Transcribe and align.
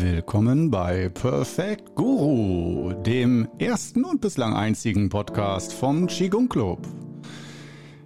Willkommen 0.00 0.70
bei 0.70 1.08
Perfect 1.08 1.96
Guru, 1.96 2.92
dem 3.02 3.48
ersten 3.58 4.04
und 4.04 4.20
bislang 4.20 4.54
einzigen 4.54 5.08
Podcast 5.08 5.72
vom 5.72 6.06
Qigong 6.06 6.48
Club. 6.48 6.86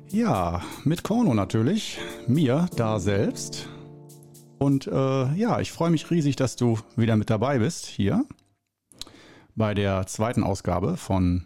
Ja, 0.09 0.63
mit 0.85 1.03
Korno 1.03 1.35
natürlich, 1.35 1.99
mir 2.27 2.67
da 2.77 2.99
selbst. 2.99 3.69
Und 4.59 4.87
äh, 4.87 5.35
ja, 5.35 5.61
ich 5.61 5.71
freue 5.71 5.91
mich 5.91 6.11
riesig, 6.11 6.35
dass 6.37 6.57
du 6.57 6.79
wieder 6.97 7.17
mit 7.17 7.29
dabei 7.29 7.59
bist 7.59 7.85
hier 7.85 8.25
bei 9.55 9.75
der 9.75 10.07
zweiten 10.07 10.45
Ausgabe 10.45 10.97
von 10.97 11.45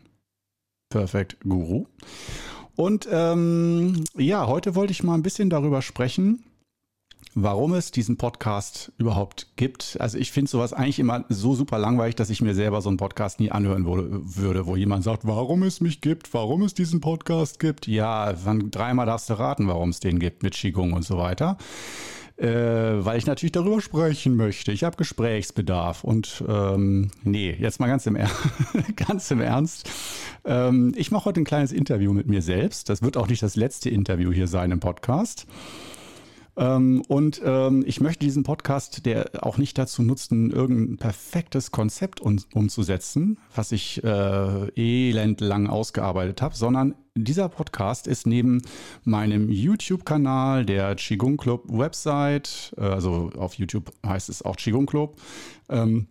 Perfect 0.90 1.38
Guru. 1.40 1.86
Und 2.76 3.08
ähm, 3.10 4.04
ja, 4.16 4.46
heute 4.46 4.76
wollte 4.76 4.92
ich 4.92 5.02
mal 5.02 5.14
ein 5.14 5.24
bisschen 5.24 5.50
darüber 5.50 5.82
sprechen, 5.82 6.44
warum 7.34 7.74
es 7.74 7.90
diesen 7.90 8.16
Podcast 8.16 8.92
überhaupt 8.98 9.48
gibt. 9.56 9.96
Also 10.00 10.18
ich 10.18 10.32
finde 10.32 10.50
sowas 10.50 10.72
eigentlich 10.72 10.98
immer 10.98 11.24
so 11.28 11.54
super 11.54 11.78
langweilig, 11.78 12.14
dass 12.16 12.30
ich 12.30 12.40
mir 12.40 12.54
selber 12.54 12.80
so 12.80 12.88
einen 12.88 12.98
Podcast 12.98 13.40
nie 13.40 13.50
anhören 13.50 13.84
würde, 13.84 14.66
wo 14.66 14.76
jemand 14.76 15.04
sagt, 15.04 15.26
warum 15.26 15.62
es 15.62 15.80
mich 15.80 16.00
gibt, 16.00 16.32
warum 16.32 16.62
es 16.62 16.74
diesen 16.74 17.00
Podcast 17.00 17.60
gibt. 17.60 17.86
Ja, 17.86 18.34
wann 18.44 18.70
dreimal 18.70 19.06
darfst 19.06 19.28
du 19.30 19.34
raten, 19.34 19.68
warum 19.68 19.90
es 19.90 20.00
den 20.00 20.18
gibt 20.18 20.42
mit 20.42 20.54
Qigong 20.54 20.92
und 20.92 21.04
so 21.04 21.18
weiter. 21.18 21.58
Äh, 22.38 22.46
weil 23.04 23.16
ich 23.16 23.24
natürlich 23.24 23.52
darüber 23.52 23.80
sprechen 23.80 24.36
möchte. 24.36 24.70
Ich 24.70 24.84
habe 24.84 24.96
Gesprächsbedarf 24.98 26.04
und 26.04 26.44
ähm, 26.46 27.10
nee, 27.22 27.56
jetzt 27.58 27.80
mal 27.80 27.86
ganz 27.86 28.04
im, 28.06 28.14
er 28.14 28.28
ganz 28.96 29.30
im 29.30 29.40
Ernst. 29.40 29.88
Ähm, 30.44 30.92
ich 30.96 31.10
mache 31.10 31.24
heute 31.24 31.40
ein 31.40 31.44
kleines 31.44 31.72
Interview 31.72 32.12
mit 32.12 32.26
mir 32.26 32.42
selbst. 32.42 32.90
Das 32.90 33.00
wird 33.00 33.16
auch 33.16 33.28
nicht 33.28 33.42
das 33.42 33.56
letzte 33.56 33.88
Interview 33.88 34.32
hier 34.32 34.48
sein 34.48 34.70
im 34.70 34.80
Podcast. 34.80 35.46
Ähm, 36.56 37.02
und 37.08 37.40
ähm, 37.44 37.84
ich 37.86 38.00
möchte 38.00 38.24
diesen 38.24 38.42
Podcast, 38.42 39.04
der 39.04 39.30
auch 39.44 39.58
nicht 39.58 39.76
dazu 39.76 40.02
nutzen, 40.02 40.50
irgendein 40.50 40.96
perfektes 40.96 41.70
Konzept 41.70 42.20
um, 42.20 42.38
umzusetzen, 42.54 43.38
was 43.54 43.72
ich 43.72 44.02
äh, 44.02 44.68
elendlang 44.74 45.66
ausgearbeitet 45.66 46.40
habe, 46.40 46.54
sondern 46.54 46.94
dieser 47.14 47.48
Podcast 47.48 48.06
ist 48.06 48.26
neben 48.26 48.62
meinem 49.04 49.50
YouTube-Kanal, 49.50 50.64
der 50.64 50.94
Qigong 50.94 51.36
Club 51.36 51.64
Website, 51.68 52.74
äh, 52.76 52.82
also 52.82 53.30
auf 53.36 53.54
YouTube 53.54 53.92
heißt 54.04 54.28
es 54.28 54.42
auch 54.42 54.56
Qigong 54.56 54.86
Club, 54.86 55.20
ähm, 55.68 56.08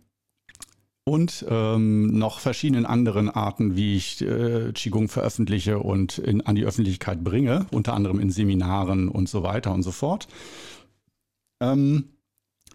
und 1.08 1.46
ähm, 1.48 2.18
noch 2.18 2.40
verschiedenen 2.40 2.84
anderen 2.84 3.30
Arten, 3.30 3.76
wie 3.76 3.96
ich 3.96 4.22
äh, 4.22 4.72
Qigong 4.72 5.08
veröffentliche 5.08 5.78
und 5.78 6.18
in, 6.18 6.40
an 6.40 6.56
die 6.56 6.64
Öffentlichkeit 6.64 7.22
bringe, 7.22 7.66
unter 7.70 7.94
anderem 7.94 8.18
in 8.18 8.30
Seminaren 8.30 9.08
und 9.08 9.28
so 9.28 9.44
weiter 9.44 9.72
und 9.72 9.84
so 9.84 9.92
fort. 9.92 10.26
Ähm, 11.62 12.06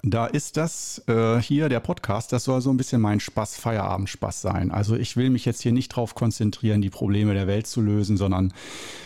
da 0.01 0.27
ist 0.27 0.55
das 0.55 1.03
äh, 1.07 1.41
hier 1.41 1.67
der 1.67 1.81
Podcast, 1.81 2.31
das 2.31 2.45
soll 2.45 2.61
so 2.61 2.71
ein 2.71 2.77
bisschen 2.77 3.01
mein 3.01 3.19
Spaß, 3.19 3.57
Feierabend-Spaß 3.57 4.41
sein. 4.41 4.71
Also 4.71 4.95
ich 4.95 5.17
will 5.17 5.29
mich 5.29 5.43
jetzt 5.43 5.61
hier 5.61 5.73
nicht 5.73 5.91
darauf 5.91 6.15
konzentrieren, 6.15 6.81
die 6.81 6.89
Probleme 6.89 7.33
der 7.33 7.47
Welt 7.47 7.67
zu 7.67 7.81
lösen, 7.81 8.15
sondern 8.15 8.53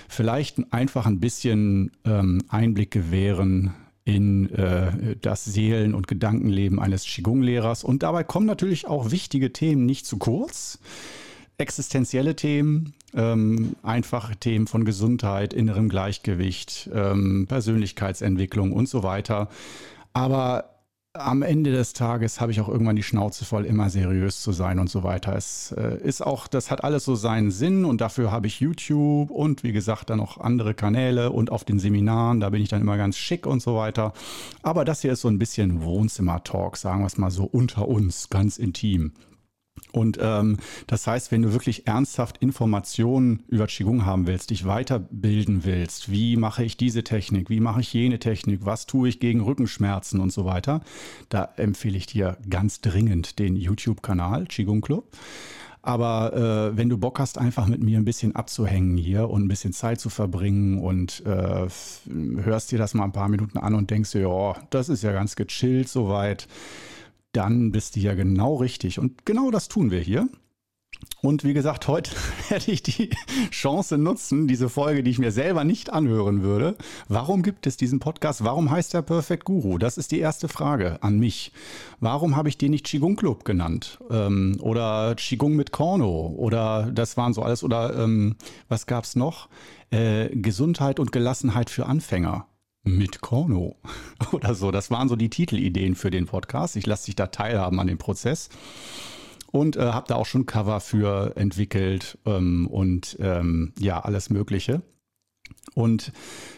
vielleicht 0.08 0.72
einfach 0.72 1.08
ein 1.08 1.20
bisschen 1.20 1.92
ähm, 2.06 2.44
Einblick 2.48 2.92
gewähren 2.92 3.74
in 4.06 4.52
äh, 4.52 5.16
das 5.20 5.44
Seelen- 5.44 5.96
und 5.96 6.08
Gedankenleben 6.08 6.80
eines 6.80 7.04
Qigong-Lehrers. 7.06 7.84
Und 7.84 8.04
dabei 8.04 8.24
kommen 8.24 8.46
natürlich 8.46 8.88
auch 8.88 9.12
wichtige 9.12 9.52
Themen 9.52 9.86
nicht 9.86 10.06
zu 10.06 10.18
kurz. 10.18 10.80
Existenzielle 11.58 12.36
Themen, 12.36 12.94
ähm, 13.16 13.76
einfache 13.82 14.36
Themen 14.36 14.68
von 14.68 14.86
Gesundheit, 14.86 15.54
innerem 15.54 15.90
Gleichgewicht, 15.90 16.90
ähm, 16.94 17.48
Persönlichkeitsentwicklung 17.48 18.74
und 18.74 18.88
so 18.88 19.02
weiter. 19.04 19.50
Aber 20.14 20.75
am 21.16 21.42
Ende 21.42 21.72
des 21.72 21.94
Tages 21.94 22.42
habe 22.42 22.52
ich 22.52 22.60
auch 22.62 22.68
irgendwann 22.68 22.96
die 22.96 23.04
Schnauze 23.04 23.46
voll, 23.46 23.66
immer 23.66 23.90
seriös 23.90 24.42
zu 24.42 24.52
sein 24.52 24.80
und 24.80 24.90
so 24.90 25.04
weiter. 25.04 25.36
Es 25.36 25.74
äh, 25.78 25.98
ist 26.04 26.22
auch, 26.22 26.48
das 26.48 26.70
hat 26.72 26.84
alles 26.84 27.06
so 27.06 27.16
seinen 27.16 27.52
Sinn 27.52 27.86
und 27.86 28.02
dafür 28.02 28.32
habe 28.32 28.48
ich 28.48 28.60
YouTube 28.60 29.32
und 29.32 29.64
wie 29.64 29.72
gesagt 29.72 30.10
dann 30.10 30.18
noch 30.18 30.40
andere 30.40 30.74
Kanäle 30.74 31.32
und 31.32 31.52
auf 31.52 31.64
den 31.64 31.80
Seminaren, 31.80 32.40
da 32.40 32.50
bin 32.50 32.62
ich 32.62 32.70
dann 32.70 32.82
immer 32.82 32.98
ganz 32.98 33.18
schick 33.18 33.46
und 33.46 33.62
so 33.62 33.76
weiter. 33.76 34.14
Aber 34.62 34.86
das 34.86 35.02
hier 35.02 35.14
ist 35.14 35.22
so 35.22 35.28
ein 35.28 35.40
bisschen 35.40 35.84
Wohnzimmer-Talk, 35.84 36.78
sagen 36.78 37.02
wir 37.02 37.08
es 37.08 37.18
mal 37.18 37.32
so 37.32 37.46
unter 37.46 37.88
uns, 37.88 38.30
ganz 38.30 38.58
intim. 38.58 39.14
Und 39.92 40.20
ähm, 40.22 40.58
das 40.88 41.08
heißt, 41.08 41.32
wenn 41.32 41.42
du 41.42 41.54
wirklich 41.54 41.88
ernsthaft 41.88 42.38
Informationen 42.40 43.44
über 43.48 43.68
Qigong 43.68 44.06
haben 44.06 44.28
willst, 44.28 44.50
dich 44.50 44.66
weiterbilden 44.66 45.64
willst, 45.64 46.12
wie 46.12 46.36
mache 46.36 46.64
ich 46.64 46.76
diese 46.76 47.04
Technik, 47.04 47.50
wie 47.50 47.62
mache 47.62 47.82
ich 47.82 47.94
jene 47.94 48.20
Technik, 48.20 48.66
was 48.66 48.86
tue 48.88 49.08
ich 49.08 49.20
gegen 49.20 49.42
Rückenschmerzen 49.42 50.20
und 50.20 50.34
so 50.34 50.44
weiter, 50.46 50.82
da 51.30 51.50
empfehle 51.56 51.98
ich 51.98 52.08
dir 52.08 52.38
ganz 52.50 52.82
dringend 52.82 53.40
den 53.40 53.56
YouTube-Kanal 53.56 54.46
Qigong 54.48 54.82
Club. 54.82 55.12
Aber 55.82 56.34
äh, 56.74 56.76
wenn 56.76 56.90
du 56.90 56.98
Bock 56.98 57.20
hast, 57.20 57.38
einfach 57.38 57.68
mit 57.68 57.84
mir 57.84 58.00
ein 58.00 58.06
bisschen 58.06 58.36
abzuhängen 58.36 58.98
hier 58.98 59.30
und 59.30 59.44
ein 59.44 59.48
bisschen 59.48 59.72
Zeit 59.72 60.00
zu 60.00 60.10
verbringen 60.10 60.80
und 60.80 61.24
äh, 61.28 61.68
hörst 62.42 62.72
dir 62.72 62.80
das 62.80 62.96
mal 62.96 63.04
ein 63.04 63.12
paar 63.12 63.30
Minuten 63.30 63.60
an 63.60 63.76
und 63.76 63.92
denkst 63.92 64.14
dir, 64.14 64.22
ja, 64.22 64.56
das 64.72 64.90
ist 64.90 65.04
ja 65.04 65.12
ganz 65.12 65.36
gechillt 65.36 65.88
soweit 65.88 66.48
dann 67.36 67.72
bist 67.72 67.96
du 67.96 68.00
ja 68.00 68.14
genau 68.14 68.56
richtig. 68.56 69.00
Und 69.00 69.26
genau 69.26 69.52
das 69.52 69.68
tun 69.68 69.92
wir 69.92 70.00
hier. 70.00 70.28
Und 71.22 71.44
wie 71.44 71.54
gesagt, 71.54 71.88
heute 71.88 72.12
werde 72.50 72.72
ich 72.72 72.84
die 72.84 73.10
Chance 73.52 73.98
nutzen, 73.98 74.48
diese 74.48 74.70
Folge, 74.70 75.04
die 75.04 75.12
ich 75.12 75.20
mir 75.20 75.32
selber 75.32 75.64
nicht 75.64 75.92
anhören 75.92 76.42
würde. 76.42 76.78
Warum 77.08 77.44
gibt 77.44 77.68
es 77.68 77.78
diesen 77.78 78.00
Podcast? 78.00 78.44
Warum 78.44 78.72
heißt 78.72 78.94
er 78.94 79.02
Perfect 79.02 79.46
Guru? 79.46 79.78
Das 79.78 79.98
ist 79.98 80.12
die 80.12 80.20
erste 80.20 80.48
Frage 80.48 81.02
an 81.04 81.20
mich. 81.20 81.52
Warum 82.00 82.36
habe 82.36 82.50
ich 82.50 82.58
den 82.58 82.72
nicht 82.72 82.86
Qigong 82.86 83.16
Club 83.16 83.44
genannt? 83.44 84.00
Ähm, 84.10 84.58
oder 84.62 85.16
Qigong 85.16 85.56
mit 85.56 85.72
Korno? 85.72 86.34
Oder 86.38 86.92
das 86.94 87.18
waren 87.18 87.34
so 87.34 87.42
alles. 87.42 87.64
Oder 87.64 87.98
ähm, 87.98 88.36
was 88.70 88.86
gab 88.86 89.04
es 89.04 89.16
noch? 89.16 89.50
Äh, 89.90 90.30
Gesundheit 90.36 91.00
und 91.00 91.12
Gelassenheit 91.12 91.70
für 91.70 91.86
Anfänger 91.86 92.48
mit 92.86 93.22
Korno 93.22 93.76
oder 94.32 94.56
so. 94.56 94.72
Das 94.72 94.90
waren 94.92 95.10
so 95.10 95.16
die 95.16 95.30
Titelideen 95.30 95.96
für 95.96 96.12
den 96.12 96.26
Podcast. 96.26 96.76
Ich 96.76 96.86
lasse 96.86 97.06
dich 97.06 97.16
da 97.16 97.28
teilhaben 97.28 97.80
an 97.80 97.88
dem 97.88 97.98
Prozess 97.98 98.50
und 99.52 99.76
äh, 99.76 99.82
habe 99.82 100.08
da 100.08 100.16
auch 100.16 100.26
schon 100.26 100.46
Cover 100.46 100.80
für 100.80 101.36
entwickelt 101.36 102.18
ähm, 102.26 102.68
und 102.68 103.18
ähm, 103.20 103.74
ja, 103.80 104.00
alles 104.00 104.30
Mögliche. 104.30 104.82
Und 105.76 106.14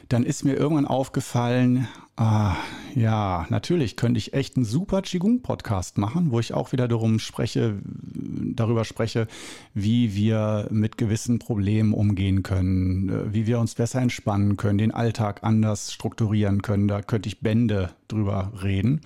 dann 0.09 0.23
ist 0.23 0.45
mir 0.45 0.53
irgendwann 0.53 0.85
aufgefallen, 0.85 1.87
ah, 2.17 2.55
ja, 2.93 3.47
natürlich 3.49 3.95
könnte 3.95 4.19
ich 4.19 4.33
echt 4.33 4.55
einen 4.55 4.65
super 4.65 5.01
Qigong-Podcast 5.01 5.97
machen, 5.97 6.31
wo 6.31 6.39
ich 6.39 6.53
auch 6.53 6.71
wieder 6.71 6.87
darum 6.87 7.19
spreche, 7.19 7.79
darüber 7.83 8.85
spreche, 8.85 9.27
wie 9.73 10.15
wir 10.15 10.67
mit 10.69 10.97
gewissen 10.97 11.39
Problemen 11.39 11.93
umgehen 11.93 12.43
können, 12.43 13.09
äh, 13.09 13.33
wie 13.33 13.47
wir 13.47 13.59
uns 13.59 13.75
besser 13.75 14.01
entspannen 14.01 14.55
können, 14.55 14.77
den 14.77 14.93
Alltag 14.93 15.43
anders 15.43 15.91
strukturieren 15.91 16.61
können. 16.61 16.87
Da 16.87 17.01
könnte 17.01 17.27
ich 17.27 17.39
Bände 17.39 17.91
drüber 18.07 18.53
reden. 18.61 19.01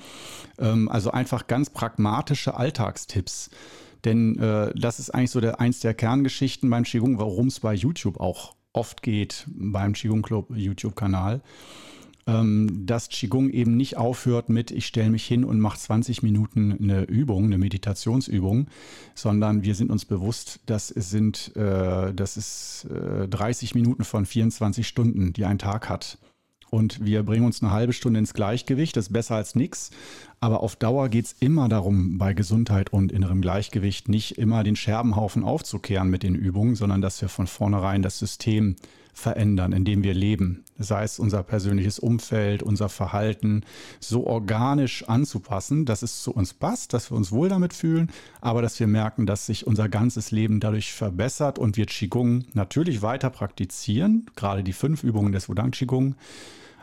Ähm, 0.60 0.90
also 0.90 1.12
einfach 1.12 1.48
ganz 1.48 1.70
pragmatische 1.70 2.56
Alltagstipps. 2.56 3.50
Denn 4.04 4.38
äh, 4.40 4.74
das 4.76 5.00
ist 5.00 5.12
eigentlich 5.12 5.32
so 5.32 5.40
der, 5.40 5.60
eins 5.62 5.80
der 5.80 5.94
Kerngeschichten 5.94 6.70
beim 6.70 6.84
Qigong, 6.84 7.18
warum 7.18 7.48
es 7.48 7.60
bei 7.60 7.74
YouTube 7.74 8.20
auch 8.20 8.56
oft 8.74 9.02
geht 9.02 9.46
beim 9.48 9.94
Qigong 9.94 10.22
Club 10.22 10.52
YouTube-Kanal, 10.56 11.42
ähm, 12.28 12.86
dass 12.86 13.10
Qigong 13.10 13.50
eben 13.50 13.76
nicht 13.78 13.98
aufhört 13.98 14.50
mit, 14.50 14.72
ich 14.72 14.86
stelle 14.86 15.10
mich 15.10 15.26
hin 15.26 15.44
und 15.44 15.60
mache 15.60 15.80
20 15.80 16.24
Minuten 16.24 16.78
eine 16.80 17.04
Übung, 17.04 17.46
eine 17.46 17.58
Meditationsübung, 17.58 18.68
sondern 19.16 19.64
wir 19.64 19.76
sind 19.76 19.92
uns 19.92 20.06
bewusst, 20.06 20.60
dass 20.66 20.92
es 20.92 21.10
sind, 21.10 21.52
das 21.56 22.38
ist 22.38 22.88
äh, 22.92 23.28
30 23.28 23.76
Minuten 23.76 24.04
von 24.04 24.26
24 24.26 24.88
Stunden, 24.88 25.34
die 25.34 25.46
ein 25.46 25.58
Tag 25.58 25.90
hat. 25.90 26.18
Und 26.72 27.04
wir 27.04 27.24
bringen 27.24 27.46
uns 27.46 27.62
eine 27.62 27.72
halbe 27.72 27.92
Stunde 27.92 28.20
ins 28.20 28.34
Gleichgewicht, 28.34 28.96
das 28.96 29.08
ist 29.08 29.14
besser 29.14 29.36
als 29.36 29.56
nichts. 29.56 29.92
Aber 30.44 30.64
auf 30.64 30.76
Dauer 30.76 31.08
geht 31.08 31.26
es 31.26 31.36
immer 31.40 31.70
darum, 31.70 32.18
bei 32.18 32.34
Gesundheit 32.34 32.92
und 32.92 33.12
innerem 33.12 33.42
Gleichgewicht 33.42 34.10
nicht 34.10 34.40
immer 34.40 34.64
den 34.64 34.76
Scherbenhaufen 34.76 35.44
aufzukehren 35.44 36.10
mit 36.10 36.24
den 36.24 36.34
Übungen, 36.34 36.74
sondern 36.74 37.00
dass 37.00 37.22
wir 37.22 37.30
von 37.30 37.46
vornherein 37.46 38.02
das 38.02 38.18
System 38.18 38.76
verändern, 39.14 39.72
in 39.72 39.86
dem 39.86 40.02
wir 40.02 40.16
leben. 40.16 40.64
Sei 40.80 41.04
es 41.04 41.20
unser 41.20 41.44
persönliches 41.44 42.00
Umfeld, 42.00 42.64
unser 42.64 42.90
Verhalten, 42.90 43.62
so 44.00 44.26
organisch 44.26 45.08
anzupassen, 45.08 45.86
dass 45.86 46.02
es 46.02 46.24
zu 46.24 46.34
uns 46.34 46.56
passt, 46.56 46.94
dass 46.94 47.12
wir 47.12 47.18
uns 47.18 47.32
wohl 47.32 47.48
damit 47.48 47.74
fühlen, 47.74 48.10
aber 48.40 48.64
dass 48.64 48.80
wir 48.80 48.88
merken, 48.88 49.28
dass 49.28 49.46
sich 49.46 49.68
unser 49.68 49.90
ganzes 49.90 50.32
Leben 50.32 50.60
dadurch 50.60 50.92
verbessert 50.92 51.60
und 51.60 51.78
wir 51.78 51.86
Qigong 51.86 52.46
natürlich 52.54 53.04
weiter 53.04 53.30
praktizieren, 53.30 54.26
gerade 54.36 54.64
die 54.64 54.74
fünf 54.74 55.04
Übungen 55.04 55.34
des 55.34 55.50
Wudang 55.50 55.70
Qigong, 55.70 56.16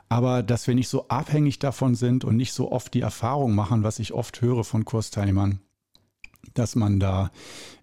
aber 0.09 0.43
dass 0.43 0.67
wir 0.67 0.75
nicht 0.75 0.89
so 0.89 1.09
abhängig 1.09 1.59
davon 1.59 1.95
sind 1.95 2.25
und 2.25 2.37
nicht 2.37 2.53
so 2.53 2.73
oft 2.73 2.95
die 2.95 3.01
Erfahrung 3.01 3.55
machen, 3.55 3.83
was 3.83 3.99
ich 3.99 4.13
oft 4.13 4.41
höre 4.41 4.65
von 4.65 4.85
Kursteilnehmern, 4.85 5.61
dass 6.55 6.77
man 6.77 6.99
da 7.01 7.31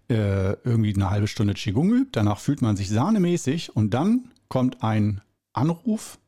äh, 0.09 0.53
irgendwie 0.63 0.93
eine 0.93 1.09
halbe 1.09 1.27
Stunde 1.27 1.53
Qigong 1.53 1.91
übt, 1.91 2.09
danach 2.13 2.39
fühlt 2.39 2.61
man 2.61 2.75
sich 2.75 2.89
sahnemäßig 2.89 3.75
und 3.75 3.93
dann 3.93 4.31
kommt 4.49 4.83
ein 4.83 5.21
Anruf 5.53 6.19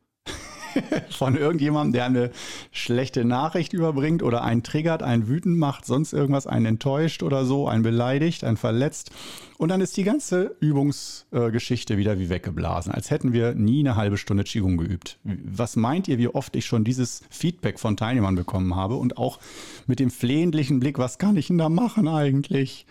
von 1.10 1.36
irgendjemandem, 1.36 1.92
der 1.92 2.04
eine 2.04 2.30
schlechte 2.72 3.24
Nachricht 3.24 3.72
überbringt 3.72 4.22
oder 4.22 4.42
einen 4.42 4.62
triggert, 4.62 5.02
einen 5.02 5.28
wütend 5.28 5.58
macht, 5.58 5.86
sonst 5.86 6.12
irgendwas, 6.12 6.46
einen 6.46 6.66
enttäuscht 6.66 7.22
oder 7.22 7.44
so, 7.44 7.68
einen 7.68 7.82
beleidigt, 7.82 8.44
einen 8.44 8.56
verletzt. 8.56 9.10
Und 9.58 9.70
dann 9.70 9.80
ist 9.80 9.96
die 9.96 10.04
ganze 10.04 10.56
Übungsgeschichte 10.60 11.94
äh, 11.94 11.96
wieder 11.96 12.18
wie 12.18 12.28
weggeblasen, 12.28 12.92
als 12.92 13.10
hätten 13.10 13.32
wir 13.32 13.54
nie 13.54 13.80
eine 13.80 13.96
halbe 13.96 14.16
Stunde 14.16 14.44
Qigong 14.44 14.76
geübt. 14.76 15.18
Was 15.24 15.74
meint 15.76 16.06
ihr, 16.06 16.18
wie 16.18 16.28
oft 16.28 16.54
ich 16.54 16.66
schon 16.66 16.84
dieses 16.84 17.22
Feedback 17.28 17.80
von 17.80 17.96
Teilnehmern 17.96 18.36
bekommen 18.36 18.76
habe 18.76 18.94
und 18.94 19.18
auch 19.18 19.38
mit 19.86 19.98
dem 19.98 20.10
flehentlichen 20.10 20.78
Blick, 20.78 20.98
was 20.98 21.18
kann 21.18 21.36
ich 21.36 21.48
denn 21.48 21.58
da 21.58 21.68
machen 21.68 22.06
eigentlich? 22.06 22.86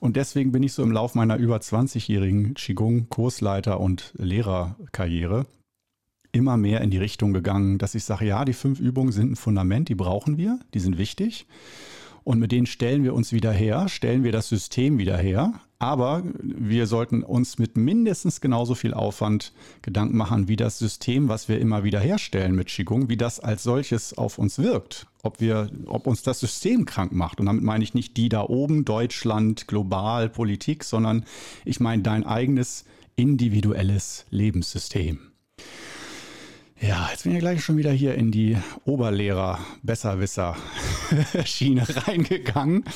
Und 0.00 0.16
deswegen 0.16 0.50
bin 0.50 0.62
ich 0.62 0.72
so 0.72 0.82
im 0.82 0.92
Lauf 0.92 1.14
meiner 1.14 1.36
über 1.36 1.58
20-jährigen 1.58 2.54
Qigong-Kursleiter- 2.54 3.78
und 3.78 4.14
Lehrerkarriere 4.16 5.44
immer 6.32 6.56
mehr 6.56 6.80
in 6.80 6.90
die 6.90 6.98
Richtung 6.98 7.32
gegangen, 7.32 7.78
dass 7.78 7.94
ich 7.94 8.04
sage, 8.04 8.26
ja, 8.26 8.44
die 8.44 8.52
fünf 8.52 8.80
Übungen 8.80 9.12
sind 9.12 9.32
ein 9.32 9.36
Fundament, 9.36 9.88
die 9.88 9.94
brauchen 9.94 10.36
wir, 10.36 10.58
die 10.74 10.80
sind 10.80 10.98
wichtig. 10.98 11.46
Und 12.22 12.38
mit 12.38 12.52
denen 12.52 12.66
stellen 12.66 13.02
wir 13.02 13.14
uns 13.14 13.32
wieder 13.32 13.52
her, 13.52 13.88
stellen 13.88 14.24
wir 14.24 14.32
das 14.32 14.48
System 14.48 14.98
wieder 14.98 15.16
her. 15.16 15.54
Aber 15.78 16.22
wir 16.42 16.86
sollten 16.86 17.22
uns 17.22 17.58
mit 17.58 17.78
mindestens 17.78 18.42
genauso 18.42 18.74
viel 18.74 18.92
Aufwand 18.92 19.54
Gedanken 19.80 20.18
machen, 20.18 20.46
wie 20.46 20.56
das 20.56 20.78
System, 20.78 21.30
was 21.30 21.48
wir 21.48 21.58
immer 21.58 21.84
wieder 21.84 22.00
herstellen 22.00 22.54
mit 22.54 22.68
Qigong, 22.68 23.08
wie 23.08 23.16
das 23.16 23.40
als 23.40 23.62
solches 23.62 24.16
auf 24.16 24.36
uns 24.36 24.58
wirkt. 24.58 25.06
Ob, 25.22 25.40
wir, 25.40 25.70
ob 25.86 26.06
uns 26.06 26.22
das 26.22 26.38
System 26.38 26.84
krank 26.84 27.12
macht. 27.12 27.40
Und 27.40 27.46
damit 27.46 27.64
meine 27.64 27.82
ich 27.82 27.94
nicht 27.94 28.18
die 28.18 28.28
da 28.28 28.42
oben, 28.42 28.84
Deutschland, 28.84 29.66
global, 29.66 30.28
Politik, 30.28 30.84
sondern 30.84 31.24
ich 31.64 31.80
meine 31.80 32.02
dein 32.02 32.26
eigenes 32.26 32.84
individuelles 33.16 34.26
Lebenssystem. 34.28 35.18
Ja, 36.82 37.08
jetzt 37.10 37.24
bin 37.24 37.34
ich 37.34 37.40
gleich 37.40 37.62
schon 37.62 37.76
wieder 37.76 37.92
hier 37.92 38.14
in 38.14 38.30
die 38.30 38.56
Oberlehrer-Besserwisser-Schiene 38.86 41.84
reingegangen. 42.06 42.86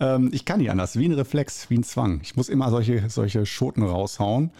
Ähm, 0.00 0.30
ich 0.32 0.46
kann 0.46 0.60
nicht 0.60 0.70
anders, 0.70 0.98
wie 0.98 1.06
ein 1.06 1.12
Reflex, 1.12 1.68
wie 1.68 1.76
ein 1.76 1.82
Zwang. 1.82 2.20
Ich 2.22 2.34
muss 2.34 2.48
immer 2.48 2.70
solche, 2.70 3.10
solche 3.10 3.44
Schoten 3.44 3.82
raushauen. 3.82 4.52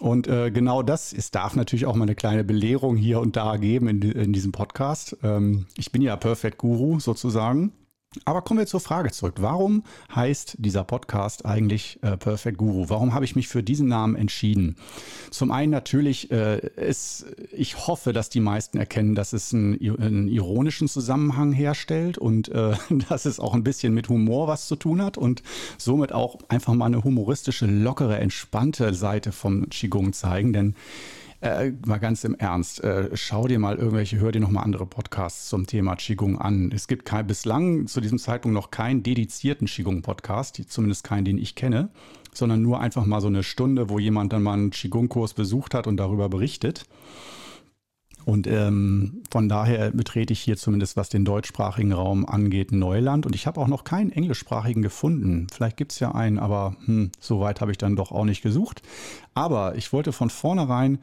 Und 0.00 0.28
äh, 0.28 0.50
genau 0.50 0.82
das, 0.82 1.12
es 1.12 1.30
darf 1.30 1.54
natürlich 1.56 1.84
auch 1.84 1.94
mal 1.94 2.04
eine 2.04 2.14
kleine 2.14 2.42
Belehrung 2.42 2.96
hier 2.96 3.20
und 3.20 3.36
da 3.36 3.58
geben 3.58 3.86
in, 3.86 4.00
in 4.00 4.32
diesem 4.32 4.52
Podcast. 4.52 5.18
Ähm, 5.22 5.66
ich 5.76 5.92
bin 5.92 6.00
ja 6.00 6.16
Perfect 6.16 6.56
Guru 6.56 7.00
sozusagen. 7.00 7.70
Aber 8.24 8.42
kommen 8.42 8.58
wir 8.58 8.66
zur 8.66 8.80
Frage 8.80 9.12
zurück. 9.12 9.36
Warum 9.38 9.84
heißt 10.12 10.56
dieser 10.58 10.82
Podcast 10.82 11.46
eigentlich 11.46 12.00
äh, 12.02 12.16
Perfect 12.16 12.58
Guru? 12.58 12.88
Warum 12.88 13.14
habe 13.14 13.24
ich 13.24 13.36
mich 13.36 13.46
für 13.46 13.62
diesen 13.62 13.86
Namen 13.86 14.16
entschieden? 14.16 14.74
Zum 15.30 15.52
einen 15.52 15.70
natürlich, 15.70 16.28
äh, 16.32 16.58
ist, 16.74 17.26
ich 17.52 17.86
hoffe, 17.86 18.12
dass 18.12 18.28
die 18.28 18.40
meisten 18.40 18.78
erkennen, 18.78 19.14
dass 19.14 19.32
es 19.32 19.54
einen, 19.54 19.74
einen 20.00 20.26
ironischen 20.26 20.88
Zusammenhang 20.88 21.52
herstellt 21.52 22.18
und 22.18 22.48
äh, 22.48 22.72
dass 23.08 23.26
es 23.26 23.38
auch 23.38 23.54
ein 23.54 23.62
bisschen 23.62 23.94
mit 23.94 24.08
Humor 24.08 24.48
was 24.48 24.66
zu 24.66 24.74
tun 24.74 25.00
hat 25.02 25.16
und 25.16 25.44
somit 25.78 26.10
auch 26.10 26.40
einfach 26.48 26.74
mal 26.74 26.86
eine 26.86 27.04
humoristische, 27.04 27.66
lockere, 27.66 28.18
entspannte 28.18 28.92
Seite 28.92 29.30
vom 29.30 29.68
Qigong 29.68 30.14
zeigen. 30.14 30.52
Denn 30.52 30.74
äh, 31.40 31.72
mal 31.86 31.98
ganz 31.98 32.24
im 32.24 32.34
Ernst, 32.34 32.82
äh, 32.84 33.10
schau 33.14 33.48
dir 33.48 33.58
mal 33.58 33.76
irgendwelche, 33.76 34.18
hör 34.18 34.32
dir 34.32 34.40
nochmal 34.40 34.64
andere 34.64 34.86
Podcasts 34.86 35.48
zum 35.48 35.66
Thema 35.66 35.96
Qigong 35.96 36.38
an. 36.38 36.70
Es 36.74 36.86
gibt 36.86 37.04
kein, 37.04 37.26
bislang 37.26 37.86
zu 37.86 38.00
diesem 38.00 38.18
Zeitpunkt 38.18 38.54
noch 38.54 38.70
keinen 38.70 39.02
dedizierten 39.02 39.66
Qigong-Podcast, 39.66 40.62
zumindest 40.68 41.04
keinen, 41.04 41.24
den 41.24 41.38
ich 41.38 41.54
kenne, 41.54 41.88
sondern 42.34 42.60
nur 42.62 42.80
einfach 42.80 43.06
mal 43.06 43.20
so 43.20 43.28
eine 43.28 43.42
Stunde, 43.42 43.88
wo 43.88 43.98
jemand 43.98 44.32
dann 44.32 44.42
mal 44.42 44.52
einen 44.52 44.70
Qigong-Kurs 44.70 45.34
besucht 45.34 45.74
hat 45.74 45.86
und 45.86 45.96
darüber 45.96 46.28
berichtet. 46.28 46.84
Und 48.24 48.46
ähm, 48.46 49.22
von 49.30 49.48
daher 49.48 49.90
betrete 49.90 50.32
ich 50.32 50.40
hier 50.40 50.56
zumindest, 50.56 50.96
was 50.96 51.08
den 51.08 51.24
deutschsprachigen 51.24 51.92
Raum 51.92 52.26
angeht, 52.26 52.72
Neuland. 52.72 53.26
Und 53.26 53.34
ich 53.34 53.46
habe 53.46 53.60
auch 53.60 53.66
noch 53.66 53.84
keinen 53.84 54.12
englischsprachigen 54.12 54.82
gefunden. 54.82 55.46
Vielleicht 55.52 55.76
gibt 55.76 55.92
es 55.92 56.00
ja 56.00 56.12
einen, 56.12 56.38
aber 56.38 56.76
hm, 56.84 57.10
so 57.18 57.40
weit 57.40 57.60
habe 57.60 57.70
ich 57.70 57.78
dann 57.78 57.96
doch 57.96 58.12
auch 58.12 58.24
nicht 58.24 58.42
gesucht. 58.42 58.82
Aber 59.34 59.76
ich 59.76 59.92
wollte 59.92 60.12
von 60.12 60.30
vornherein 60.30 60.98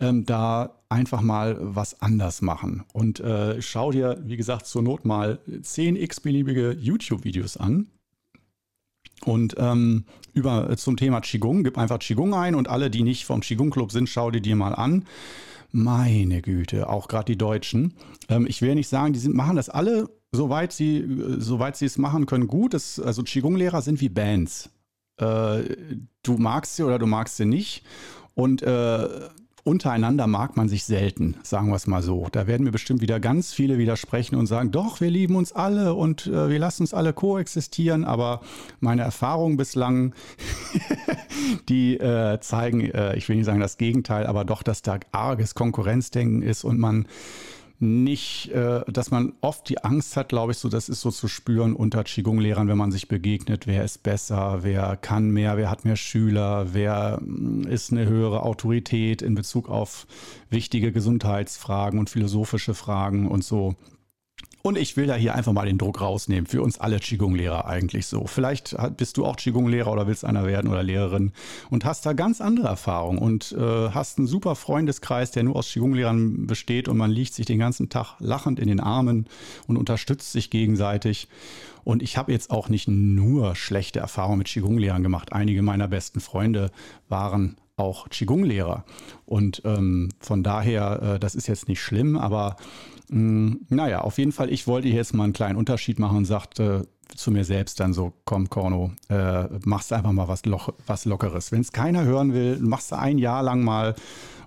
ähm, 0.00 0.26
da 0.26 0.74
einfach 0.88 1.20
mal 1.20 1.56
was 1.60 2.00
anders 2.00 2.42
machen. 2.42 2.84
Und 2.92 3.20
äh, 3.20 3.60
schau 3.62 3.92
dir, 3.92 4.20
wie 4.24 4.36
gesagt, 4.36 4.66
zur 4.66 4.82
Not 4.82 5.04
mal 5.04 5.38
10 5.62 5.96
x-beliebige 5.96 6.72
YouTube-Videos 6.72 7.56
an. 7.56 7.86
Und 9.24 9.54
ähm, 9.58 10.04
über 10.34 10.76
zum 10.76 10.96
Thema 10.96 11.20
Qigong, 11.20 11.64
gib 11.64 11.78
einfach 11.78 11.98
Qigong 11.98 12.34
ein 12.34 12.54
und 12.54 12.68
alle, 12.68 12.90
die 12.90 13.02
nicht 13.02 13.24
vom 13.24 13.40
Qigong 13.40 13.70
Club 13.70 13.90
sind, 13.90 14.08
schau 14.08 14.30
dir 14.30 14.42
die 14.42 14.54
mal 14.54 14.74
an. 14.74 15.06
Meine 15.76 16.40
Güte, 16.40 16.88
auch 16.88 17.06
gerade 17.06 17.26
die 17.26 17.36
Deutschen. 17.36 17.92
Ähm, 18.30 18.46
ich 18.48 18.62
will 18.62 18.74
nicht 18.74 18.88
sagen, 18.88 19.12
die 19.12 19.18
sind, 19.18 19.34
machen 19.34 19.56
das 19.56 19.68
alle, 19.68 20.08
soweit 20.32 20.72
sie, 20.72 21.04
soweit 21.36 21.76
sie 21.76 21.84
es 21.84 21.98
machen 21.98 22.24
können, 22.24 22.46
gut. 22.46 22.72
Das, 22.72 22.98
also 22.98 23.22
Qigong-Lehrer 23.22 23.82
sind 23.82 24.00
wie 24.00 24.08
Bands. 24.08 24.70
Äh, 25.20 25.76
du 26.22 26.38
magst 26.38 26.76
sie 26.76 26.82
oder 26.82 26.98
du 26.98 27.04
magst 27.04 27.36
sie 27.36 27.44
nicht. 27.44 27.84
Und 28.32 28.62
äh, 28.62 29.28
untereinander 29.66 30.28
mag 30.28 30.56
man 30.56 30.68
sich 30.68 30.84
selten, 30.84 31.36
sagen 31.42 31.68
wir 31.68 31.74
es 31.74 31.88
mal 31.88 32.02
so. 32.02 32.28
Da 32.30 32.46
werden 32.46 32.62
mir 32.62 32.70
bestimmt 32.70 33.00
wieder 33.00 33.18
ganz 33.18 33.52
viele 33.52 33.78
widersprechen 33.78 34.36
und 34.36 34.46
sagen, 34.46 34.70
doch, 34.70 35.00
wir 35.00 35.10
lieben 35.10 35.34
uns 35.34 35.52
alle 35.52 35.94
und 35.94 36.28
äh, 36.28 36.48
wir 36.48 36.58
lassen 36.60 36.84
uns 36.84 36.94
alle 36.94 37.12
koexistieren. 37.12 38.04
Aber 38.04 38.42
meine 38.78 39.02
Erfahrungen 39.02 39.56
bislang, 39.56 40.14
die 41.68 41.96
äh, 41.96 42.38
zeigen, 42.40 42.80
äh, 42.92 43.16
ich 43.16 43.28
will 43.28 43.36
nicht 43.36 43.46
sagen 43.46 43.60
das 43.60 43.76
Gegenteil, 43.76 44.26
aber 44.26 44.44
doch, 44.44 44.62
dass 44.62 44.82
da 44.82 45.00
arges 45.10 45.56
Konkurrenzdenken 45.56 46.42
ist 46.42 46.62
und 46.62 46.78
man 46.78 47.06
nicht, 47.78 48.50
äh, 48.52 48.80
dass 48.90 49.10
man 49.10 49.34
oft 49.40 49.68
die 49.68 49.82
Angst 49.84 50.16
hat, 50.16 50.30
glaube 50.30 50.52
ich, 50.52 50.58
so, 50.58 50.68
das 50.68 50.88
ist 50.88 51.00
so 51.00 51.10
zu 51.10 51.28
spüren 51.28 51.74
unter 51.74 52.04
Qigong-Lehrern, 52.04 52.68
wenn 52.68 52.78
man 52.78 52.92
sich 52.92 53.08
begegnet, 53.08 53.66
wer 53.66 53.84
ist 53.84 54.02
besser, 54.02 54.60
wer 54.62 54.96
kann 54.96 55.30
mehr, 55.30 55.56
wer 55.56 55.70
hat 55.70 55.84
mehr 55.84 55.96
Schüler, 55.96 56.72
wer 56.72 57.18
mm, 57.20 57.64
ist 57.68 57.92
eine 57.92 58.06
höhere 58.06 58.42
Autorität 58.42 59.22
in 59.22 59.34
Bezug 59.34 59.68
auf 59.68 60.06
wichtige 60.48 60.92
Gesundheitsfragen 60.92 61.98
und 61.98 62.10
philosophische 62.10 62.74
Fragen 62.74 63.28
und 63.28 63.44
so. 63.44 63.74
Und 64.66 64.76
ich 64.76 64.96
will 64.96 65.06
da 65.06 65.14
hier 65.14 65.36
einfach 65.36 65.52
mal 65.52 65.64
den 65.64 65.78
Druck 65.78 66.00
rausnehmen. 66.00 66.44
Für 66.44 66.60
uns 66.60 66.80
alle 66.80 66.98
Qigong-Lehrer 66.98 67.66
eigentlich 67.66 68.08
so. 68.08 68.26
Vielleicht 68.26 68.76
bist 68.96 69.16
du 69.16 69.24
auch 69.24 69.36
Qigong-Lehrer 69.36 69.92
oder 69.92 70.08
willst 70.08 70.24
einer 70.24 70.44
werden 70.44 70.68
oder 70.68 70.82
Lehrerin 70.82 71.30
und 71.70 71.84
hast 71.84 72.04
da 72.04 72.14
ganz 72.14 72.40
andere 72.40 72.66
Erfahrungen 72.66 73.18
und 73.20 73.52
äh, 73.52 73.90
hast 73.90 74.18
einen 74.18 74.26
super 74.26 74.56
Freundeskreis, 74.56 75.30
der 75.30 75.44
nur 75.44 75.54
aus 75.54 75.70
Qigong-Lehrern 75.70 76.48
besteht 76.48 76.88
und 76.88 76.96
man 76.96 77.12
liegt 77.12 77.34
sich 77.34 77.46
den 77.46 77.60
ganzen 77.60 77.90
Tag 77.90 78.16
lachend 78.18 78.58
in 78.58 78.66
den 78.66 78.80
Armen 78.80 79.28
und 79.68 79.76
unterstützt 79.76 80.32
sich 80.32 80.50
gegenseitig. 80.50 81.28
Und 81.84 82.02
ich 82.02 82.16
habe 82.16 82.32
jetzt 82.32 82.50
auch 82.50 82.68
nicht 82.68 82.88
nur 82.88 83.54
schlechte 83.54 84.00
Erfahrungen 84.00 84.38
mit 84.38 84.48
Qigong-Lehrern 84.48 85.04
gemacht. 85.04 85.32
Einige 85.32 85.62
meiner 85.62 85.86
besten 85.86 86.18
Freunde 86.18 86.72
waren 87.08 87.56
auch 87.76 88.08
Qigong-Lehrer. 88.08 88.84
Und 89.26 89.62
ähm, 89.64 90.08
von 90.18 90.42
daher, 90.42 91.02
äh, 91.02 91.18
das 91.20 91.36
ist 91.36 91.46
jetzt 91.46 91.68
nicht 91.68 91.80
schlimm, 91.80 92.16
aber 92.16 92.56
mh, 93.08 93.20
mm, 93.20 93.66
naja, 93.70 94.00
auf 94.00 94.18
jeden 94.18 94.32
Fall, 94.32 94.50
ich 94.50 94.66
wollte 94.66 94.88
hier 94.88 94.96
jetzt 94.96 95.14
mal 95.14 95.24
einen 95.24 95.32
kleinen 95.32 95.56
Unterschied 95.56 95.98
machen 95.98 96.18
und 96.18 96.24
sagte 96.24 96.88
zu 97.14 97.30
mir 97.30 97.44
selbst 97.44 97.80
dann 97.80 97.92
so, 97.92 98.12
komm 98.24 98.50
Korno, 98.50 98.90
äh, 99.08 99.44
machst 99.64 99.92
einfach 99.92 100.12
mal 100.12 100.28
was, 100.28 100.44
Loch, 100.44 100.70
was 100.86 101.04
Lockeres. 101.04 101.52
Wenn 101.52 101.60
es 101.60 101.72
keiner 101.72 102.04
hören 102.04 102.34
will, 102.34 102.58
machst 102.58 102.92
du 102.92 102.98
ein 102.98 103.18
Jahr 103.18 103.42
lang 103.42 103.62
mal 103.62 103.94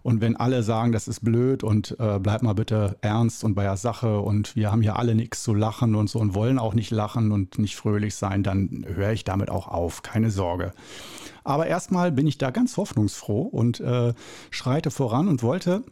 und 0.01 0.22
wenn 0.22 0.36
alle 0.36 0.63
sagen, 0.63 0.92
das 0.92 1.08
ist 1.08 1.22
blöd 1.22 1.63
und 1.63 1.98
äh, 2.00 2.20
bleib 2.20 2.42
mal 2.42 2.54
bitte 2.54 2.98
ernst 3.01 3.44
und 3.44 3.54
bei 3.56 3.63
der 3.63 3.78
Sache 3.78 4.20
und 4.20 4.56
wir 4.56 4.72
haben 4.72 4.82
hier 4.82 4.98
alle 4.98 5.16
nichts 5.16 5.44
zu 5.44 5.54
lachen 5.54 5.96
und 5.96 6.10
so 6.10 6.20
und 6.20 6.34
wollen 6.36 6.60
auch 6.60 6.74
nicht 6.74 6.92
lachen 6.92 7.32
und 7.32 7.60
nicht 7.60 7.75
fröhlich 7.75 8.16
sein, 8.16 8.44
dann 8.44 8.86
höre 8.88 9.12
ich 9.12 9.24
damit 9.24 9.50
auch 9.50 9.68
auf, 9.68 10.01
keine 10.01 10.32
Sorge. 10.32 10.74
Aber 11.44 11.68
erstmal 11.68 12.12
bin 12.12 12.28
ich 12.28 12.38
da 12.38 12.51
ganz 12.51 12.78
hoffnungsfroh 12.78 13.42
und 13.42 13.80
äh, 13.80 14.13
schreite 14.51 14.92
voran 14.92 15.28
und 15.28 15.44
wollte 15.44 15.84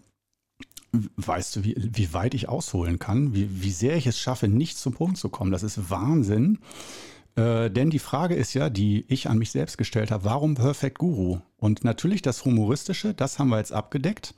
Weißt 1.18 1.56
du, 1.56 1.64
wie, 1.64 1.76
wie 1.78 2.14
weit 2.14 2.34
ich 2.34 2.50
ausholen 2.50 3.00
kann? 3.00 3.34
Wie, 3.34 3.62
wie 3.62 3.72
sehr 3.72 3.96
ich 3.96 4.08
es 4.08 4.20
schaffe, 4.20 4.48
nicht 4.48 4.78
zum 4.78 4.94
Punkt 4.94 5.18
zu 5.18 5.30
kommen? 5.30 5.52
Das 5.52 5.64
ist 5.64 5.90
Wahnsinn. 5.90 6.60
Äh, 7.36 7.70
denn 7.70 7.90
die 7.90 8.00
Frage 8.00 8.36
ist 8.36 8.54
ja, 8.54 8.70
die 8.70 9.06
ich 9.08 9.30
an 9.30 9.38
mich 9.38 9.52
selbst 9.52 9.78
gestellt 9.78 10.12
habe, 10.12 10.26
warum 10.26 10.56
Perfect 10.56 10.98
Guru? 10.98 11.40
Und 11.58 11.84
natürlich 11.84 12.22
das 12.22 12.44
Humoristische, 12.44 13.14
das 13.14 13.40
haben 13.40 13.50
wir 13.50 13.60
jetzt 13.60 13.74
abgedeckt. 13.74 14.34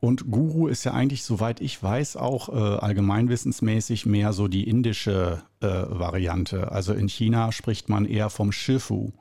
Und 0.00 0.30
Guru 0.30 0.68
ist 0.68 0.84
ja 0.84 0.92
eigentlich, 0.92 1.24
soweit 1.24 1.60
ich 1.60 1.82
weiß, 1.82 2.16
auch 2.16 2.50
äh, 2.50 2.52
allgemeinwissensmäßig 2.52 4.04
mehr 4.04 4.34
so 4.34 4.46
die 4.46 4.68
indische 4.68 5.42
äh, 5.60 5.66
Variante. 5.66 6.70
Also 6.70 6.92
in 6.92 7.08
China 7.08 7.50
spricht 7.50 7.88
man 7.88 8.04
eher 8.04 8.28
vom 8.28 8.52
Shifu, 8.52 9.12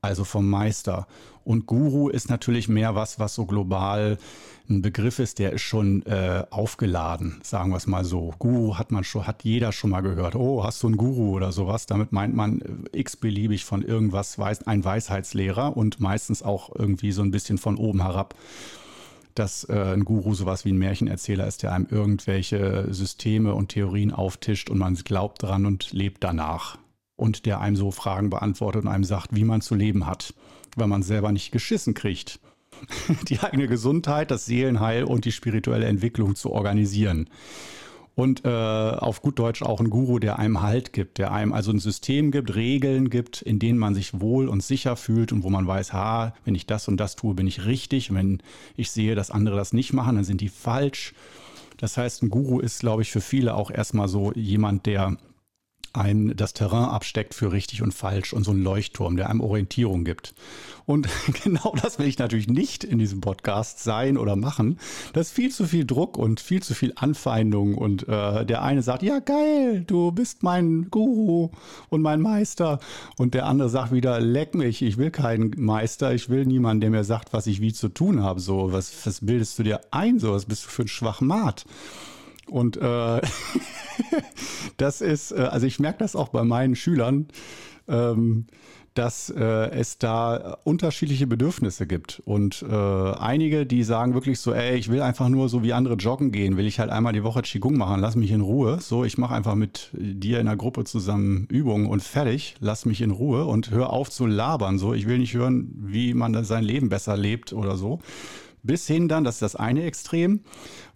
also 0.00 0.24
vom 0.24 0.48
Meister. 0.48 1.06
Und 1.44 1.66
Guru 1.66 2.08
ist 2.08 2.30
natürlich 2.30 2.68
mehr 2.68 2.94
was, 2.94 3.18
was 3.18 3.34
so 3.34 3.44
global 3.44 4.18
ein 4.68 4.82
Begriff 4.82 5.18
ist, 5.18 5.38
der 5.38 5.52
ist 5.52 5.62
schon 5.62 6.04
äh, 6.06 6.44
aufgeladen, 6.50 7.40
sagen 7.42 7.70
wir 7.70 7.76
es 7.76 7.86
mal 7.86 8.04
so. 8.04 8.34
Guru 8.38 8.76
hat 8.76 8.90
man 8.90 9.04
schon, 9.04 9.26
hat 9.26 9.44
jeder 9.44 9.72
schon 9.72 9.90
mal 9.90 10.00
gehört. 10.00 10.34
Oh, 10.34 10.64
hast 10.64 10.82
du 10.82 10.88
einen 10.88 10.96
Guru 10.96 11.30
oder 11.36 11.52
sowas? 11.52 11.86
Damit 11.86 12.12
meint 12.12 12.34
man 12.34 12.60
äh, 12.92 12.98
x-beliebig 12.98 13.64
von 13.64 13.82
irgendwas, 13.82 14.38
weiß, 14.38 14.66
ein 14.66 14.84
Weisheitslehrer 14.84 15.76
und 15.76 16.00
meistens 16.00 16.42
auch 16.42 16.74
irgendwie 16.74 17.12
so 17.12 17.22
ein 17.22 17.30
bisschen 17.30 17.58
von 17.58 17.76
oben 17.76 18.02
herab. 18.02 18.34
dass 19.34 19.64
äh, 19.64 19.92
ein 19.92 20.04
Guru 20.04 20.34
sowas 20.34 20.64
wie 20.64 20.72
ein 20.72 20.78
Märchenerzähler 20.78 21.46
ist, 21.46 21.62
der 21.62 21.72
einem 21.72 21.86
irgendwelche 21.90 22.86
Systeme 22.92 23.54
und 23.54 23.68
Theorien 23.68 24.12
auftischt 24.12 24.70
und 24.70 24.78
man 24.78 24.94
glaubt 24.94 25.42
dran 25.42 25.66
und 25.66 25.92
lebt 25.92 26.24
danach. 26.24 26.78
Und 27.16 27.46
der 27.46 27.60
einem 27.60 27.76
so 27.76 27.90
Fragen 27.90 28.30
beantwortet 28.30 28.82
und 28.82 28.88
einem 28.88 29.04
sagt, 29.04 29.34
wie 29.34 29.44
man 29.44 29.60
zu 29.60 29.74
leben 29.74 30.06
hat, 30.06 30.34
weil 30.74 30.86
man 30.88 31.02
selber 31.02 31.32
nicht 31.32 31.52
geschissen 31.52 31.94
kriegt. 31.94 32.40
Die 33.28 33.40
eigene 33.40 33.68
Gesundheit, 33.68 34.30
das 34.30 34.46
Seelenheil 34.46 35.04
und 35.04 35.24
die 35.24 35.32
spirituelle 35.32 35.86
Entwicklung 35.86 36.34
zu 36.34 36.52
organisieren 36.52 37.28
und 38.16 38.46
äh, 38.46 38.48
auf 38.48 39.20
gut 39.20 39.38
Deutsch 39.38 39.62
auch 39.62 39.78
ein 39.78 39.90
Guru, 39.90 40.18
der 40.18 40.38
einem 40.38 40.62
Halt 40.62 40.94
gibt, 40.94 41.18
der 41.18 41.32
einem 41.32 41.52
also 41.52 41.70
ein 41.70 41.78
System 41.78 42.30
gibt, 42.30 42.54
Regeln 42.54 43.10
gibt, 43.10 43.42
in 43.42 43.58
denen 43.58 43.78
man 43.78 43.94
sich 43.94 44.20
wohl 44.20 44.48
und 44.48 44.62
sicher 44.62 44.96
fühlt 44.96 45.32
und 45.32 45.44
wo 45.44 45.50
man 45.50 45.66
weiß, 45.66 45.92
ha, 45.92 46.34
wenn 46.44 46.54
ich 46.54 46.66
das 46.66 46.88
und 46.88 46.96
das 46.96 47.14
tue, 47.14 47.34
bin 47.34 47.46
ich 47.46 47.66
richtig. 47.66 48.12
Wenn 48.12 48.42
ich 48.74 48.90
sehe, 48.90 49.14
dass 49.14 49.30
andere 49.30 49.56
das 49.56 49.74
nicht 49.74 49.92
machen, 49.92 50.16
dann 50.16 50.24
sind 50.24 50.40
die 50.40 50.48
falsch. 50.48 51.12
Das 51.76 51.98
heißt, 51.98 52.22
ein 52.22 52.30
Guru 52.30 52.58
ist, 52.58 52.80
glaube 52.80 53.02
ich, 53.02 53.12
für 53.12 53.20
viele 53.20 53.54
auch 53.54 53.70
erstmal 53.70 54.08
so 54.08 54.32
jemand, 54.32 54.86
der 54.86 55.18
ein, 55.96 56.34
das 56.36 56.52
Terrain 56.52 56.84
absteckt 56.84 57.34
für 57.34 57.52
richtig 57.52 57.82
und 57.82 57.92
falsch 57.92 58.32
und 58.32 58.44
so 58.44 58.52
ein 58.52 58.62
Leuchtturm, 58.62 59.16
der 59.16 59.30
einem 59.30 59.40
Orientierung 59.40 60.04
gibt. 60.04 60.34
Und 60.86 61.08
genau 61.44 61.74
das 61.82 61.98
will 61.98 62.06
ich 62.06 62.18
natürlich 62.18 62.48
nicht 62.48 62.84
in 62.84 62.98
diesem 62.98 63.20
Podcast 63.20 63.82
sein 63.82 64.16
oder 64.16 64.36
machen. 64.36 64.78
Das 65.12 65.28
ist 65.28 65.32
viel 65.32 65.50
zu 65.50 65.66
viel 65.66 65.84
Druck 65.84 66.16
und 66.16 66.40
viel 66.40 66.62
zu 66.62 66.74
viel 66.74 66.92
Anfeindung. 66.94 67.74
Und 67.74 68.08
äh, 68.08 68.46
der 68.46 68.62
eine 68.62 68.82
sagt, 68.82 69.02
ja 69.02 69.18
geil, 69.18 69.84
du 69.86 70.12
bist 70.12 70.42
mein 70.42 70.88
Guru 70.90 71.50
und 71.88 72.02
mein 72.02 72.20
Meister. 72.20 72.78
Und 73.16 73.34
der 73.34 73.46
andere 73.46 73.68
sagt 73.68 73.92
wieder, 73.92 74.20
leck 74.20 74.54
mich, 74.54 74.82
ich 74.82 74.96
will 74.96 75.10
keinen 75.10 75.52
Meister, 75.56 76.14
ich 76.14 76.28
will 76.28 76.46
niemanden, 76.46 76.80
der 76.80 76.90
mir 76.90 77.04
sagt, 77.04 77.32
was 77.32 77.46
ich 77.46 77.60
wie 77.60 77.72
zu 77.72 77.88
tun 77.88 78.22
habe. 78.22 78.40
So, 78.40 78.72
was, 78.72 78.92
was 79.04 79.24
bildest 79.26 79.58
du 79.58 79.64
dir 79.64 79.80
ein? 79.90 80.20
So, 80.20 80.32
was 80.32 80.44
bist 80.44 80.64
du 80.64 80.68
für 80.68 80.82
ein 80.82 80.88
Schwachmat? 80.88 81.66
Und 82.50 82.76
äh, 82.76 83.20
das 84.76 85.00
ist, 85.00 85.32
äh, 85.32 85.36
also 85.36 85.66
ich 85.66 85.78
merke 85.78 85.98
das 85.98 86.16
auch 86.16 86.28
bei 86.28 86.44
meinen 86.44 86.76
Schülern, 86.76 87.26
ähm, 87.88 88.46
dass 88.96 89.30
äh, 89.30 89.70
es 89.70 89.98
da 89.98 90.56
unterschiedliche 90.64 91.26
Bedürfnisse 91.26 91.86
gibt. 91.86 92.22
Und 92.24 92.64
äh, 92.68 92.74
einige, 92.74 93.66
die 93.66 93.82
sagen 93.82 94.14
wirklich 94.14 94.40
so, 94.40 94.52
ey, 94.52 94.76
ich 94.76 94.90
will 94.90 95.02
einfach 95.02 95.28
nur 95.28 95.48
so 95.48 95.62
wie 95.62 95.72
andere 95.72 95.94
joggen 95.94 96.32
gehen, 96.32 96.56
will 96.56 96.66
ich 96.66 96.80
halt 96.80 96.90
einmal 96.90 97.12
die 97.12 97.22
Woche 97.22 97.42
Qigong 97.42 97.76
machen, 97.76 98.00
lass 98.00 98.16
mich 98.16 98.30
in 98.30 98.40
Ruhe. 98.40 98.78
So, 98.80 99.04
ich 99.04 99.18
mache 99.18 99.34
einfach 99.34 99.54
mit 99.54 99.90
dir 99.92 100.40
in 100.40 100.46
der 100.46 100.56
Gruppe 100.56 100.84
zusammen 100.84 101.46
Übungen 101.50 101.86
und 101.86 102.02
fertig, 102.02 102.56
lass 102.60 102.86
mich 102.86 103.02
in 103.02 103.10
Ruhe 103.10 103.44
und 103.44 103.70
hör 103.70 103.90
auf 103.90 104.10
zu 104.10 104.26
labern. 104.26 104.78
So, 104.78 104.94
ich 104.94 105.06
will 105.06 105.18
nicht 105.18 105.34
hören, 105.34 105.70
wie 105.76 106.14
man 106.14 106.44
sein 106.44 106.64
Leben 106.64 106.88
besser 106.88 107.16
lebt 107.16 107.52
oder 107.52 107.76
so. 107.76 108.00
Bis 108.62 108.86
hin 108.86 109.06
dann, 109.08 109.22
das 109.22 109.36
ist 109.36 109.42
das 109.42 109.56
eine 109.56 109.84
Extrem, 109.84 110.40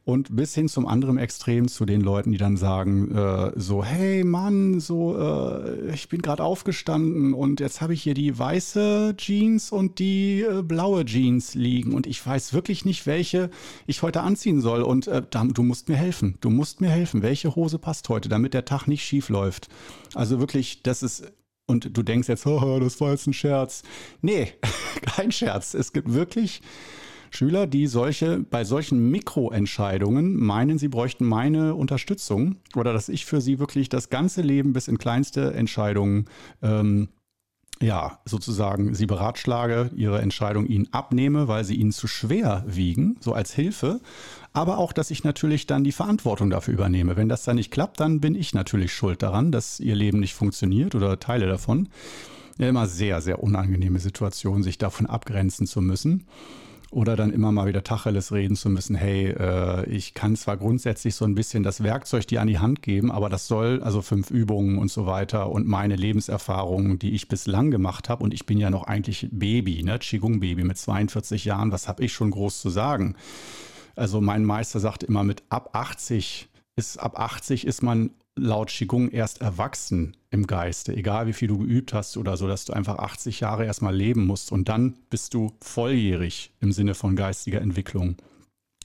und 0.05 0.35
bis 0.35 0.55
hin 0.55 0.69
zum 0.69 0.87
anderen 0.87 1.19
Extrem 1.19 1.69
zu 1.69 1.85
den 1.85 2.01
Leuten, 2.01 2.33
die 2.33 2.39
dann 2.39 2.57
sagen, 2.57 3.15
äh, 3.15 3.53
so, 3.57 3.85
hey 3.85 4.25
Mann, 4.25 4.81
so, 4.81 5.17
äh, 5.19 5.93
ich 5.93 6.09
bin 6.09 6.23
gerade 6.23 6.43
aufgestanden 6.43 7.35
und 7.35 7.61
jetzt 7.61 7.81
habe 7.81 7.95
ich 7.95 8.03
hier 8.03 8.15
die 8.15 8.39
weiße 8.39 9.15
Jeans 9.17 9.71
und 9.71 9.99
die 9.99 10.41
äh, 10.43 10.63
blaue 10.63 11.05
Jeans 11.05 11.55
liegen 11.55 11.93
und 11.93 12.07
ich 12.07 12.25
weiß 12.25 12.53
wirklich 12.53 12.85
nicht, 12.85 13.07
welche 13.07 13.51
ich 13.87 14.03
heute 14.03 14.23
anziehen 14.23 14.61
soll. 14.61 14.83
Und 14.83 15.07
äh, 15.07 15.23
du 15.31 15.63
musst 15.63 15.89
mir 15.89 15.97
helfen. 15.97 16.39
Du 16.41 16.51
musst 16.51 16.81
mir 16.81 16.91
helfen. 16.91 17.23
Welche 17.23 17.55
Hose 17.55 17.79
passt 17.79 18.09
heute, 18.09 18.29
damit 18.29 18.55
der 18.55 18.65
Tag 18.65 18.87
nicht 18.87 19.05
schief 19.05 19.29
läuft? 19.29 19.69
Also 20.15 20.41
wirklich, 20.41 20.83
das 20.83 21.03
ist 21.03 21.31
und 21.67 21.97
du 21.97 22.03
denkst 22.03 22.29
jetzt, 22.29 22.47
oh, 22.47 22.79
das 22.81 23.01
war 23.01 23.13
jetzt 23.13 23.27
ein 23.27 23.33
Scherz. 23.33 23.83
Nee, 24.23 24.53
kein 25.03 25.31
Scherz. 25.31 25.75
Es 25.75 25.93
gibt 25.93 26.13
wirklich 26.13 26.63
Schüler, 27.31 27.67
die 27.67 27.87
solche, 27.87 28.39
bei 28.39 28.65
solchen 28.65 29.11
Mikroentscheidungen 29.11 30.37
meinen, 30.37 30.79
sie 30.79 30.89
bräuchten 30.89 31.25
meine 31.25 31.75
Unterstützung 31.75 32.57
oder 32.75 32.93
dass 32.93 33.09
ich 33.09 33.25
für 33.25 33.41
sie 33.41 33.59
wirklich 33.59 33.89
das 33.89 34.11
ganze 34.11 34.43
Leben 34.43 34.73
bis 34.73 34.89
in 34.89 34.99
kleinste 34.99 35.55
Entscheidungen 35.55 36.27
ähm, 36.63 37.09
ja, 37.83 38.19
sozusagen 38.27 38.95
sie 38.95 39.07
beratschlage, 39.07 39.91
ihre 39.97 40.21
Entscheidung 40.21 40.67
ihnen 40.67 40.93
abnehme, 40.93 41.49
weil 41.49 41.65
sie 41.65 41.77
ihnen 41.77 41.93
zu 41.93 42.07
schwer 42.07 42.63
wiegen, 42.67 43.17
so 43.21 43.33
als 43.33 43.55
Hilfe. 43.55 44.01
Aber 44.53 44.77
auch, 44.79 44.93
dass 44.93 45.11
ich 45.11 45.25
natürlich 45.25 45.67
dann 45.67 45.83
die 45.83 45.93
Verantwortung 45.93 46.51
dafür 46.51 46.75
übernehme. 46.75 47.17
Wenn 47.17 47.31
das 47.31 47.45
dann 47.45 47.57
nicht 47.57 47.71
klappt, 47.71 48.01
dann 48.01 48.21
bin 48.21 48.35
ich 48.35 48.53
natürlich 48.53 48.93
schuld 48.93 49.23
daran, 49.23 49.51
dass 49.51 49.81
ihr 49.81 49.95
Leben 49.95 50.21
nicht 50.21 50.35
funktioniert 50.35 50.95
oder 50.95 51.19
Teile 51.21 51.47
davon. 51.47 51.89
Ja, 52.59 52.69
immer 52.69 52.87
sehr, 52.87 53.23
sehr 53.23 53.43
unangenehme 53.43 53.99
Situation, 53.99 54.63
sich 54.63 54.77
davon 54.77 55.07
abgrenzen 55.07 55.67
zu 55.67 55.81
müssen 55.81 56.27
oder 56.91 57.15
dann 57.15 57.31
immer 57.31 57.53
mal 57.53 57.67
wieder 57.67 57.85
Tacheles 57.85 58.33
reden 58.33 58.57
zu 58.57 58.69
müssen, 58.69 58.97
hey, 58.97 59.29
äh, 59.29 59.89
ich 59.89 60.13
kann 60.15 60.35
zwar 60.35 60.57
grundsätzlich 60.57 61.15
so 61.15 61.25
ein 61.25 61.37
bisschen 61.37 61.63
das 61.63 61.83
Werkzeug 61.83 62.27
dir 62.27 62.41
an 62.41 62.49
die 62.49 62.59
Hand 62.59 62.83
geben, 62.83 63.13
aber 63.13 63.29
das 63.29 63.47
soll, 63.47 63.81
also 63.83 64.03
fünf 64.03 64.31
Übungen 64.31 64.77
und 64.79 64.91
so 64.91 65.07
weiter 65.07 65.51
und 65.51 65.69
meine 65.69 65.95
Lebenserfahrungen, 65.95 66.99
die 66.99 67.13
ich 67.13 67.29
bislang 67.29 67.71
gemacht 67.71 68.09
habe 68.09 68.25
und 68.25 68.35
ich 68.35 68.45
bin 68.45 68.59
ja 68.59 68.71
noch 68.71 68.85
eigentlich 68.85 69.29
Baby, 69.31 69.85
ne, 69.85 69.99
Qigong-Baby 69.99 70.65
mit 70.65 70.79
42 70.79 71.45
Jahren, 71.45 71.71
was 71.71 71.87
habe 71.87 72.03
ich 72.05 72.13
schon 72.13 72.33
groß 72.33 72.61
zu 72.61 72.71
sagen? 72.71 73.15
Also 73.95 74.21
mein 74.21 74.45
Meister 74.45 74.81
sagt 74.81 75.05
immer, 75.05 75.23
mit 75.23 75.45
ab 75.49 75.71
80 75.75 76.49
ist, 76.75 76.97
ab 76.99 77.19
80 77.21 77.67
ist 77.67 77.83
man 77.83 78.11
laut 78.37 78.69
Qigong 78.69 79.11
erst 79.11 79.41
erwachsen 79.41 80.17
im 80.31 80.47
Geiste, 80.47 80.97
egal 80.97 81.27
wie 81.27 81.33
viel 81.33 81.49
du 81.49 81.59
geübt 81.59 81.93
hast 81.93 82.17
oder 82.17 82.37
so, 82.37 82.47
dass 82.47 82.65
du 82.65 82.73
einfach 82.73 82.99
80 82.99 83.41
Jahre 83.41 83.65
erstmal 83.65 83.95
leben 83.95 84.27
musst 84.27 84.53
und 84.53 84.69
dann 84.69 84.97
bist 85.11 85.35
du 85.35 85.53
volljährig 85.61 86.53
im 86.61 86.73
Sinne 86.73 86.95
von 86.95 87.17
geistiger 87.17 87.61
Entwicklung. 87.61 88.17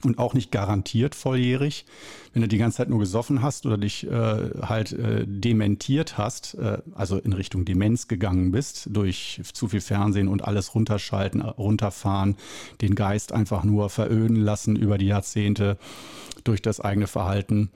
Und 0.04 0.18
auch 0.18 0.34
nicht 0.34 0.52
garantiert 0.52 1.14
volljährig, 1.14 1.86
wenn 2.34 2.42
du 2.42 2.48
die 2.48 2.58
ganze 2.58 2.76
Zeit 2.76 2.90
nur 2.90 2.98
gesoffen 2.98 3.40
hast 3.40 3.64
oder 3.64 3.78
dich 3.78 4.06
äh, 4.06 4.50
halt 4.60 4.92
äh, 4.92 5.24
dementiert 5.26 6.18
hast, 6.18 6.52
äh, 6.54 6.82
also 6.94 7.16
in 7.16 7.32
Richtung 7.32 7.64
Demenz 7.64 8.06
gegangen 8.06 8.52
bist, 8.52 8.88
durch 8.90 9.40
zu 9.54 9.68
viel 9.68 9.80
Fernsehen 9.80 10.28
und 10.28 10.44
alles 10.44 10.74
runterschalten, 10.74 11.40
runterfahren, 11.40 12.36
den 12.82 12.94
Geist 12.94 13.32
einfach 13.32 13.64
nur 13.64 13.88
veröden 13.88 14.36
lassen 14.36 14.76
über 14.76 14.98
die 14.98 15.06
Jahrzehnte 15.06 15.78
durch 16.44 16.60
das 16.60 16.78
eigene 16.78 17.06
Verhalten 17.06 17.70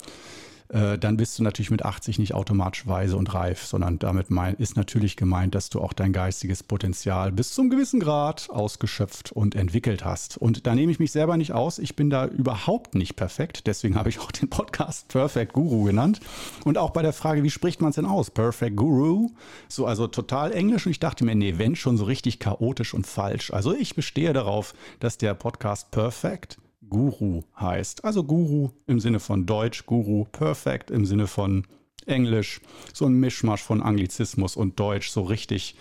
äh, 0.72 0.98
dann 0.98 1.16
bist 1.16 1.38
du 1.38 1.42
natürlich 1.42 1.70
mit 1.70 1.84
80 1.84 2.18
nicht 2.18 2.34
automatisch 2.34 2.86
weise 2.86 3.16
und 3.16 3.34
reif, 3.34 3.64
sondern 3.64 3.98
damit 3.98 4.30
mein, 4.30 4.54
ist 4.54 4.76
natürlich 4.76 5.16
gemeint, 5.16 5.54
dass 5.54 5.68
du 5.68 5.80
auch 5.80 5.92
dein 5.92 6.12
geistiges 6.12 6.62
Potenzial 6.62 7.32
bis 7.32 7.52
zum 7.52 7.70
gewissen 7.70 7.98
Grad 7.98 8.48
ausgeschöpft 8.50 9.32
und 9.32 9.54
entwickelt 9.56 10.04
hast. 10.04 10.36
Und 10.36 10.66
da 10.66 10.74
nehme 10.74 10.92
ich 10.92 11.00
mich 11.00 11.10
selber 11.10 11.36
nicht 11.36 11.52
aus. 11.52 11.78
Ich 11.78 11.96
bin 11.96 12.08
da 12.08 12.26
überhaupt 12.26 12.94
nicht 12.94 13.16
perfekt. 13.16 13.66
Deswegen 13.66 13.96
habe 13.96 14.08
ich 14.08 14.20
auch 14.20 14.30
den 14.30 14.48
Podcast 14.48 15.08
Perfect 15.08 15.52
Guru 15.52 15.84
genannt. 15.84 16.20
Und 16.64 16.78
auch 16.78 16.90
bei 16.90 17.02
der 17.02 17.12
Frage, 17.12 17.42
wie 17.42 17.50
spricht 17.50 17.80
man 17.80 17.90
es 17.90 17.96
denn 17.96 18.06
aus? 18.06 18.30
Perfect 18.30 18.76
Guru. 18.76 19.30
So, 19.68 19.86
also 19.86 20.06
total 20.06 20.52
englisch. 20.52 20.86
Und 20.86 20.92
ich 20.92 21.00
dachte 21.00 21.24
mir, 21.24 21.34
nee, 21.34 21.58
wenn 21.58 21.74
schon 21.74 21.96
so 21.96 22.04
richtig 22.04 22.38
chaotisch 22.38 22.94
und 22.94 23.06
falsch. 23.06 23.52
Also 23.52 23.74
ich 23.74 23.96
bestehe 23.96 24.32
darauf, 24.32 24.74
dass 25.00 25.18
der 25.18 25.34
Podcast 25.34 25.90
Perfect 25.90 26.58
Guru 26.90 27.44
heißt. 27.58 28.04
Also 28.04 28.24
Guru 28.24 28.70
im 28.86 29.00
Sinne 29.00 29.20
von 29.20 29.46
Deutsch, 29.46 29.86
Guru 29.86 30.26
Perfect 30.26 30.90
im 30.90 31.06
Sinne 31.06 31.26
von 31.26 31.66
Englisch. 32.04 32.60
So 32.92 33.06
ein 33.06 33.14
Mischmasch 33.14 33.62
von 33.62 33.82
Anglizismus 33.82 34.56
und 34.56 34.78
Deutsch, 34.78 35.10
so 35.10 35.22
richtig 35.22 35.76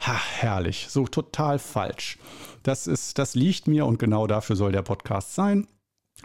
ha, 0.00 0.20
herrlich, 0.36 0.88
so 0.90 1.06
total 1.06 1.58
falsch. 1.58 2.18
Das 2.62 2.86
ist, 2.86 3.18
das 3.18 3.34
liegt 3.34 3.66
mir 3.66 3.86
und 3.86 3.98
genau 3.98 4.26
dafür 4.26 4.56
soll 4.56 4.72
der 4.72 4.82
Podcast 4.82 5.34
sein. 5.34 5.66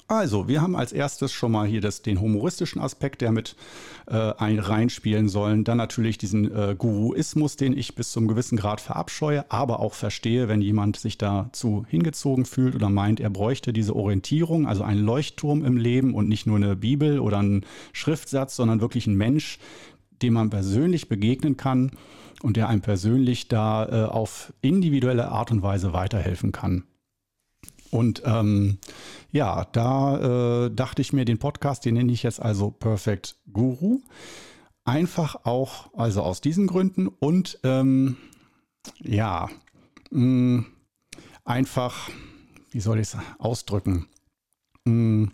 Also, 0.08 0.48
wir 0.48 0.62
haben 0.62 0.76
als 0.76 0.92
erstes 0.92 1.32
schon 1.32 1.52
mal 1.52 1.66
hier 1.66 1.80
das, 1.80 2.02
den 2.02 2.20
humoristischen 2.20 2.82
Aspekt, 2.82 3.22
der 3.22 3.32
mit 3.32 3.56
äh, 4.08 4.34
ein, 4.38 4.60
reinspielen 4.60 5.30
sollen. 5.30 5.64
Dann 5.64 5.78
natürlich 5.78 6.18
diesen 6.18 6.54
äh, 6.54 6.76
Guruismus, 6.78 7.56
den 7.56 7.78
ich 7.78 7.96
bis 7.96 8.12
zum 8.12 8.28
gewissen 8.28 8.58
Grad 8.58 8.82
verabscheue, 8.82 9.50
aber 9.50 9.80
auch 9.80 9.94
verstehe, 9.94 10.50
wenn 10.50 10.62
jemand 10.62 10.98
sich 10.98 11.18
dazu 11.18 11.86
hingezogen 11.88 12.46
fühlt 12.46 12.76
oder 12.76 12.90
meint, 12.90 13.22
er 13.22 13.30
bräuchte 13.30 13.72
diese 13.72 13.96
Orientierung, 13.96 14.68
also 14.68 14.84
einen 14.84 15.04
Leuchtturm 15.04 15.64
im 15.64 15.78
Leben 15.78 16.14
und 16.14 16.28
nicht 16.28 16.48
nur 16.48 16.58
eine 16.58 16.76
Bibel 16.76 17.20
oder 17.20 17.40
einen 17.40 17.66
Schriftsatz, 17.94 18.56
sondern 18.56 18.82
wirklich 18.82 19.08
ein 19.08 19.16
Mensch, 19.16 19.58
dem 20.22 20.34
man 20.34 20.50
persönlich 20.50 21.08
begegnen 21.08 21.56
kann 21.56 21.92
und 22.42 22.58
der 22.58 22.68
einem 22.68 22.82
persönlich 22.82 23.48
da 23.48 23.86
äh, 23.86 24.06
auf 24.06 24.54
individuelle 24.62 25.30
Art 25.30 25.52
und 25.52 25.62
Weise 25.62 25.94
weiterhelfen 25.94 26.52
kann. 26.52 26.84
Und 27.94 28.24
ähm, 28.26 28.80
ja, 29.32 29.66
da 29.66 30.66
äh, 30.66 30.72
dachte 30.72 31.04
ich 31.04 31.14
mir, 31.14 31.26
den 31.26 31.38
Podcast, 31.38 31.86
den 31.86 31.94
nenne 31.94 32.12
ich 32.12 32.24
jetzt 32.24 32.42
also 32.42 32.72
Perfect 32.72 33.36
Guru. 33.54 34.02
Einfach 34.84 35.46
auch, 35.46 35.94
also 35.94 36.24
aus 36.24 36.42
diesen 36.42 36.66
Gründen 36.66 37.08
und 37.08 37.60
ähm, 37.64 38.18
ja, 39.00 39.48
mh, 40.10 40.26
mm, 40.26 40.66
einfach, 41.46 42.10
wie 42.72 42.80
soll 42.80 42.98
ich 42.98 43.10
es 43.10 43.18
ausdrücken, 43.38 44.08
mh, 44.86 44.94
mm, 44.94 45.32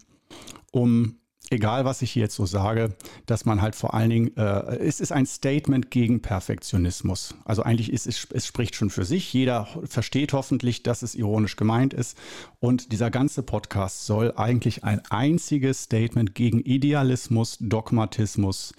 um 0.73 1.18
egal 1.51 1.85
was 1.85 2.01
ich 2.01 2.11
hier 2.11 2.23
jetzt 2.23 2.35
so 2.35 2.45
sage, 2.45 2.95
dass 3.25 3.45
man 3.45 3.61
halt 3.61 3.75
vor 3.75 3.93
allen 3.93 4.09
Dingen, 4.09 4.37
äh, 4.37 4.77
es 4.77 4.99
ist 4.99 5.11
ein 5.11 5.25
Statement 5.25 5.91
gegen 5.91 6.21
Perfektionismus. 6.21 7.35
Also 7.45 7.63
eigentlich 7.63 7.91
ist 7.91 8.07
es, 8.07 8.27
es 8.33 8.45
spricht 8.45 8.75
schon 8.75 8.89
für 8.89 9.05
sich. 9.05 9.31
Jeder 9.33 9.67
versteht 9.83 10.33
hoffentlich, 10.33 10.83
dass 10.83 11.01
es 11.01 11.15
ironisch 11.15 11.55
gemeint 11.55 11.93
ist. 11.93 12.17
Und 12.59 12.91
dieser 12.91 13.09
ganze 13.09 13.43
Podcast 13.43 14.05
soll 14.05 14.33
eigentlich 14.35 14.83
ein 14.83 15.01
einziges 15.09 15.83
Statement 15.83 16.35
gegen 16.35 16.59
Idealismus, 16.59 17.57
Dogmatismus 17.59 18.73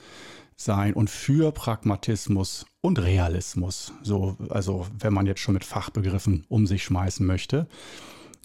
sein 0.57 0.93
und 0.93 1.09
für 1.09 1.53
Pragmatismus 1.53 2.67
und 2.83 2.99
Realismus. 2.99 3.93
So, 4.03 4.37
also 4.51 4.87
wenn 4.99 5.13
man 5.13 5.27
jetzt 5.27 5.41
schon 5.41 5.55
mit 5.55 5.65
Fachbegriffen 5.65 6.45
um 6.49 6.67
sich 6.67 6.85
schmeißen 6.85 7.27
möchte. 7.27 7.67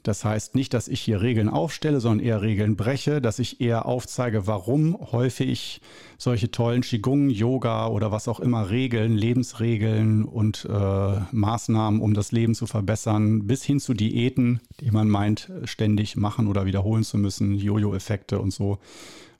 Das 0.05 0.23
heißt 0.23 0.53
nicht, 0.53 0.75
dass 0.75 0.87
ich 0.87 1.01
hier 1.01 1.23
Regeln 1.23 1.49
aufstelle, 1.49 1.99
sondern 1.99 2.23
eher 2.23 2.43
Regeln 2.43 2.75
breche, 2.75 3.21
dass 3.21 3.39
ich 3.39 3.59
eher 3.59 3.87
aufzeige, 3.87 4.45
warum 4.45 4.95
häufig 5.11 5.81
solche 6.19 6.51
tollen 6.51 6.81
Qigong, 6.81 7.31
Yoga 7.31 7.87
oder 7.87 8.11
was 8.11 8.27
auch 8.27 8.39
immer 8.39 8.69
Regeln, 8.69 9.17
Lebensregeln 9.17 10.23
und 10.23 10.67
äh, 10.69 11.19
Maßnahmen, 11.31 12.01
um 12.01 12.13
das 12.13 12.31
Leben 12.31 12.53
zu 12.53 12.67
verbessern, 12.67 13.47
bis 13.47 13.63
hin 13.63 13.79
zu 13.79 13.95
Diäten, 13.95 14.61
die 14.79 14.91
man 14.91 15.09
meint, 15.09 15.49
ständig 15.63 16.15
machen 16.17 16.45
oder 16.45 16.67
wiederholen 16.67 17.03
zu 17.03 17.17
müssen, 17.17 17.55
Jojo-Effekte 17.55 18.37
und 18.37 18.51
so, 18.51 18.77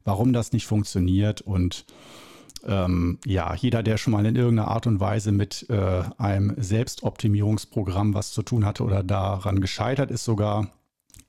warum 0.04 0.34
das 0.34 0.52
nicht 0.52 0.66
funktioniert 0.66 1.42
und 1.42 1.86
ähm, 2.66 3.20
ja, 3.26 3.54
jeder, 3.56 3.84
der 3.84 3.98
schon 3.98 4.14
mal 4.14 4.26
in 4.26 4.36
irgendeiner 4.36 4.70
Art 4.70 4.88
und 4.88 5.00
Weise 5.00 5.32
mit 5.32 5.66
äh, 5.70 6.04
einem 6.18 6.54
Selbstoptimierungsprogramm 6.58 8.14
was 8.14 8.32
zu 8.32 8.44
tun 8.44 8.66
hatte 8.66 8.84
oder 8.84 9.04
daran 9.04 9.62
gescheitert 9.62 10.12
ist 10.12 10.26
sogar, 10.26 10.70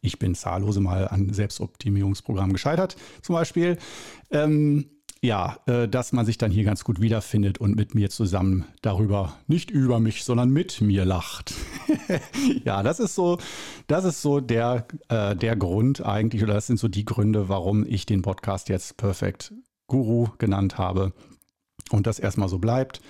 ich 0.00 0.18
bin 0.18 0.34
zahllose 0.34 0.80
mal 0.80 1.08
an 1.08 1.32
Selbstoptimierungsprogrammen 1.32 2.52
gescheitert, 2.52 2.96
zum 3.22 3.34
Beispiel, 3.34 3.78
ähm, 4.30 4.86
ja, 5.22 5.58
äh, 5.66 5.88
dass 5.88 6.12
man 6.12 6.26
sich 6.26 6.38
dann 6.38 6.50
hier 6.50 6.64
ganz 6.64 6.84
gut 6.84 7.00
wiederfindet 7.00 7.58
und 7.58 7.74
mit 7.74 7.94
mir 7.94 8.10
zusammen 8.10 8.64
darüber, 8.82 9.36
nicht 9.46 9.70
über 9.70 9.98
mich, 9.98 10.24
sondern 10.24 10.50
mit 10.50 10.80
mir 10.80 11.04
lacht. 11.04 11.54
ja, 12.64 12.82
das 12.82 13.00
ist 13.00 13.14
so, 13.14 13.38
das 13.86 14.04
ist 14.04 14.22
so 14.22 14.40
der, 14.40 14.86
äh, 15.08 15.34
der 15.34 15.56
Grund 15.56 16.04
eigentlich, 16.04 16.42
oder 16.42 16.54
das 16.54 16.66
sind 16.66 16.78
so 16.78 16.88
die 16.88 17.04
Gründe, 17.04 17.48
warum 17.48 17.84
ich 17.86 18.06
den 18.06 18.22
Podcast 18.22 18.68
jetzt 18.68 18.96
Perfect 18.98 19.52
Guru 19.86 20.28
genannt 20.38 20.78
habe 20.78 21.12
und 21.90 22.06
das 22.06 22.18
erstmal 22.18 22.48
so 22.48 22.58
bleibt. 22.58 23.00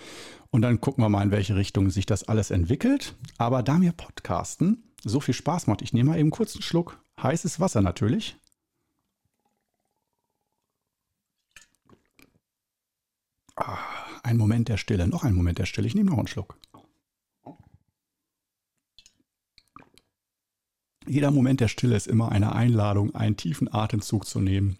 Und 0.50 0.62
dann 0.62 0.80
gucken 0.80 1.02
wir 1.02 1.08
mal, 1.08 1.22
in 1.22 1.30
welche 1.30 1.56
Richtung 1.56 1.90
sich 1.90 2.06
das 2.06 2.24
alles 2.24 2.50
entwickelt. 2.50 3.14
Aber 3.38 3.62
da 3.62 3.78
mir 3.78 3.92
Podcasten 3.92 4.94
so 5.02 5.20
viel 5.20 5.34
Spaß 5.34 5.66
macht, 5.66 5.82
ich 5.82 5.92
nehme 5.92 6.10
mal 6.10 6.18
eben 6.18 6.30
kurz 6.30 6.54
einen 6.54 6.62
Schluck 6.62 7.00
heißes 7.22 7.60
Wasser 7.60 7.80
natürlich. 7.82 8.36
Ah, 13.56 13.78
ein 14.22 14.36
Moment 14.36 14.68
der 14.68 14.76
Stille, 14.76 15.08
noch 15.08 15.24
ein 15.24 15.34
Moment 15.34 15.58
der 15.58 15.66
Stille. 15.66 15.86
Ich 15.86 15.94
nehme 15.94 16.10
noch 16.10 16.18
einen 16.18 16.26
Schluck. 16.26 16.58
Jeder 21.06 21.30
Moment 21.30 21.60
der 21.60 21.68
Stille 21.68 21.96
ist 21.96 22.08
immer 22.08 22.32
eine 22.32 22.52
Einladung, 22.54 23.14
einen 23.14 23.36
tiefen 23.36 23.72
Atemzug 23.72 24.26
zu 24.26 24.40
nehmen 24.40 24.76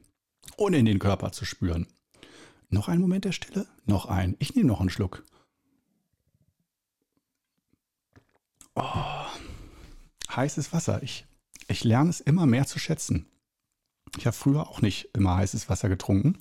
und 0.57 0.75
in 0.75 0.87
den 0.87 0.99
Körper 0.99 1.33
zu 1.33 1.45
spüren. 1.45 1.87
Noch 2.69 2.89
ein 2.89 3.01
Moment 3.01 3.25
der 3.25 3.33
Stille? 3.33 3.67
Noch 3.85 4.07
ein. 4.07 4.37
Ich 4.39 4.55
nehme 4.55 4.69
noch 4.69 4.81
einen 4.81 4.91
Schluck. 4.91 5.25
Oh, 8.75 9.27
heißes 10.35 10.73
Wasser. 10.73 11.03
Ich, 11.03 11.27
ich 11.69 11.85
lerne 11.85 12.11
es 12.11 12.21
immer 12.21 12.47
mehr 12.47 12.67
zu 12.67 12.79
schätzen. 12.79 13.27
Ich 14.19 14.27
habe 14.27 14.37
früher 14.37 14.69
auch 14.69 14.83
nicht 14.83 15.11
immer 15.15 15.37
heißes 15.37 15.69
Wasser 15.69 15.89
getrunken. 15.89 16.39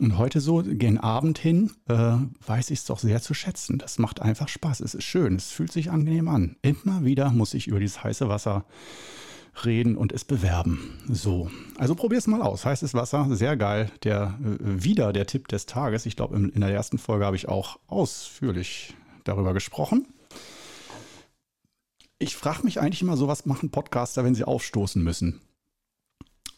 Und 0.00 0.16
heute 0.16 0.40
so, 0.40 0.62
gegen 0.62 0.98
Abend 0.98 1.38
hin, 1.38 1.72
äh, 1.88 2.16
weiß 2.46 2.70
ich 2.70 2.80
es 2.80 2.84
doch 2.84 3.00
sehr 3.00 3.20
zu 3.20 3.34
schätzen. 3.34 3.78
Das 3.78 3.98
macht 3.98 4.22
einfach 4.22 4.48
Spaß. 4.48 4.80
Es 4.80 4.94
ist 4.94 5.04
schön. 5.04 5.36
Es 5.36 5.50
fühlt 5.50 5.72
sich 5.72 5.90
angenehm 5.90 6.28
an. 6.28 6.56
Immer 6.62 7.04
wieder 7.04 7.30
muss 7.30 7.54
ich 7.54 7.66
über 7.66 7.80
dieses 7.80 8.02
heiße 8.02 8.28
Wasser 8.28 8.64
reden 9.64 9.96
und 9.96 10.12
es 10.12 10.24
bewerben. 10.24 10.98
So, 11.08 11.50
also 11.76 11.94
probier 11.94 12.18
es 12.18 12.26
mal 12.26 12.42
aus. 12.42 12.64
Heißes 12.64 12.94
Wasser, 12.94 13.28
sehr 13.30 13.56
geil. 13.56 13.90
Der 14.04 14.38
äh, 14.42 14.56
wieder 14.60 15.12
der 15.12 15.26
Tipp 15.26 15.48
des 15.48 15.66
Tages. 15.66 16.06
Ich 16.06 16.16
glaube, 16.16 16.36
in, 16.36 16.50
in 16.50 16.60
der 16.60 16.70
ersten 16.70 16.98
Folge 16.98 17.24
habe 17.24 17.36
ich 17.36 17.48
auch 17.48 17.78
ausführlich 17.86 18.94
darüber 19.24 19.54
gesprochen. 19.54 20.06
Ich 22.18 22.36
frage 22.36 22.64
mich 22.64 22.80
eigentlich 22.80 23.02
immer 23.02 23.16
so, 23.16 23.28
was 23.28 23.46
machen 23.46 23.70
Podcaster, 23.70 24.24
wenn 24.24 24.34
sie 24.34 24.44
aufstoßen 24.44 25.02
müssen? 25.02 25.40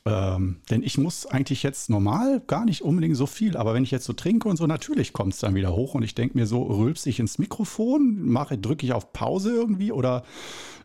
Ähm, 0.07 0.61
denn 0.71 0.83
ich 0.83 0.97
muss 0.97 1.27
eigentlich 1.27 1.63
jetzt 1.63 1.91
normal 1.91 2.41
gar 2.47 2.65
nicht 2.65 2.83
unbedingt 2.83 3.17
so 3.17 3.27
viel, 3.27 3.57
aber 3.57 3.75
wenn 3.75 3.83
ich 3.83 3.91
jetzt 3.91 4.07
so 4.07 4.15
trinke 4.15 4.49
und 4.49 4.57
so, 4.57 4.67
natürlich 4.67 5.13
kommt 5.13 5.35
es 5.35 5.41
dann 5.41 5.55
wieder 5.55 5.75
hoch 5.75 5.95
und 5.95 6.03
ich 6.03 6.15
denke 6.15 6.39
mir 6.39 6.47
so, 6.47 6.63
rülpse 6.63 7.11
ich 7.11 7.21
ins 7.21 7.39
Mikrofon, 7.39 8.23
mache, 8.23 8.57
drücke 8.57 8.87
ich 8.87 8.95
auf 8.95 9.13
Pause 9.13 9.53
irgendwie 9.53 9.93
oder 9.93 10.25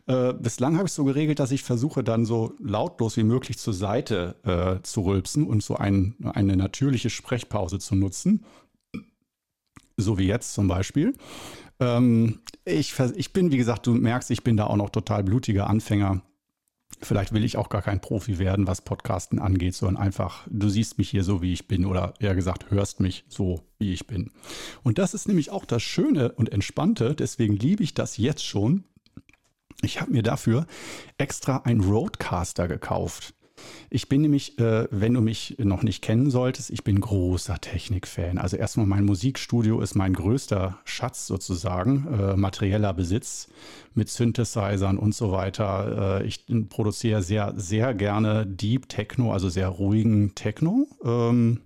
äh, 0.06 0.34
bislang 0.34 0.76
habe 0.76 0.86
ich 0.86 0.92
so 0.92 1.04
geregelt, 1.04 1.38
dass 1.38 1.50
ich 1.50 1.62
versuche 1.62 2.04
dann 2.04 2.26
so 2.26 2.54
lautlos 2.60 3.16
wie 3.16 3.24
möglich 3.24 3.58
zur 3.58 3.74
Seite 3.74 4.36
äh, 4.44 4.82
zu 4.82 5.00
rülpsen 5.00 5.46
und 5.46 5.62
so 5.62 5.76
ein, 5.76 6.14
eine 6.22 6.56
natürliche 6.56 7.10
Sprechpause 7.10 7.78
zu 7.78 7.96
nutzen. 7.96 8.44
So 9.96 10.18
wie 10.18 10.26
jetzt 10.26 10.52
zum 10.52 10.68
Beispiel. 10.68 11.14
Ähm, 11.80 12.40
ich, 12.64 12.94
ich 13.16 13.32
bin, 13.32 13.50
wie 13.50 13.56
gesagt, 13.56 13.86
du 13.86 13.94
merkst, 13.94 14.30
ich 14.30 14.44
bin 14.44 14.56
da 14.56 14.66
auch 14.66 14.76
noch 14.76 14.90
total 14.90 15.24
blutiger 15.24 15.68
Anfänger 15.68 16.22
Vielleicht 17.02 17.32
will 17.32 17.44
ich 17.44 17.56
auch 17.56 17.68
gar 17.68 17.82
kein 17.82 18.00
Profi 18.00 18.38
werden, 18.38 18.66
was 18.66 18.80
Podcasten 18.80 19.38
angeht, 19.38 19.74
sondern 19.74 20.02
einfach, 20.02 20.46
du 20.50 20.68
siehst 20.68 20.98
mich 20.98 21.10
hier 21.10 21.24
so, 21.24 21.42
wie 21.42 21.52
ich 21.52 21.68
bin 21.68 21.84
oder 21.84 22.14
eher 22.20 22.34
gesagt, 22.34 22.70
hörst 22.70 23.00
mich 23.00 23.24
so, 23.28 23.62
wie 23.78 23.92
ich 23.92 24.06
bin. 24.06 24.30
Und 24.82 24.98
das 24.98 25.12
ist 25.12 25.28
nämlich 25.28 25.50
auch 25.50 25.66
das 25.66 25.82
Schöne 25.82 26.32
und 26.32 26.50
Entspannte, 26.52 27.14
deswegen 27.14 27.54
liebe 27.54 27.82
ich 27.82 27.94
das 27.94 28.16
jetzt 28.16 28.44
schon. 28.44 28.84
Ich 29.82 30.00
habe 30.00 30.12
mir 30.12 30.22
dafür 30.22 30.66
extra 31.18 31.58
einen 31.58 31.82
Roadcaster 31.82 32.66
gekauft. 32.66 33.34
Ich 33.90 34.08
bin 34.08 34.22
nämlich, 34.22 34.58
äh, 34.58 34.86
wenn 34.90 35.14
du 35.14 35.20
mich 35.20 35.56
noch 35.58 35.82
nicht 35.82 36.02
kennen 36.02 36.30
solltest, 36.30 36.70
ich 36.70 36.84
bin 36.84 37.00
großer 37.00 37.60
Technikfan. 37.60 38.38
Also 38.38 38.56
erstmal 38.56 38.86
mein 38.86 39.04
Musikstudio 39.04 39.80
ist 39.80 39.94
mein 39.94 40.12
größter 40.12 40.78
Schatz 40.84 41.26
sozusagen, 41.26 42.06
äh, 42.12 42.36
materieller 42.36 42.92
Besitz 42.92 43.48
mit 43.94 44.08
Synthesizern 44.08 44.98
und 44.98 45.14
so 45.14 45.32
weiter. 45.32 46.20
Äh, 46.20 46.26
ich 46.26 46.44
produziere 46.68 47.22
sehr, 47.22 47.54
sehr 47.56 47.94
gerne 47.94 48.46
Deep 48.46 48.88
Techno, 48.88 49.32
also 49.32 49.48
sehr 49.48 49.68
ruhigen 49.68 50.34
Techno. 50.34 50.86
Ähm, 51.04 51.60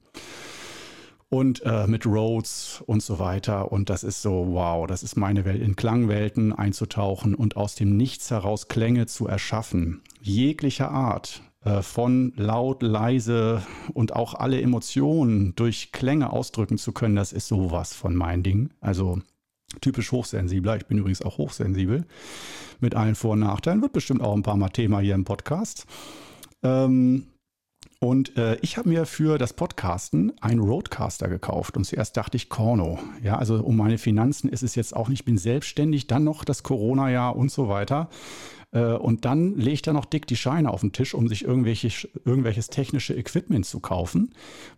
und 1.31 1.62
äh, 1.64 1.87
mit 1.87 2.07
Rhodes 2.07 2.83
und 2.87 3.03
so 3.03 3.20
weiter. 3.20 3.70
Und 3.70 3.88
das 3.88 4.03
ist 4.03 4.20
so, 4.20 4.48
wow, 4.50 4.87
das 4.87 5.05
ist 5.05 5.16
meine 5.16 5.44
Welt, 5.44 5.62
in 5.62 5.76
Klangwelten 5.76 6.53
einzutauchen 6.53 7.37
und 7.37 7.57
aus 7.57 7.76
dem 7.76 7.96
Nichts 7.96 8.31
heraus 8.33 8.66
Klänge 8.66 9.07
zu 9.07 9.29
erschaffen. 9.29 10.03
Jeglicher 10.20 10.90
Art. 10.90 11.42
Äh, 11.62 11.83
von 11.83 12.33
laut, 12.37 12.83
leise 12.83 13.62
und 13.92 14.16
auch 14.16 14.33
alle 14.35 14.62
Emotionen 14.62 15.55
durch 15.57 15.92
Klänge 15.92 16.33
ausdrücken 16.33 16.79
zu 16.79 16.92
können, 16.92 17.16
das 17.16 17.33
ist 17.33 17.49
sowas 17.49 17.92
von 17.92 18.16
mein 18.16 18.42
Ding. 18.42 18.70
Also 18.81 19.20
typisch 19.83 20.11
hochsensibler. 20.11 20.77
Ich 20.77 20.87
bin 20.87 20.99
übrigens 20.99 21.23
auch 21.23 21.37
hochsensibel 21.37 22.07
mit 22.81 22.94
allen 22.94 23.14
Vor- 23.14 23.33
und 23.33 23.40
Nachteilen. 23.40 23.83
Wird 23.83 23.92
bestimmt 23.92 24.23
auch 24.23 24.35
ein 24.35 24.42
paar 24.42 24.57
Mal 24.57 24.70
Thema 24.70 25.01
hier 25.01 25.14
im 25.14 25.25
Podcast. 25.25 25.87
Ähm, 26.62 27.27
und 27.99 28.38
äh, 28.38 28.57
ich 28.62 28.79
habe 28.79 28.88
mir 28.88 29.05
für 29.05 29.37
das 29.37 29.53
Podcasten 29.53 30.33
einen 30.40 30.61
Roadcaster 30.61 31.29
gekauft 31.29 31.77
und 31.77 31.85
zuerst 31.85 32.16
dachte 32.16 32.38
ich 32.38 32.49
Korno. 32.49 32.99
Ja, 33.23 33.37
also 33.37 33.62
um 33.62 33.77
meine 33.77 33.99
Finanzen 33.99 34.49
ist 34.49 34.62
es 34.62 34.75
jetzt 34.75 34.96
auch 34.96 35.11
nicht, 35.11 35.20
ich 35.20 35.25
bin 35.27 35.37
selbstständig, 35.37 36.07
dann 36.07 36.25
noch 36.25 36.44
das 36.44 36.62
Corona-Jahr 36.62 37.37
und 37.37 37.51
so 37.51 37.68
weiter. 37.68 38.09
Äh, 38.72 38.94
und 38.94 39.24
dann 39.24 39.56
legt 39.56 39.87
er 39.87 39.92
noch 39.92 40.04
dick 40.04 40.26
die 40.26 40.37
Scheine 40.37 40.70
auf 40.70 40.80
den 40.80 40.92
Tisch, 40.92 41.14
um 41.14 41.28
sich 41.28 41.44
irgendwelche, 41.44 42.09
irgendwelches 42.24 42.68
technische 42.68 43.14
Equipment 43.14 43.66
zu 43.66 43.80
kaufen, 43.80 44.33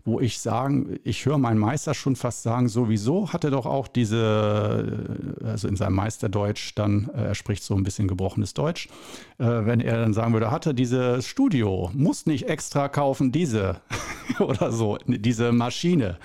wo 0.05 0.20
ich 0.20 0.38
sagen, 0.38 0.98
ich 1.05 1.26
höre 1.26 1.38
meinen 1.38 1.59
Meister 1.59 1.94
schon 1.94 2.16
fast 2.16 2.42
sagen, 2.42 2.68
sowieso 2.68 3.33
hat 3.33 3.44
er 3.44 3.50
doch 3.50 3.66
auch 3.66 3.88
diese, 3.88 5.38
äh, 5.42 5.46
also 5.46 5.68
in 5.68 5.76
seinem 5.76 5.94
Meisterdeutsch 5.94 6.72
dann, 6.74 7.11
äh, 7.14 7.22
er 7.26 7.35
spricht 7.35 7.62
so 7.62 7.74
ein 7.74 7.83
bisschen 7.83 8.09
gebrochenes 8.09 8.55
Deutsch, 8.55 8.88
wenn 9.38 9.81
er 9.81 9.98
dann 9.98 10.12
sagen 10.12 10.35
würde, 10.35 10.52
hatte 10.52 10.72
dieses 10.72 11.26
Studio, 11.26 11.90
muss 11.94 12.26
nicht 12.26 12.48
extra 12.48 12.88
kaufen, 12.88 13.33
diese 13.33 13.81
oder 14.38 14.70
so, 14.70 14.98
diese 15.07 15.50
Maschine. 15.50 16.18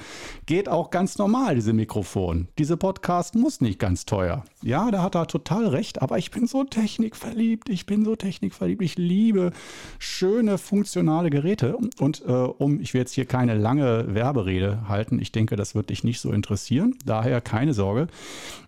Geht 0.46 0.70
auch 0.70 0.92
ganz 0.92 1.18
normal, 1.18 1.56
diese 1.56 1.74
Mikrofon. 1.74 2.48
Diese 2.60 2.78
Podcast 2.78 3.36
muss 3.36 3.60
nicht 3.60 3.80
ganz 3.80 4.06
teuer. 4.06 4.44
Ja, 4.62 4.92
da 4.92 5.02
hat 5.02 5.16
er 5.16 5.26
total 5.28 5.68
recht, 5.68 6.02
aber 6.02 6.18
ich 6.18 6.30
bin 6.30 6.46
so 6.46 6.64
technikverliebt 6.64 7.57
verliebt, 7.58 7.70
ich 7.70 7.86
bin 7.86 8.06
so 8.06 8.16
technikverliebt, 8.16 8.82
ich 8.82 8.98
liebe 8.98 9.52
schöne, 10.00 10.58
funktionale 10.58 11.30
Geräte. 11.30 11.78
Und 12.00 12.24
äh, 12.26 12.32
um, 12.32 12.80
ich 12.80 12.94
will 12.94 13.02
jetzt 13.02 13.14
hier 13.14 13.26
keine 13.26 13.56
lange 13.56 14.14
Werberede 14.14 14.88
halten, 14.88 15.20
ich 15.20 15.32
denke, 15.32 15.56
das 15.56 15.76
wird 15.76 15.90
dich 15.90 16.04
nicht 16.04 16.20
so 16.20 16.32
interessieren. 16.32 16.96
Daher 17.06 17.42
keine 17.42 17.74
Sorge. 17.74 18.08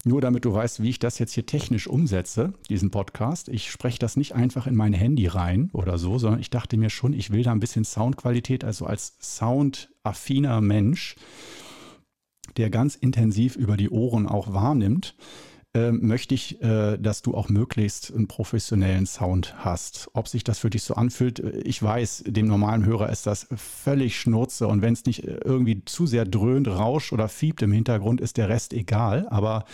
Nur 0.05 0.21
damit 0.21 0.45
du 0.45 0.53
weißt, 0.53 0.81
wie 0.81 0.89
ich 0.89 0.99
das 0.99 1.19
jetzt 1.19 1.33
hier 1.33 1.45
technisch 1.45 1.87
umsetze, 1.87 2.53
diesen 2.69 2.91
Podcast. 2.91 3.49
Ich 3.49 3.69
spreche 3.69 3.99
das 3.99 4.17
nicht 4.17 4.33
einfach 4.33 4.67
in 4.67 4.75
mein 4.75 4.93
Handy 4.93 5.27
rein 5.27 5.69
oder 5.73 5.97
so, 5.97 6.17
sondern 6.17 6.39
ich 6.39 6.49
dachte 6.49 6.77
mir 6.77 6.89
schon, 6.89 7.13
ich 7.13 7.31
will 7.31 7.43
da 7.43 7.51
ein 7.51 7.59
bisschen 7.59 7.85
Soundqualität, 7.85 8.63
also 8.63 8.85
als 8.85 9.15
soundaffiner 9.19 10.61
Mensch, 10.61 11.15
der 12.57 12.69
ganz 12.69 12.95
intensiv 12.95 13.55
über 13.55 13.77
die 13.77 13.89
Ohren 13.89 14.27
auch 14.27 14.53
wahrnimmt, 14.53 15.15
äh, 15.75 15.91
möchte 15.91 16.33
ich, 16.33 16.59
äh, 16.63 16.97
dass 16.97 17.21
du 17.21 17.35
auch 17.35 17.47
möglichst 17.47 18.11
einen 18.11 18.27
professionellen 18.27 19.05
Sound 19.05 19.53
hast. 19.57 20.09
Ob 20.13 20.27
sich 20.27 20.43
das 20.43 20.57
für 20.57 20.71
dich 20.71 20.81
so 20.81 20.95
anfühlt, 20.95 21.39
äh, 21.39 21.59
ich 21.59 21.81
weiß, 21.81 22.23
dem 22.25 22.47
normalen 22.47 22.85
Hörer 22.85 23.09
ist 23.09 23.27
das 23.27 23.47
völlig 23.55 24.19
Schnurze 24.19 24.67
und 24.67 24.81
wenn 24.81 24.93
es 24.93 25.05
nicht 25.05 25.25
äh, 25.25 25.39
irgendwie 25.43 25.85
zu 25.85 26.07
sehr 26.07 26.25
dröhnt, 26.25 26.67
rauscht 26.67 27.13
oder 27.13 27.29
fiebt 27.29 27.61
im 27.61 27.71
Hintergrund, 27.71 28.19
ist 28.19 28.37
der 28.37 28.49
Rest 28.49 28.73
egal. 28.73 29.27
Aber 29.29 29.65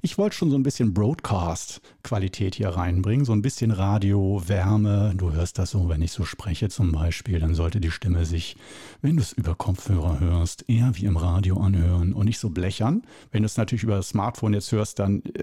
ich 0.00 0.16
wollte 0.16 0.36
schon 0.36 0.50
so 0.50 0.56
ein 0.56 0.62
bisschen 0.62 0.94
Broadcast-Qualität 0.94 2.54
hier 2.54 2.70
reinbringen, 2.70 3.26
so 3.26 3.32
ein 3.32 3.42
bisschen 3.42 3.72
Radio, 3.72 4.42
Wärme. 4.46 5.12
Du 5.14 5.32
hörst 5.32 5.58
das 5.58 5.72
so, 5.72 5.90
wenn 5.90 6.00
ich 6.00 6.12
so 6.12 6.24
spreche 6.24 6.70
zum 6.70 6.92
Beispiel, 6.92 7.40
dann 7.40 7.54
sollte 7.54 7.78
die 7.78 7.90
Stimme 7.90 8.24
sich, 8.24 8.56
wenn 9.02 9.16
du 9.16 9.22
es 9.22 9.34
über 9.34 9.54
Kopfhörer 9.54 10.18
hörst, 10.18 10.64
eher 10.70 10.92
wie 10.94 11.04
im 11.04 11.18
Radio 11.18 11.58
anhören 11.60 12.14
und 12.14 12.24
nicht 12.24 12.38
so 12.38 12.48
blechern. 12.48 13.02
Wenn 13.30 13.42
du 13.42 13.46
es 13.46 13.58
natürlich 13.58 13.82
über 13.82 13.96
das 13.96 14.08
Smartphone 14.08 14.54
jetzt 14.54 14.72
hörst, 14.72 14.98
dann 14.98 15.22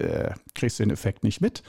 kriegst 0.54 0.78
du 0.78 0.84
den 0.84 0.90
Effekt 0.90 1.24
nicht 1.24 1.40
mit. 1.40 1.62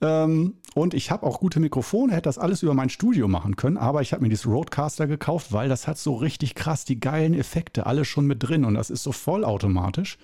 Ähm, 0.00 0.54
und 0.74 0.92
ich 0.92 1.10
habe 1.10 1.24
auch 1.24 1.40
gute 1.40 1.60
Mikrofone, 1.60 2.12
hätte 2.12 2.22
das 2.22 2.38
alles 2.38 2.62
über 2.62 2.74
mein 2.74 2.90
Studio 2.90 3.28
machen 3.28 3.56
können, 3.56 3.76
aber 3.76 4.02
ich 4.02 4.12
habe 4.12 4.22
mir 4.22 4.28
dieses 4.28 4.46
Roadcaster 4.46 5.06
gekauft, 5.06 5.52
weil 5.52 5.68
das 5.68 5.86
hat 5.86 5.98
so 5.98 6.14
richtig 6.14 6.54
krass 6.54 6.84
die 6.84 6.98
geilen 6.98 7.32
Effekte, 7.32 7.86
alle 7.86 8.04
schon 8.04 8.26
mit 8.26 8.42
drin 8.42 8.64
und 8.64 8.74
das 8.74 8.90
ist 8.90 9.04
so 9.04 9.12
vollautomatisch. 9.12 10.18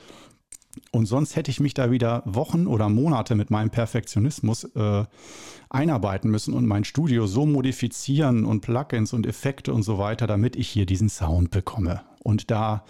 Und 0.92 1.06
sonst 1.06 1.34
hätte 1.34 1.50
ich 1.50 1.58
mich 1.58 1.74
da 1.74 1.90
wieder 1.90 2.22
Wochen 2.26 2.66
oder 2.66 2.88
Monate 2.88 3.34
mit 3.34 3.50
meinem 3.50 3.70
Perfektionismus 3.70 4.64
äh, 4.64 5.04
einarbeiten 5.68 6.30
müssen 6.30 6.54
und 6.54 6.66
mein 6.66 6.84
Studio 6.84 7.26
so 7.26 7.44
modifizieren 7.44 8.44
und 8.44 8.60
Plugins 8.60 9.12
und 9.12 9.26
Effekte 9.26 9.72
und 9.72 9.82
so 9.82 9.98
weiter, 9.98 10.26
damit 10.26 10.54
ich 10.54 10.68
hier 10.68 10.86
diesen 10.86 11.08
Sound 11.08 11.50
bekomme. 11.50 12.02
Und 12.22 12.50
da 12.50 12.84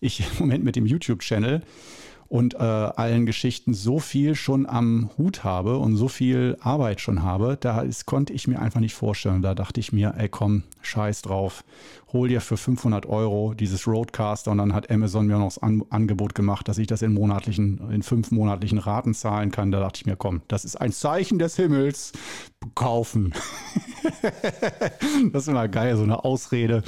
ich 0.00 0.20
im 0.20 0.26
Moment 0.40 0.64
mit 0.64 0.76
dem 0.76 0.86
YouTube-Channel 0.86 1.62
und 2.32 2.54
äh, 2.54 2.56
allen 2.60 3.26
Geschichten 3.26 3.74
so 3.74 3.98
viel 3.98 4.34
schon 4.34 4.66
am 4.66 5.10
Hut 5.18 5.44
habe 5.44 5.76
und 5.76 5.96
so 5.96 6.08
viel 6.08 6.56
Arbeit 6.62 7.02
schon 7.02 7.22
habe, 7.22 7.58
da 7.60 7.84
konnte 8.06 8.32
ich 8.32 8.48
mir 8.48 8.58
einfach 8.58 8.80
nicht 8.80 8.94
vorstellen. 8.94 9.42
Da 9.42 9.54
dachte 9.54 9.80
ich 9.80 9.92
mir, 9.92 10.14
ey 10.16 10.30
komm, 10.30 10.62
scheiß 10.80 11.20
drauf, 11.20 11.62
hol 12.10 12.28
dir 12.28 12.40
für 12.40 12.56
500 12.56 13.04
Euro 13.04 13.52
dieses 13.52 13.86
Roadcaster 13.86 14.50
und 14.50 14.56
dann 14.56 14.72
hat 14.72 14.90
Amazon 14.90 15.26
mir 15.26 15.36
noch 15.36 15.44
das 15.44 15.58
An 15.58 15.84
Angebot 15.90 16.34
gemacht, 16.34 16.68
dass 16.68 16.78
ich 16.78 16.86
das 16.86 17.02
in 17.02 17.12
monatlichen, 17.12 17.90
in 17.90 18.02
fünf 18.02 18.30
monatlichen 18.30 18.78
Raten 18.78 19.12
zahlen 19.12 19.50
kann. 19.50 19.70
Da 19.70 19.80
dachte 19.80 19.98
ich 19.98 20.06
mir, 20.06 20.16
komm, 20.16 20.40
das 20.48 20.64
ist 20.64 20.76
ein 20.76 20.92
Zeichen 20.92 21.38
des 21.38 21.56
Himmels, 21.56 22.12
kaufen. 22.74 23.34
das 25.32 25.42
ist 25.42 25.48
immer 25.48 25.68
geil, 25.68 25.96
so 25.96 26.02
eine 26.02 26.24
Ausrede, 26.24 26.82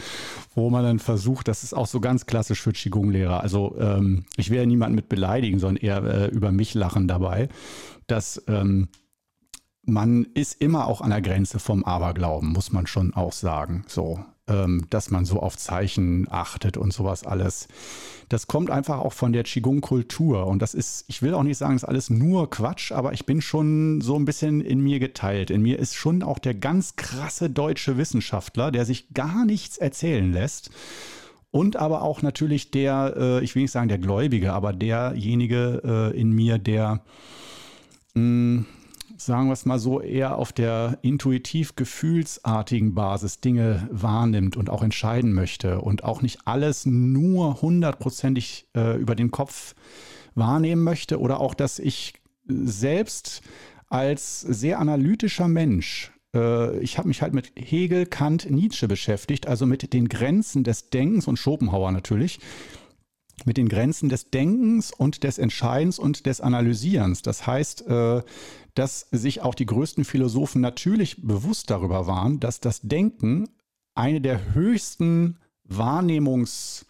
wo 0.55 0.71
man 0.71 0.85
dann 0.85 0.99
versucht, 0.99 1.49
das 1.49 1.65
ist 1.65 1.75
auch 1.75 1.87
so 1.87 2.01
ganz 2.01 2.27
klassisch 2.27 2.61
für 2.61 2.73
Qigong-Lehrer. 2.73 3.41
Also 3.41 3.77
ähm, 3.79 4.25
ich 4.37 4.51
will 4.51 4.59
ja 4.59 4.67
niemanden 4.67 4.95
mit 4.95 5.09
beleidigen, 5.09 5.59
sondern 5.59 5.83
eher 5.83 6.05
äh, 6.05 6.27
über 6.29 6.53
mich 6.53 6.75
lachen 6.75 7.09
dabei, 7.09 7.49
dass 8.07 8.43
ähm, 8.49 8.89
man 9.83 10.25
ist 10.35 10.61
immer 10.61 10.87
auch 10.87 11.01
an 11.01 11.11
der 11.11 11.23
Grenze 11.23 11.59
vom 11.59 11.85
Aberglauben, 11.85 12.53
muss 12.53 12.73
man 12.73 12.87
schon 12.87 13.15
auch 13.15 13.33
sagen. 13.33 13.85
So, 13.87 14.25
ähm, 14.47 14.87
dass 14.91 15.11
man 15.11 15.25
so 15.25 15.41
auf 15.41 15.57
Zeichen 15.57 16.27
achtet 16.31 16.77
und 16.77 16.93
sowas 16.93 17.25
alles. 17.25 17.69
Das 18.29 18.47
kommt 18.47 18.71
einfach 18.71 18.99
auch 18.99 19.13
von 19.13 19.33
der 19.33 19.45
Qigong-Kultur. 19.45 20.47
Und 20.47 20.61
das 20.61 20.75
ist, 20.75 21.05
ich 21.09 21.23
will 21.23 21.35
auch 21.35 21.43
nicht 21.43 21.59
sagen, 21.59 21.75
das 21.75 21.83
ist 21.83 21.89
alles 21.89 22.11
nur 22.11 22.51
Quatsch, 22.51 22.93
aber 22.93 23.13
ich 23.13 23.27
bin 23.27 23.41
schon 23.41 24.01
so 24.01 24.17
ein 24.17 24.25
bisschen 24.25 24.61
in 24.61 24.81
mir 24.81 24.99
geteilt. 24.99 25.51
In 25.51 25.63
mir 25.63 25.79
ist 25.79 25.95
schon 25.95 26.23
auch 26.23 26.39
der 26.39 26.55
ganz 26.55 26.97
krasse 26.97 27.51
deutsche 27.51 27.97
Wissenschaftler, 27.97 28.71
der 28.71 28.85
sich 28.85 29.15
gar 29.15 29.45
nichts 29.45 29.79
erzählen 29.79 30.33
lässt. 30.33 30.71
Und 31.51 31.77
aber 31.77 32.03
auch 32.03 32.21
natürlich 32.21 32.71
der, 32.73 33.15
äh, 33.17 33.45
ich 33.45 33.55
will 33.55 33.63
nicht 33.63 33.71
sagen 33.71 33.89
der 33.89 33.99
Gläubige, 33.99 34.53
aber 34.53 34.73
derjenige 34.73 36.13
äh, 36.13 36.21
in 36.21 36.33
mir, 36.33 36.59
der 36.59 37.03
mm, 38.15 38.63
sagen 39.25 39.49
wir 39.49 39.53
es 39.53 39.67
mal 39.67 39.79
so, 39.79 40.01
eher 40.01 40.37
auf 40.37 40.53
der 40.53 40.99
intuitiv-gefühlsartigen 41.03 42.95
Basis 42.95 43.41
Dinge 43.41 43.89
wahrnimmt 43.91 44.57
und 44.57 44.71
auch 44.71 44.83
entscheiden 44.83 45.33
möchte 45.33 45.81
und 45.81 46.05
auch 46.05 46.23
nicht 46.23 46.47
alles 46.47 46.87
nur 46.87 47.63
hundertprozentig 47.63 48.69
äh, 48.75 48.97
über 48.99 49.15
den 49.15 49.31
Kopf 49.31 49.75
wahrnehmen 50.35 50.83
möchte 50.83 51.21
oder 51.21 51.41
auch, 51.41 51.55
dass 51.55 51.79
ich 51.79 52.15
selbst 52.47 53.43
als 53.89 54.41
sehr 54.41 54.79
analytischer 54.79 55.49
Mensch 55.49 56.13
äh, 56.35 56.79
ich 56.81 56.99
habe 56.99 57.09
mich 57.09 57.23
halt 57.23 57.33
mit 57.33 57.53
Hegel, 57.57 58.07
Kant, 58.07 58.51
Nietzsche 58.51 58.89
beschäftigt, 58.89 59.47
also 59.47 59.67
mit 59.67 59.93
den 59.93 60.09
Grenzen 60.09 60.65
des 60.65 60.91
Denkens 60.91 61.29
und 61.29 61.39
Schopenhauer 61.39 61.93
natürlich, 61.93 62.41
mit 63.45 63.57
den 63.57 63.69
Grenzen 63.69 64.09
des 64.09 64.31
Denkens 64.31 64.93
und 64.93 65.25
des 65.25 65.39
Entscheidens 65.39 65.99
und 65.99 66.27
des 66.27 66.41
Analysierens. 66.41 67.23
Das 67.23 67.47
heißt, 67.47 67.87
äh, 67.87 68.23
dass 68.75 69.09
sich 69.11 69.43
auch 69.43 69.55
die 69.55 69.67
größten 69.67 70.05
Philosophen 70.05 70.61
natürlich 70.61 71.23
bewusst 71.23 71.71
darüber 71.71 72.07
waren, 72.07 72.41
dass 72.41 72.61
das 72.61 72.81
Denken 72.83 73.49
eine 73.95 74.21
der 74.21 74.55
höchsten 74.55 75.39
Wahrnehmungs- 75.69 76.87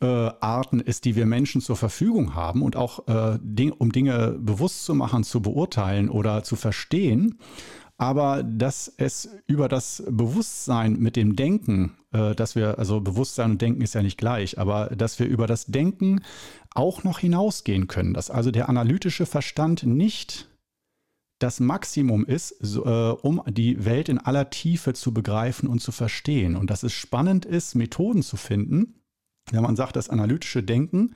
Arten 0.00 0.80
ist, 0.80 1.06
die 1.06 1.16
wir 1.16 1.24
Menschen 1.24 1.62
zur 1.62 1.76
Verfügung 1.76 2.34
haben 2.34 2.60
und 2.60 2.76
auch 2.76 3.08
äh, 3.08 3.38
um 3.78 3.92
Dinge 3.92 4.36
bewusst 4.38 4.84
zu 4.84 4.94
machen, 4.94 5.24
zu 5.24 5.40
beurteilen 5.40 6.10
oder 6.10 6.42
zu 6.42 6.56
verstehen, 6.56 7.38
aber 7.96 8.42
dass 8.42 8.92
es 8.96 9.28
über 9.46 9.68
das 9.68 10.02
Bewusstsein 10.08 10.98
mit 10.98 11.16
dem 11.16 11.36
Denken, 11.36 11.96
äh, 12.12 12.34
dass 12.34 12.56
wir, 12.56 12.78
also 12.78 13.00
Bewusstsein 13.00 13.52
und 13.52 13.62
Denken 13.62 13.82
ist 13.82 13.94
ja 13.94 14.02
nicht 14.02 14.18
gleich, 14.18 14.58
aber 14.58 14.86
dass 14.86 15.18
wir 15.18 15.26
über 15.26 15.46
das 15.46 15.66
Denken 15.66 16.22
auch 16.74 17.04
noch 17.04 17.20
hinausgehen 17.20 17.86
können, 17.86 18.12
dass 18.12 18.30
also 18.30 18.50
der 18.50 18.68
analytische 18.68 19.26
Verstand 19.26 19.84
nicht 19.84 20.48
das 21.44 21.60
Maximum 21.60 22.24
ist, 22.24 22.56
so, 22.60 22.86
äh, 22.86 23.10
um 23.20 23.42
die 23.46 23.84
Welt 23.84 24.08
in 24.08 24.18
aller 24.18 24.48
Tiefe 24.48 24.94
zu 24.94 25.12
begreifen 25.12 25.68
und 25.68 25.80
zu 25.80 25.92
verstehen. 25.92 26.56
Und 26.56 26.70
dass 26.70 26.82
es 26.82 26.94
spannend 26.94 27.44
ist, 27.44 27.74
Methoden 27.74 28.22
zu 28.22 28.38
finden, 28.38 29.02
wenn 29.50 29.62
man 29.62 29.76
sagt, 29.76 29.96
das 29.96 30.08
analytische 30.08 30.62
Denken 30.62 31.14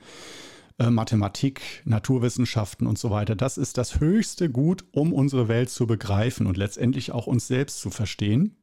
äh, 0.77 0.91
Mathematik, 0.91 1.81
Naturwissenschaften 1.85 2.85
und 2.85 2.99
so 2.99 3.09
weiter. 3.09 3.35
Das 3.35 3.57
ist 3.57 3.79
das 3.79 3.99
höchste 3.99 4.51
Gut, 4.51 4.85
um 4.91 5.13
unsere 5.13 5.47
Welt 5.47 5.71
zu 5.71 5.87
begreifen 5.87 6.45
und 6.45 6.57
letztendlich 6.57 7.11
auch 7.11 7.25
uns 7.25 7.47
selbst 7.47 7.81
zu 7.81 7.89
verstehen. 7.89 8.55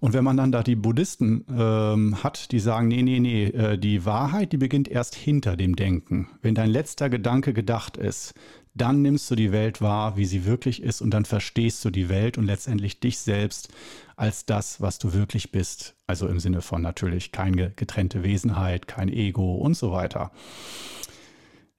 Und 0.00 0.12
wenn 0.14 0.24
man 0.24 0.38
dann 0.38 0.50
da 0.50 0.62
die 0.62 0.76
Buddhisten 0.76 1.44
ähm, 1.48 2.22
hat, 2.22 2.52
die 2.52 2.58
sagen, 2.58 2.88
nee, 2.88 3.02
nee, 3.02 3.20
nee, 3.20 3.44
äh, 3.44 3.78
die 3.78 4.06
Wahrheit, 4.06 4.52
die 4.52 4.56
beginnt 4.56 4.88
erst 4.88 5.14
hinter 5.14 5.56
dem 5.56 5.76
Denken. 5.76 6.28
Wenn 6.40 6.54
dein 6.54 6.70
letzter 6.70 7.10
Gedanke 7.10 7.52
gedacht 7.52 7.96
ist, 7.96 8.34
dann 8.76 9.02
nimmst 9.02 9.30
du 9.30 9.34
die 9.34 9.52
Welt 9.52 9.80
wahr, 9.80 10.16
wie 10.16 10.26
sie 10.26 10.44
wirklich 10.44 10.82
ist 10.82 11.00
und 11.00 11.10
dann 11.10 11.24
verstehst 11.24 11.84
du 11.84 11.90
die 11.90 12.08
Welt 12.08 12.36
und 12.36 12.44
letztendlich 12.44 13.00
dich 13.00 13.18
selbst 13.18 13.68
als 14.16 14.44
das, 14.44 14.80
was 14.80 14.98
du 14.98 15.12
wirklich 15.12 15.50
bist. 15.50 15.94
Also 16.06 16.28
im 16.28 16.40
Sinne 16.40 16.62
von 16.62 16.82
natürlich 16.82 17.32
keine 17.32 17.70
getrennte 17.70 18.22
Wesenheit, 18.22 18.86
kein 18.86 19.08
Ego 19.08 19.56
und 19.56 19.74
so 19.74 19.92
weiter. 19.92 20.30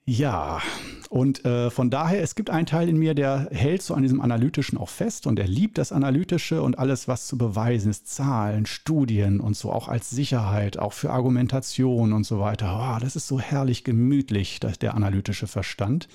Ja, 0.10 0.62
und 1.10 1.44
äh, 1.44 1.70
von 1.70 1.90
daher, 1.90 2.24
es 2.24 2.36
gibt 2.36 2.50
einen 2.50 2.66
Teil 2.66 2.88
in 2.88 2.96
mir, 2.96 3.14
der 3.14 3.50
hält 3.52 3.82
so 3.82 3.94
an 3.94 4.04
diesem 4.04 4.22
Analytischen 4.22 4.78
auch 4.78 4.88
fest 4.88 5.28
und 5.28 5.38
er 5.38 5.50
liebt 5.50 5.78
das 5.78 5.92
Analytische 5.92 6.62
und 6.62 6.80
alles, 6.80 7.10
was 7.10 7.28
zu 7.28 7.38
beweisen 7.38 7.92
ist, 7.92 8.08
Zahlen, 8.08 8.66
Studien 8.66 9.42
und 9.42 9.58
so, 9.58 9.70
auch 9.70 9.90
als 9.90 10.10
Sicherheit, 10.10 10.80
auch 10.80 10.94
für 10.94 11.10
Argumentation 11.10 12.14
und 12.14 12.24
so 12.24 12.40
weiter. 12.40 12.96
Oh, 12.96 13.00
das 13.02 13.18
ist 13.18 13.28
so 13.28 13.42
herrlich 13.42 13.84
gemütlich, 13.84 14.62
das, 14.62 14.80
der 14.80 14.96
analytische 14.96 15.46
Verstand 15.46 16.08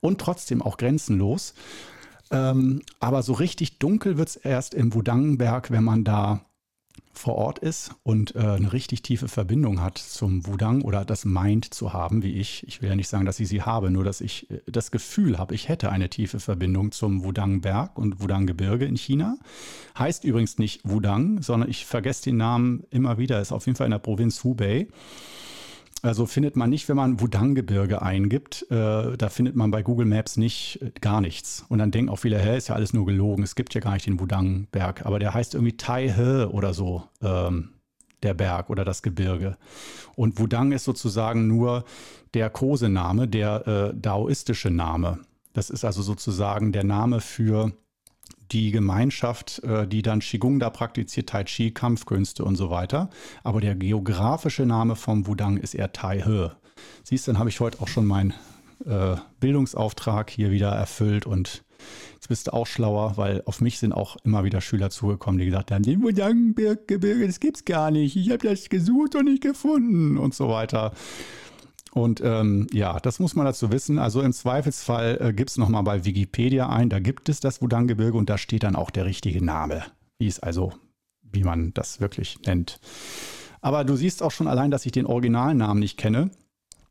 und 0.00 0.20
trotzdem 0.20 0.62
auch 0.62 0.76
grenzenlos. 0.76 1.54
Ähm, 2.30 2.82
aber 3.00 3.24
so 3.24 3.32
richtig 3.32 3.80
dunkel 3.80 4.16
wird 4.16 4.28
es 4.28 4.36
erst 4.36 4.74
im 4.74 4.94
Wudangenberg, 4.94 5.72
wenn 5.72 5.82
man 5.82 6.04
da 6.04 6.44
vor 7.12 7.34
Ort 7.34 7.58
ist 7.58 7.92
und 8.02 8.34
äh, 8.36 8.38
eine 8.38 8.72
richtig 8.72 9.02
tiefe 9.02 9.28
Verbindung 9.28 9.80
hat 9.80 9.98
zum 9.98 10.46
Wudang 10.46 10.82
oder 10.82 11.04
das 11.04 11.24
meint 11.24 11.74
zu 11.74 11.92
haben, 11.92 12.22
wie 12.22 12.34
ich. 12.34 12.66
Ich 12.66 12.80
will 12.80 12.88
ja 12.88 12.96
nicht 12.96 13.08
sagen, 13.08 13.26
dass 13.26 13.40
ich 13.40 13.48
sie 13.48 13.62
habe, 13.62 13.90
nur 13.90 14.04
dass 14.04 14.20
ich 14.20 14.50
äh, 14.50 14.60
das 14.66 14.90
Gefühl 14.90 15.38
habe, 15.38 15.54
ich 15.54 15.68
hätte 15.68 15.90
eine 15.90 16.08
tiefe 16.08 16.40
Verbindung 16.40 16.92
zum 16.92 17.24
Wudang-Berg 17.24 17.98
und 17.98 18.22
Wudang-Gebirge 18.22 18.84
in 18.84 18.96
China. 18.96 19.36
Heißt 19.98 20.24
übrigens 20.24 20.58
nicht 20.58 20.88
Wudang, 20.88 21.42
sondern 21.42 21.68
ich 21.68 21.84
vergesse 21.84 22.24
den 22.24 22.36
Namen 22.36 22.84
immer 22.90 23.18
wieder. 23.18 23.40
Ist 23.40 23.52
auf 23.52 23.66
jeden 23.66 23.76
Fall 23.76 23.86
in 23.86 23.92
der 23.92 23.98
Provinz 23.98 24.42
Hubei. 24.44 24.86
Also 26.02 26.24
findet 26.24 26.56
man 26.56 26.70
nicht, 26.70 26.88
wenn 26.88 26.96
man 26.96 27.20
Wudang-Gebirge 27.20 28.00
eingibt, 28.00 28.66
äh, 28.70 29.16
da 29.16 29.28
findet 29.28 29.54
man 29.54 29.70
bei 29.70 29.82
Google 29.82 30.06
Maps 30.06 30.36
nicht 30.36 30.80
äh, 30.80 30.92
gar 31.00 31.20
nichts. 31.20 31.66
Und 31.68 31.78
dann 31.78 31.90
denken 31.90 32.10
auch 32.10 32.16
viele, 32.16 32.38
hä, 32.38 32.56
ist 32.56 32.68
ja 32.68 32.74
alles 32.74 32.94
nur 32.94 33.04
gelogen, 33.04 33.42
es 33.42 33.54
gibt 33.54 33.74
ja 33.74 33.80
gar 33.80 33.92
nicht 33.92 34.06
den 34.06 34.18
Wudang-Berg. 34.18 35.04
Aber 35.04 35.18
der 35.18 35.34
heißt 35.34 35.54
irgendwie 35.54 35.76
Tai 35.76 36.08
He 36.08 36.44
oder 36.44 36.72
so, 36.72 37.02
ähm, 37.22 37.70
der 38.22 38.34
Berg 38.34 38.70
oder 38.70 38.84
das 38.84 39.02
Gebirge. 39.02 39.56
Und 40.14 40.38
Wudang 40.38 40.72
ist 40.72 40.84
sozusagen 40.84 41.46
nur 41.46 41.84
der 42.34 42.48
Kosename, 42.50 43.28
der 43.28 43.66
äh, 43.66 43.94
daoistische 43.94 44.70
Name. 44.70 45.20
Das 45.52 45.68
ist 45.68 45.84
also 45.84 46.02
sozusagen 46.02 46.72
der 46.72 46.84
Name 46.84 47.20
für 47.20 47.72
die 48.52 48.70
Gemeinschaft, 48.70 49.62
äh, 49.64 49.86
die 49.86 50.02
dann 50.02 50.20
Qigong 50.20 50.58
da 50.58 50.70
praktiziert, 50.70 51.28
Tai 51.28 51.44
Chi, 51.44 51.70
Kampfkünste 51.70 52.44
und 52.44 52.56
so 52.56 52.70
weiter. 52.70 53.10
Aber 53.42 53.60
der 53.60 53.74
geografische 53.74 54.66
Name 54.66 54.96
vom 54.96 55.26
Wudang 55.26 55.56
ist 55.56 55.74
eher 55.74 55.92
Tai 55.92 56.22
He. 56.22 56.48
Siehst 57.04 57.26
du, 57.26 57.32
dann 57.32 57.38
habe 57.38 57.50
ich 57.50 57.60
heute 57.60 57.80
auch 57.80 57.88
schon 57.88 58.06
meinen 58.06 58.34
äh, 58.86 59.16
Bildungsauftrag 59.40 60.30
hier 60.30 60.50
wieder 60.50 60.70
erfüllt 60.70 61.26
und 61.26 61.62
jetzt 62.14 62.28
bist 62.28 62.46
du 62.46 62.52
auch 62.52 62.66
schlauer, 62.66 63.16
weil 63.16 63.42
auf 63.46 63.60
mich 63.60 63.78
sind 63.78 63.92
auch 63.92 64.16
immer 64.24 64.44
wieder 64.44 64.60
Schüler 64.60 64.90
zugekommen, 64.90 65.38
die 65.38 65.46
gesagt 65.46 65.70
haben, 65.70 65.82
den 65.82 66.02
Wudang-Gebirge, 66.02 67.26
das 67.26 67.40
gibt's 67.40 67.64
gar 67.64 67.90
nicht. 67.90 68.16
Ich 68.16 68.30
habe 68.30 68.48
das 68.48 68.68
gesucht 68.68 69.14
und 69.14 69.26
nicht 69.26 69.42
gefunden 69.42 70.18
und 70.18 70.34
so 70.34 70.48
weiter. 70.48 70.92
Und 71.92 72.20
ähm, 72.24 72.66
ja, 72.72 73.00
das 73.00 73.18
muss 73.18 73.34
man 73.34 73.46
dazu 73.46 73.72
wissen. 73.72 73.98
Also 73.98 74.22
im 74.22 74.32
Zweifelsfall 74.32 75.18
äh, 75.20 75.32
gibt 75.32 75.50
es 75.50 75.58
nochmal 75.58 75.82
bei 75.82 76.04
Wikipedia 76.04 76.68
ein, 76.68 76.88
da 76.88 77.00
gibt 77.00 77.28
es 77.28 77.40
das 77.40 77.60
Wudang-Gebirge 77.60 78.16
und 78.16 78.30
da 78.30 78.38
steht 78.38 78.62
dann 78.62 78.76
auch 78.76 78.90
der 78.90 79.06
richtige 79.06 79.44
Name, 79.44 79.82
wie 80.18 80.28
es 80.28 80.38
also, 80.38 80.72
wie 81.22 81.42
man 81.42 81.74
das 81.74 82.00
wirklich 82.00 82.38
nennt. 82.46 82.78
Aber 83.60 83.84
du 83.84 83.96
siehst 83.96 84.22
auch 84.22 84.30
schon 84.30 84.48
allein, 84.48 84.70
dass 84.70 84.86
ich 84.86 84.92
den 84.92 85.06
Originalnamen 85.06 85.80
nicht 85.80 85.98
kenne 85.98 86.30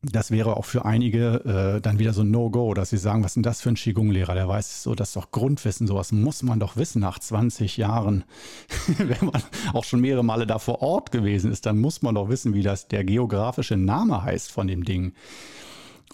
das 0.01 0.31
wäre 0.31 0.55
auch 0.55 0.65
für 0.65 0.85
einige 0.85 1.75
äh, 1.77 1.81
dann 1.81 1.99
wieder 1.99 2.13
so 2.13 2.21
ein 2.21 2.31
No-Go, 2.31 2.73
dass 2.73 2.91
sie 2.91 2.97
sagen, 2.97 3.23
was 3.23 3.31
ist 3.31 3.35
denn 3.35 3.43
das 3.43 3.61
für 3.61 3.69
ein 3.69 3.75
Qigong-Lehrer? 3.75 4.33
Der 4.33 4.47
weiß 4.47 4.83
so, 4.83 4.95
das 4.95 5.09
ist 5.09 5.15
doch 5.17 5.31
Grundwissen, 5.31 5.87
sowas 5.87 6.13
muss 6.13 6.41
man 6.41 6.59
doch 6.59 6.77
wissen 6.77 7.01
nach 7.01 7.19
20 7.19 7.75
Jahren. 7.75 8.23
Wenn 8.97 9.29
man 9.29 9.43
auch 9.73 9.83
schon 9.83 9.99
mehrere 9.99 10.23
Male 10.23 10.47
da 10.47 10.57
vor 10.57 10.81
Ort 10.81 11.11
gewesen 11.11 11.51
ist, 11.51 11.65
dann 11.65 11.79
muss 11.79 12.01
man 12.01 12.15
doch 12.15 12.29
wissen, 12.29 12.53
wie 12.53 12.63
das 12.63 12.87
der 12.87 13.03
geografische 13.03 13.75
Name 13.75 14.23
heißt 14.23 14.51
von 14.51 14.67
dem 14.67 14.85
Ding. 14.85 15.13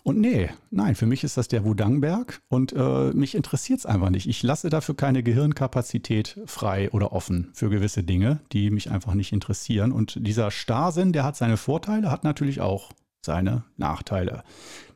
Und 0.04 0.20
nee, 0.20 0.50
nein, 0.70 0.94
für 0.96 1.08
mich 1.08 1.24
ist 1.24 1.38
das 1.38 1.48
der 1.48 1.64
Wudangberg 1.64 2.42
und 2.48 2.74
äh, 2.74 3.12
mich 3.14 3.34
interessiert 3.34 3.80
es 3.80 3.86
einfach 3.86 4.10
nicht. 4.10 4.28
Ich 4.28 4.44
lasse 4.44 4.70
dafür 4.70 4.96
keine 4.96 5.24
Gehirnkapazität 5.24 6.40
frei 6.46 6.92
oder 6.92 7.12
offen 7.12 7.50
für 7.54 7.70
gewisse 7.70 8.04
Dinge, 8.04 8.40
die 8.52 8.70
mich 8.70 8.92
einfach 8.92 9.16
nicht 9.16 9.32
interessieren. 9.32 9.92
Und 9.92 10.20
dieser 10.28 10.52
Starrsinn, 10.52 11.12
der 11.12 11.24
hat 11.24 11.38
seine 11.38 11.58
Vorteile, 11.58 12.12
hat 12.12 12.24
natürlich 12.24 12.62
auch 12.62 12.92
seine 13.26 13.64
Nachteile. 13.78 14.44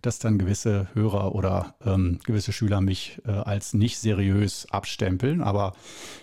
Dass 0.02 0.20
dann 0.20 0.38
gewisse 0.38 0.88
Hörer 0.94 1.36
oder 1.36 1.76
ähm, 1.86 2.20
gewisse 2.24 2.54
Schüler 2.54 2.80
mich 2.80 3.22
äh, 3.26 3.32
als 3.32 3.74
nicht 3.74 4.00
seriös 4.00 4.68
abstempeln, 4.72 5.42
aber 5.42 5.74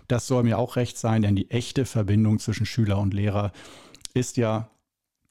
das 0.09 0.27
soll 0.27 0.45
mir 0.45 0.59
auch 0.59 0.77
recht 0.77 0.97
sein, 0.97 1.21
denn 1.23 1.37
die 1.37 1.51
echte 1.51 1.85
Verbindung 1.85 2.39
zwischen 2.39 2.65
Schüler 2.65 2.99
und 2.99 3.13
Lehrer 3.13 3.53
ist 4.15 4.39
ja 4.39 4.71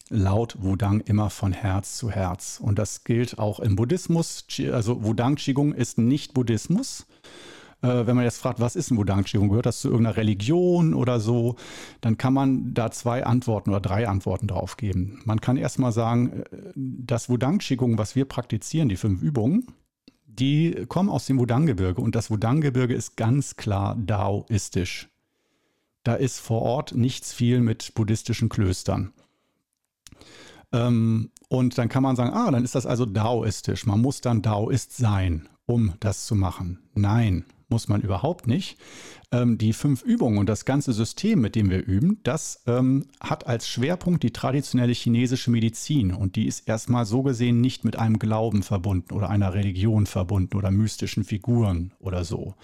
laut 0.10 0.62
Wudang 0.62 1.02
immer 1.02 1.30
von 1.30 1.52
Herz 1.52 1.98
zu 1.98 2.12
Herz. 2.12 2.60
Und 2.62 2.78
das 2.78 3.04
gilt 3.04 3.40
auch 3.40 3.60
im 3.60 3.76
Buddhismus. 3.76 4.46
Also 4.72 5.04
Wudang 5.04 5.36
Qigong 5.36 5.74
ist 5.74 5.98
nicht 5.98 6.34
Buddhismus, 6.34 7.08
äh, 7.82 8.08
wenn 8.08 8.16
man 8.16 8.26
jetzt 8.26 8.40
fragt, 8.40 8.60
was 8.60 8.76
ist 8.76 8.92
ein 8.92 8.98
Wudang 8.98 9.24
Qigong? 9.24 9.50
Gehört 9.50 9.66
das 9.66 9.82
zu 9.82 9.90
irgendeiner 9.90 10.18
Religion 10.18 10.94
oder 10.94 11.20
so? 11.20 11.56
Dann 12.02 12.18
kann 12.18 12.34
man 12.34 12.74
da 12.74 12.92
zwei 12.92 13.26
Antworten 13.26 13.70
oder 13.70 13.80
drei 13.80 14.08
Antworten 14.08 14.48
drauf 14.48 14.78
geben. 14.78 15.22
Man 15.26 15.42
kann 15.42 15.58
erstmal 15.58 15.92
sagen, 15.92 16.44
äh, 16.52 16.72
das 16.76 17.30
Wudang 17.30 17.60
Qigong, 17.60 17.98
was 17.98 18.16
wir 18.16 18.26
praktizieren, 18.26 18.90
die 18.90 18.98
fünf 18.98 19.22
Übungen, 19.22 19.68
die 20.26 20.86
kommen 20.88 21.10
aus 21.10 21.26
dem 21.26 21.40
Wudang-Gebirge 21.40 22.02
und 22.02 22.16
das 22.16 22.30
Wudang-Gebirge 22.30 22.94
ist 22.94 23.16
ganz 23.16 23.56
klar 23.56 23.96
daoistisch. 23.98 25.10
Da 26.04 26.16
ist 26.16 26.40
vor 26.40 26.62
Ort 26.62 26.94
nichts 26.96 27.34
viel 27.34 27.62
mit 27.62 27.96
buddhistischen 27.96 28.50
Klöstern. 28.50 29.14
Ähm, 30.72 31.32
und 31.48 31.78
dann 31.78 31.90
kann 31.90 32.04
man 32.04 32.16
sagen, 32.16 32.34
ah, 32.34 32.52
dann 32.52 32.64
ist 32.64 32.76
das 32.76 32.86
also 32.86 33.06
daoistisch. 33.06 33.86
Man 33.86 34.02
muss 34.02 34.22
dann 34.22 34.42
Daoist 34.42 34.96
sein, 34.96 35.48
um 35.66 35.94
das 36.00 36.26
zu 36.26 36.36
machen. 36.36 36.80
Nein, 36.94 37.46
muss 37.70 37.88
man 37.88 38.02
überhaupt 38.02 38.48
nicht. 38.48 38.78
Ähm, 39.32 39.58
die 39.58 39.74
fünf 39.74 40.02
Übungen 40.02 40.38
und 40.38 40.48
das 40.48 40.66
ganze 40.66 40.94
System, 40.94 41.42
mit 41.42 41.56
dem 41.56 41.70
wir 41.70 41.84
üben, 41.86 42.20
das 42.24 42.64
ähm, 42.68 43.06
hat 43.20 43.48
als 43.48 43.68
Schwerpunkt 43.68 44.24
die 44.24 44.32
traditionelle 44.32 44.94
chinesische 44.94 45.52
Medizin 45.52 46.14
und 46.14 46.36
die 46.36 46.48
ist 46.48 46.68
erstmal 46.68 47.06
so 47.06 47.24
gesehen 47.24 47.62
nicht 47.62 47.84
mit 47.84 47.98
einem 47.98 48.20
Glauben 48.20 48.64
verbunden 48.64 49.14
oder 49.14 49.30
einer 49.30 49.54
Religion 49.54 50.06
verbunden 50.06 50.58
oder 50.58 50.72
mystischen 50.72 51.24
Figuren 51.24 51.94
oder 52.00 52.24
so, 52.24 52.56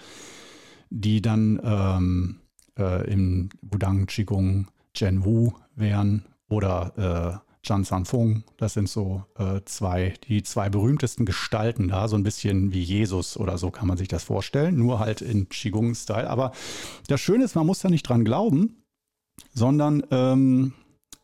die 0.90 1.20
dann 1.20 1.60
ähm, 1.64 2.36
äh, 2.78 3.10
im 3.10 3.48
Wudang 3.62 4.06
Qigong 4.06 4.68
Zhen 4.94 5.24
Wu 5.24 5.52
wären 5.74 6.24
oder 6.48 7.40
äh, 7.42 7.51
Zhan 7.64 7.84
Sanfeng. 7.84 8.42
Das 8.56 8.74
sind 8.74 8.88
so 8.88 9.24
äh, 9.38 9.60
zwei, 9.64 10.14
die 10.26 10.42
zwei 10.42 10.68
berühmtesten 10.68 11.24
Gestalten 11.24 11.88
da, 11.88 12.08
so 12.08 12.16
ein 12.16 12.24
bisschen 12.24 12.72
wie 12.72 12.82
Jesus 12.82 13.36
oder 13.36 13.56
so 13.56 13.70
kann 13.70 13.86
man 13.86 13.96
sich 13.96 14.08
das 14.08 14.24
vorstellen, 14.24 14.76
nur 14.76 14.98
halt 14.98 15.20
in 15.20 15.48
Qigong-Style. 15.48 16.28
Aber 16.28 16.52
das 17.06 17.20
Schöne 17.20 17.44
ist, 17.44 17.54
man 17.54 17.66
muss 17.66 17.80
da 17.80 17.88
nicht 17.88 18.02
dran 18.02 18.24
glauben, 18.24 18.82
sondern 19.54 20.02
ähm, 20.10 20.72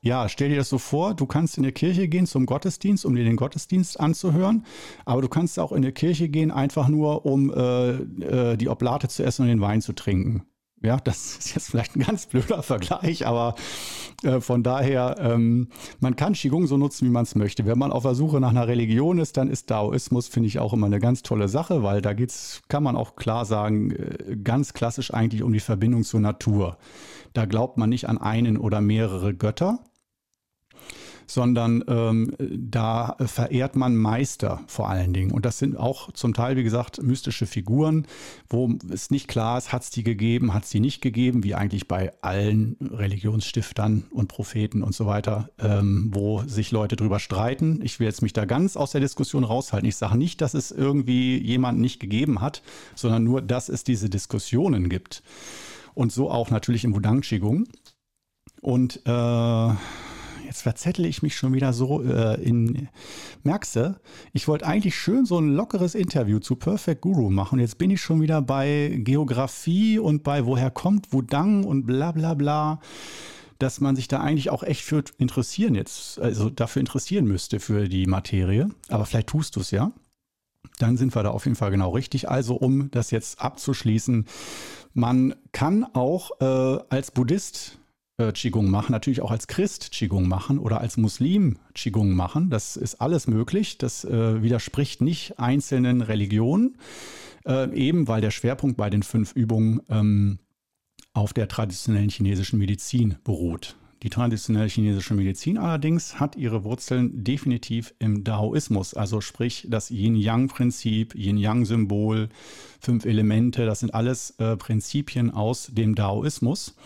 ja, 0.01 0.29
stell 0.29 0.51
dir 0.51 0.57
das 0.57 0.69
so 0.69 0.79
vor, 0.79 1.15
du 1.15 1.27
kannst 1.27 1.57
in 1.57 1.65
die 1.65 1.73
Kirche 1.73 2.07
gehen 2.07 2.27
zum 2.27 2.47
Gottesdienst, 2.47 3.05
um 3.05 3.17
dir 3.17 3.25
den 3.25 3.37
Gottesdienst 3.37 3.99
anzuhören, 3.99 4.65
aber 5.05 5.23
du 5.23 5.29
kannst 5.29 5.59
auch 5.59 5.73
in 5.73 5.83
die 5.83 5.91
Kirche 5.91 6.29
gehen, 6.29 6.53
einfach 6.53 6.89
nur, 6.89 7.27
um 7.27 7.53
äh, 7.53 7.91
äh, 7.91 8.57
die 8.57 8.69
Oblate 8.69 9.09
zu 9.09 9.25
essen 9.25 9.43
und 9.43 9.49
den 9.49 9.61
Wein 9.61 9.81
zu 9.81 9.93
trinken. 9.93 10.48
Ja, 10.83 10.97
das 10.99 11.37
ist 11.39 11.55
jetzt 11.55 11.71
vielleicht 11.71 11.97
ein 11.97 12.01
ganz 12.01 12.27
blöder 12.27 12.63
Vergleich, 12.63 13.27
aber 13.27 13.55
äh, 14.23 14.41
von 14.41 14.63
daher, 14.63 15.17
ähm, 15.19 15.69
man 16.01 16.17
kann 16.17 16.35
Qigong 16.35 16.67
so 16.67 16.77
nutzen, 16.77 17.07
wie 17.07 17.11
man 17.11 17.25
es 17.25 17.35
möchte. 17.35 17.67
Wenn 17.67 17.79
man 17.79 17.93
auf 17.93 18.05
der 18.05 18.15
Suche 18.15 18.41
nach 18.41 18.51
einer 18.51 18.69
Religion 18.69 19.19
ist, 19.19 19.37
dann 19.37 19.49
ist 19.49 19.71
Daoismus, 19.71 20.29
finde 20.29 20.49
ich, 20.49 20.59
auch 20.59 20.73
immer 20.73 20.87
eine 20.87 21.01
ganz 21.01 21.23
tolle 21.23 21.49
Sache, 21.49 21.83
weil 21.83 22.01
da 22.01 22.13
geht's, 22.13 22.63
kann 22.69 22.83
man 22.83 22.97
auch 22.97 23.17
klar 23.17 23.45
sagen, 23.45 23.91
äh, 23.91 24.37
ganz 24.43 24.73
klassisch 24.73 25.13
eigentlich 25.13 25.43
um 25.43 25.53
die 25.53 25.61
Verbindung 25.61 26.05
zur 26.05 26.21
Natur. 26.21 26.79
Da 27.33 27.45
glaubt 27.45 27.77
man 27.77 27.91
nicht 27.91 28.09
an 28.09 28.19
einen 28.19 28.57
oder 28.57 28.81
mehrere 28.81 29.35
Götter, 29.35 29.81
sondern 31.29 31.85
ähm, 31.87 32.35
da 32.39 33.17
verehrt 33.27 33.77
man 33.77 33.95
Meister 33.97 34.63
vor 34.67 34.89
allen 34.89 35.13
Dingen. 35.13 35.31
Und 35.31 35.45
das 35.45 35.59
sind 35.59 35.77
auch 35.77 36.11
zum 36.13 36.33
Teil, 36.33 36.57
wie 36.57 36.65
gesagt, 36.65 37.03
mystische 37.03 37.47
Figuren, 37.47 38.07
wo 38.49 38.75
es 38.91 39.11
nicht 39.11 39.29
klar 39.29 39.59
ist, 39.59 39.71
hat 39.71 39.83
es 39.83 39.91
die 39.91 40.03
gegeben, 40.03 40.55
hat 40.55 40.65
es 40.65 40.71
die 40.71 40.81
nicht 40.81 41.03
gegeben, 41.03 41.45
wie 41.45 41.55
eigentlich 41.55 41.87
bei 41.87 42.13
allen 42.23 42.77
Religionsstiftern 42.81 44.05
und 44.11 44.29
Propheten 44.29 44.83
und 44.83 44.95
so 44.95 45.07
weiter, 45.07 45.51
ähm, 45.59 46.09
wo 46.13 46.43
sich 46.47 46.71
Leute 46.73 46.97
drüber 46.97 47.21
streiten. 47.21 47.81
Ich 47.83 48.01
will 48.01 48.07
jetzt 48.07 48.23
mich 48.23 48.33
da 48.33 48.47
ganz 48.47 48.77
aus 48.77 48.93
der 48.93 49.03
Diskussion 49.03 49.45
raushalten. 49.45 49.89
Ich 49.89 49.97
sage 49.97 50.17
nicht, 50.17 50.41
dass 50.41 50.55
es 50.55 50.71
irgendwie 50.71 51.37
jemanden 51.37 51.83
nicht 51.83 52.01
gegeben 52.01 52.41
hat, 52.41 52.63
sondern 52.95 53.23
nur, 53.25 53.43
dass 53.43 53.69
es 53.69 53.85
diese 53.85 54.09
Diskussionen 54.09 54.89
gibt. 54.89 55.23
Und 55.95 56.11
so 56.11 56.31
auch 56.31 56.51
natürlich 56.51 56.85
im 56.85 56.95
Wudang 56.95 57.21
Qigong. 57.21 57.67
Und 58.61 59.03
äh, 59.05 59.71
jetzt 60.49 60.63
verzettel 60.63 61.05
ich 61.05 61.23
mich 61.23 61.37
schon 61.37 61.53
wieder 61.53 61.73
so 61.73 62.03
äh, 62.03 62.43
in. 62.43 62.89
Merkst 63.45 63.77
du, 63.77 64.01
ich 64.33 64.49
wollte 64.49 64.67
eigentlich 64.67 64.97
schön 64.97 65.27
so 65.27 65.39
ein 65.39 65.51
lockeres 65.51 65.95
Interview 65.95 66.39
zu 66.39 66.57
Perfect 66.57 67.03
Guru 67.03 67.31
machen. 67.31 67.59
Jetzt 67.61 67.79
bin 67.79 67.91
ich 67.91 68.01
schon 68.01 68.21
wieder 68.23 68.41
bei 68.41 68.99
Geografie 69.05 69.99
und 69.99 70.23
bei 70.25 70.47
woher 70.47 70.71
kommt 70.71 71.13
Wudang 71.13 71.65
und 71.65 71.87
bla 71.87 72.13
bla 72.13 72.35
bla. 72.35 72.81
Dass 73.59 73.81
man 73.81 73.97
sich 73.97 74.09
da 74.09 74.21
eigentlich 74.21 74.51
auch 74.51 74.63
echt 74.63 74.83
für 74.83 75.03
interessieren 75.19 75.75
jetzt, 75.75 76.19
also 76.21 76.49
dafür 76.49 76.81
interessieren 76.81 77.27
müsste 77.27 77.61
für 77.61 77.89
die 77.89 78.07
Materie. 78.07 78.71
Aber 78.89 79.05
vielleicht 79.05 79.29
tust 79.29 79.57
du 79.57 79.61
es 79.61 79.71
ja. 79.71 79.93
Dann 80.79 80.97
sind 80.97 81.15
wir 81.15 81.23
da 81.25 81.31
auf 81.31 81.45
jeden 81.45 81.57
Fall 81.57 81.71
genau 81.71 81.91
richtig. 81.91 82.31
Also, 82.31 82.55
um 82.55 82.91
das 82.91 83.11
jetzt 83.11 83.41
abzuschließen, 83.41 84.27
man 84.95 85.35
kann 85.53 85.85
auch 85.85 86.31
äh, 86.41 86.79
als 86.89 87.11
Buddhist 87.11 87.79
äh, 88.19 88.33
Qigong 88.33 88.69
machen, 88.71 88.93
natürlich 88.93 89.23
auch 89.23 89.31
als 89.31 89.47
Christ 89.47 89.93
Qigong 89.93 90.29
machen 90.29 90.59
oder 90.59 90.81
als 90.81 90.97
Muslim 90.97 91.57
Qigong 91.75 92.13
machen. 92.15 92.51
Das 92.51 92.77
ist 92.77 93.01
alles 93.01 93.27
möglich. 93.27 93.79
Das 93.79 94.05
äh, 94.05 94.43
widerspricht 94.43 95.01
nicht 95.01 95.39
einzelnen 95.39 96.03
Religionen, 96.03 96.77
äh, 97.47 97.73
eben 97.75 98.09
weil 98.09 98.21
der 98.21 98.31
Schwerpunkt 98.31 98.77
bei 98.77 98.91
den 98.91 99.03
fünf 99.03 99.33
Übungen 99.35 99.81
ähm, 99.89 100.39
auf 101.15 101.33
der 101.33 101.49
traditionellen 101.49 102.11
chinesischen 102.11 102.59
Medizin 102.59 103.17
beruht. 103.25 103.77
Die 104.05 104.11
traditionelle 104.11 104.69
chinesische 104.69 105.15
Medizin 105.15 105.59
allerdings 105.59 106.21
hat 106.21 106.37
ihre 106.37 106.63
Wurzeln 106.63 107.25
definitiv 107.25 107.95
im 107.99 108.23
Daoismus, 108.23 108.95
also 108.95 109.21
sprich 109.21 109.67
das 109.69 109.91
Yin-Yang-Prinzip, 109.91 111.17
Yin-Yang-Symbol, 111.17 112.29
fünf 112.81 113.05
Elemente, 113.05 113.67
das 113.67 113.81
sind 113.81 113.95
alles 113.95 114.35
äh, 114.39 114.57
Prinzipien 114.57 115.33
aus 115.33 115.71
dem 115.73 115.97
Daoismus. 115.97 116.77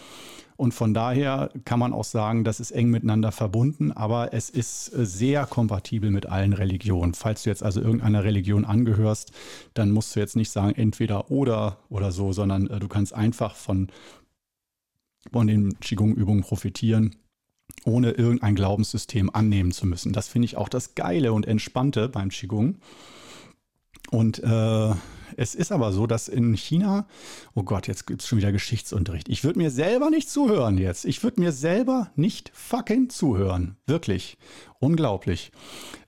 Und 0.63 0.75
von 0.75 0.95
daher 0.95 1.51
kann 1.65 1.81
man 1.81 1.93
auch 1.93 2.05
sagen, 2.05 2.45
das 2.45 2.61
ist 2.61 2.71
eng 2.71 2.89
miteinander 2.89 3.33
verbunden, 3.33 3.91
aber 3.91 4.33
es 4.33 4.49
ist 4.49 4.95
äh, 4.95 5.05
sehr 5.05 5.45
kompatibel 5.45 6.13
mit 6.13 6.27
allen 6.27 6.53
Religionen. 6.53 7.15
Falls 7.15 7.43
du 7.43 7.51
jetzt 7.51 7.65
also 7.65 7.81
irgendeiner 7.81 8.23
Religion 8.23 8.65
angehörst, 8.65 9.33
dann 9.75 9.91
musst 9.91 10.15
du 10.15 10.21
jetzt 10.21 10.37
nicht 10.37 10.53
sagen 10.53 10.73
entweder 10.77 11.33
oder 11.33 11.79
oder 11.89 12.13
so, 12.13 12.33
sondern 12.33 12.69
äh, 12.69 12.79
du 12.79 12.87
kannst 12.87 13.13
einfach 13.13 13.57
von, 13.57 13.89
von 15.33 15.49
den 15.49 15.81
Qigong-Übungen 15.81 16.43
profitieren 16.43 17.17
ohne 17.85 18.13
irgendein 18.13 18.55
Glaubenssystem 18.55 19.31
annehmen 19.35 19.73
zu 19.73 19.85
müssen. 19.89 20.13
Das 20.13 20.29
finde 20.29 20.47
ich 20.47 20.57
auch 20.57 20.69
das 20.69 20.95
Geile 20.95 21.33
und 21.33 21.45
Entspannte 21.45 22.09
beim 22.09 22.29
Qigong. 22.29 22.77
Und 24.13 24.39
äh, 24.45 24.95
Es 25.37 25.55
ist 25.55 25.73
aber 25.73 25.93
so, 25.93 26.07
dass 26.07 26.29
in 26.29 26.55
China, 26.57 27.07
oh 27.55 27.63
Gott, 27.63 27.89
jetzt 27.89 28.07
gibt 28.07 28.23
es 28.23 28.29
schon 28.29 28.39
wieder 28.39 28.53
Geschichtsunterricht. 28.53 29.29
Ich 29.29 29.45
würde 29.45 29.59
mir 29.59 29.71
selber 29.71 30.11
nicht 30.11 30.31
zuhören 30.31 30.79
jetzt. 30.79 31.05
Ich 31.05 31.23
würde 31.23 31.41
mir 31.41 31.53
selber 31.53 32.11
nicht 32.17 32.51
fucking 32.55 33.09
zuhören. 33.09 33.77
Wirklich. 33.87 34.39
Unglaublich. 34.79 35.53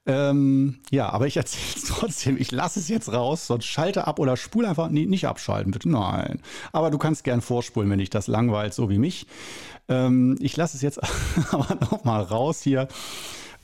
Ähm, 0.06 0.80
ja, 0.90 1.08
aber 1.08 1.26
ich 1.26 1.36
erzähle 1.36 1.64
es 1.76 1.84
trotzdem. 1.88 2.36
Ich 2.38 2.50
lasse 2.50 2.80
es 2.80 2.88
jetzt 2.88 3.12
raus, 3.12 3.46
sonst 3.46 3.66
schalte 3.66 4.06
ab 4.06 4.18
oder 4.18 4.36
spule 4.36 4.68
einfach. 4.68 4.90
Nee, 4.90 5.06
nicht 5.06 5.26
abschalten, 5.26 5.72
bitte. 5.72 5.88
Nein. 5.88 6.40
Aber 6.72 6.90
du 6.90 6.98
kannst 6.98 7.24
gern 7.24 7.40
vorspulen, 7.40 7.90
wenn 7.90 7.98
dich 7.98 8.10
das 8.10 8.26
langweilt, 8.26 8.74
so 8.74 8.90
wie 8.90 8.98
mich. 8.98 9.26
Ähm, 9.88 10.36
ich 10.40 10.56
lasse 10.56 10.76
es 10.76 10.82
jetzt 10.82 11.00
aber 11.52 11.76
nochmal 11.76 12.22
raus 12.22 12.62
hier. 12.62 12.88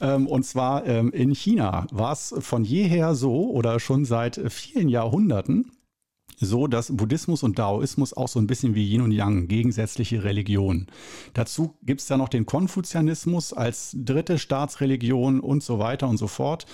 Ähm, 0.00 0.26
und 0.26 0.44
zwar 0.44 0.86
ähm, 0.86 1.12
in 1.12 1.34
China 1.34 1.86
war 1.90 2.12
es 2.12 2.34
von 2.38 2.64
jeher 2.64 3.14
so 3.14 3.50
oder 3.50 3.80
schon 3.80 4.04
seit 4.04 4.40
vielen 4.50 4.88
Jahrhunderten 4.88 5.72
so, 6.42 6.66
dass 6.66 6.96
Buddhismus 6.96 7.42
und 7.42 7.58
Daoismus 7.58 8.14
auch 8.14 8.28
so 8.28 8.40
ein 8.40 8.46
bisschen 8.46 8.74
wie 8.74 8.90
Yin 8.90 9.02
und 9.02 9.12
Yang, 9.12 9.48
gegensätzliche 9.48 10.24
Religionen. 10.24 10.86
Dazu 11.34 11.74
gibt 11.82 12.00
es 12.00 12.06
da 12.06 12.16
noch 12.16 12.30
den 12.30 12.46
Konfuzianismus 12.46 13.52
als 13.52 13.94
dritte 13.94 14.38
Staatsreligion 14.38 15.40
und 15.40 15.62
so 15.62 15.78
weiter 15.78 16.08
und 16.08 16.16
so 16.16 16.28
fort 16.28 16.64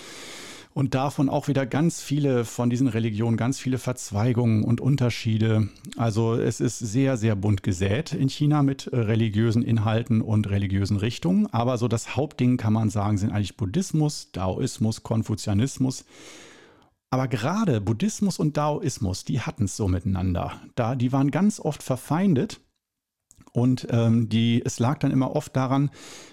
und 0.76 0.94
davon 0.94 1.30
auch 1.30 1.48
wieder 1.48 1.64
ganz 1.64 2.02
viele 2.02 2.44
von 2.44 2.68
diesen 2.68 2.86
Religionen, 2.86 3.38
ganz 3.38 3.58
viele 3.58 3.78
Verzweigungen 3.78 4.62
und 4.62 4.82
Unterschiede. 4.82 5.70
Also 5.96 6.34
es 6.34 6.60
ist 6.60 6.78
sehr, 6.78 7.16
sehr 7.16 7.34
bunt 7.34 7.62
gesät 7.62 8.12
in 8.12 8.28
China 8.28 8.62
mit 8.62 8.86
äh, 8.88 8.98
religiösen 8.98 9.62
Inhalten 9.62 10.20
und 10.20 10.50
religiösen 10.50 10.98
Richtungen. 10.98 11.46
Aber 11.46 11.78
so 11.78 11.88
das 11.88 12.14
Hauptding 12.14 12.58
kann 12.58 12.74
man 12.74 12.90
sagen, 12.90 13.16
sind 13.16 13.30
eigentlich 13.30 13.56
Buddhismus, 13.56 14.32
Daoismus, 14.32 15.02
Konfuzianismus. 15.02 16.04
Aber 17.08 17.26
gerade 17.26 17.80
Buddhismus 17.80 18.38
und 18.38 18.58
Daoismus, 18.58 19.24
die 19.24 19.40
hatten 19.40 19.64
es 19.64 19.78
so 19.78 19.88
miteinander. 19.88 20.60
Da, 20.74 20.94
die 20.94 21.10
waren 21.10 21.30
ganz 21.30 21.58
oft 21.58 21.82
verfeindet 21.82 22.60
und 23.56 23.86
ähm, 23.90 24.28
die, 24.28 24.60
es 24.62 24.78
lag 24.80 24.98
dann 24.98 25.10
immer 25.10 25.34
oft 25.34 25.56
daran, 25.56 25.88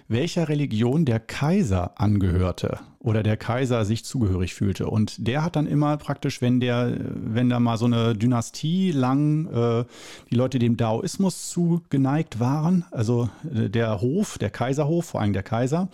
welcher 0.09 0.49
Religion 0.49 1.05
der 1.05 1.21
Kaiser 1.21 1.97
angehörte 1.97 2.79
oder 2.99 3.23
der 3.23 3.37
Kaiser 3.37 3.85
sich 3.85 4.03
zugehörig 4.03 4.53
fühlte. 4.53 4.87
Und 4.87 5.25
der 5.25 5.41
hat 5.41 5.55
dann 5.55 5.65
immer 5.65 5.95
praktisch, 5.95 6.41
wenn 6.41 6.59
der, 6.59 6.97
wenn 6.99 7.49
da 7.49 7.61
mal 7.61 7.77
so 7.77 7.85
eine 7.85 8.13
Dynastie 8.13 8.91
lang 8.91 9.47
äh, 9.47 9.85
die 10.31 10.35
Leute 10.35 10.59
dem 10.59 10.75
Daoismus 10.75 11.49
zugeneigt 11.49 12.41
waren, 12.41 12.83
also 12.91 13.29
äh, 13.55 13.69
der 13.69 14.01
Hof, 14.01 14.37
der 14.37 14.49
Kaiserhof, 14.49 15.05
vor 15.05 15.21
allem 15.21 15.31
der 15.31 15.43
Kaiser, 15.43 15.87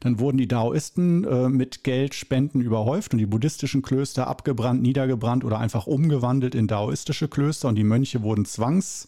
dann 0.00 0.18
wurden 0.18 0.36
die 0.36 0.48
Daoisten 0.48 1.24
äh, 1.24 1.48
mit 1.48 1.82
Geldspenden 1.82 2.60
überhäuft 2.60 3.14
und 3.14 3.18
die 3.20 3.26
buddhistischen 3.26 3.80
Klöster 3.80 4.26
abgebrannt, 4.26 4.82
niedergebrannt 4.82 5.44
oder 5.44 5.58
einfach 5.58 5.86
umgewandelt 5.86 6.54
in 6.54 6.66
daoistische 6.66 7.28
Klöster 7.28 7.68
und 7.68 7.76
die 7.76 7.84
Mönche 7.84 8.22
wurden 8.22 8.44
zwangs 8.44 9.06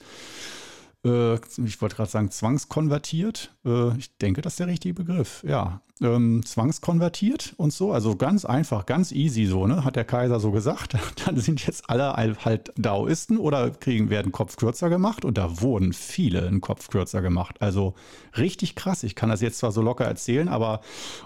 äh, 1.04 1.34
ich 1.34 1.80
wollte 1.80 1.96
gerade 1.96 2.10
sagen, 2.10 2.30
zwangskonvertiert. 2.30 3.54
Äh, 3.64 3.96
ich 3.98 4.16
denke, 4.18 4.42
das 4.42 4.54
ist 4.54 4.60
der 4.60 4.66
richtige 4.66 4.94
Begriff. 4.94 5.44
Ja, 5.46 5.80
ähm, 6.02 6.42
zwangskonvertiert 6.44 7.54
und 7.56 7.72
so. 7.72 7.92
Also 7.92 8.16
ganz 8.16 8.44
einfach, 8.44 8.86
ganz 8.86 9.12
easy 9.12 9.46
so, 9.46 9.66
ne? 9.66 9.84
Hat 9.84 9.96
der 9.96 10.04
Kaiser 10.04 10.40
so 10.40 10.50
gesagt. 10.50 10.96
Dann 11.24 11.36
sind 11.38 11.66
jetzt 11.66 11.88
alle 11.88 12.14
halt 12.44 12.72
Daoisten 12.76 13.38
oder 13.38 13.70
kriegen, 13.70 14.10
werden 14.10 14.32
Kopf 14.32 14.56
kürzer 14.56 14.90
gemacht 14.90 15.24
und 15.24 15.38
da 15.38 15.60
wurden 15.60 15.92
viele 15.92 16.46
einen 16.46 16.60
Kopf 16.60 16.88
kürzer 16.88 17.22
gemacht. 17.22 17.56
Also 17.60 17.94
richtig 18.36 18.74
krass. 18.74 19.02
Ich 19.02 19.14
kann 19.14 19.30
das 19.30 19.40
jetzt 19.40 19.58
zwar 19.58 19.72
so 19.72 19.80
locker 19.80 20.04
erzählen, 20.04 20.48
aber 20.48 20.80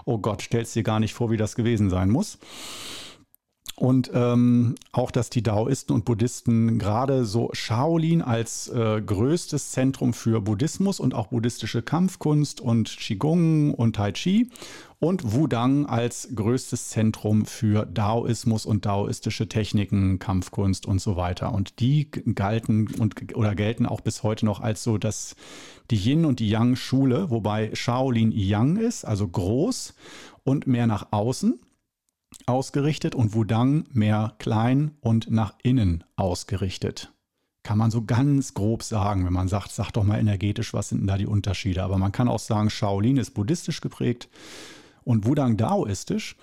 oh 0.05 0.19
Gott, 0.19 0.41
stellst 0.41 0.75
dir 0.75 0.83
gar 0.83 0.99
nicht 0.99 1.13
vor, 1.13 1.31
wie 1.31 1.37
das 1.37 1.55
gewesen 1.55 1.89
sein 1.89 2.09
muss. 2.09 2.37
Und 3.75 4.11
ähm, 4.13 4.75
auch, 4.91 5.11
dass 5.11 5.29
die 5.29 5.41
Daoisten 5.41 5.93
und 5.95 6.05
Buddhisten 6.05 6.77
gerade 6.77 7.25
so 7.25 7.49
Shaolin 7.53 8.21
als 8.21 8.67
äh, 8.67 9.01
größtes 9.01 9.71
Zentrum 9.71 10.13
für 10.13 10.41
Buddhismus 10.41 10.99
und 10.99 11.15
auch 11.15 11.27
buddhistische 11.27 11.81
Kampfkunst 11.81 12.61
und 12.61 12.89
Qigong 12.89 13.73
und 13.73 13.95
Tai 13.95 14.11
Chi 14.11 14.49
und 14.99 15.33
Wudang 15.33 15.87
als 15.87 16.29
größtes 16.35 16.89
Zentrum 16.89 17.45
für 17.45 17.87
Daoismus 17.87 18.67
und 18.67 18.85
daoistische 18.85 19.49
Techniken, 19.49 20.19
Kampfkunst 20.19 20.85
und 20.85 21.01
so 21.01 21.15
weiter. 21.15 21.51
Und 21.53 21.79
die 21.79 22.11
galten 22.11 22.87
und 22.99 23.35
oder 23.35 23.55
gelten 23.55 23.87
auch 23.87 24.01
bis 24.01 24.21
heute 24.21 24.45
noch 24.45 24.59
als 24.59 24.83
so 24.83 24.99
dass 24.99 25.35
die 25.89 25.95
Yin 25.95 26.25
und 26.25 26.39
die 26.39 26.49
Yang 26.49 26.75
Schule, 26.75 27.31
wobei 27.31 27.73
Shaolin 27.73 28.31
Yang 28.31 28.77
ist, 28.77 29.05
also 29.05 29.27
groß 29.27 29.95
und 30.43 30.67
mehr 30.67 30.85
nach 30.85 31.07
außen 31.11 31.59
ausgerichtet 32.45 33.15
und 33.15 33.33
Wudang 33.33 33.85
mehr 33.91 34.35
klein 34.39 34.91
und 35.01 35.29
nach 35.29 35.53
innen 35.63 36.03
ausgerichtet. 36.15 37.11
Kann 37.63 37.77
man 37.77 37.91
so 37.91 38.03
ganz 38.03 38.53
grob 38.53 38.81
sagen, 38.81 39.25
wenn 39.25 39.33
man 39.33 39.47
sagt, 39.47 39.71
sag 39.71 39.91
doch 39.91 40.03
mal 40.03 40.19
energetisch, 40.19 40.73
was 40.73 40.89
sind 40.89 41.01
denn 41.01 41.07
da 41.07 41.17
die 41.17 41.27
Unterschiede? 41.27 41.83
Aber 41.83 41.97
man 41.97 42.11
kann 42.11 42.27
auch 42.27 42.39
sagen, 42.39 42.69
Shaolin 42.69 43.17
ist 43.17 43.31
buddhistisch 43.31 43.81
geprägt 43.81 44.29
und 45.03 45.25
Wudang 45.25 45.57
daoistisch. 45.57 46.35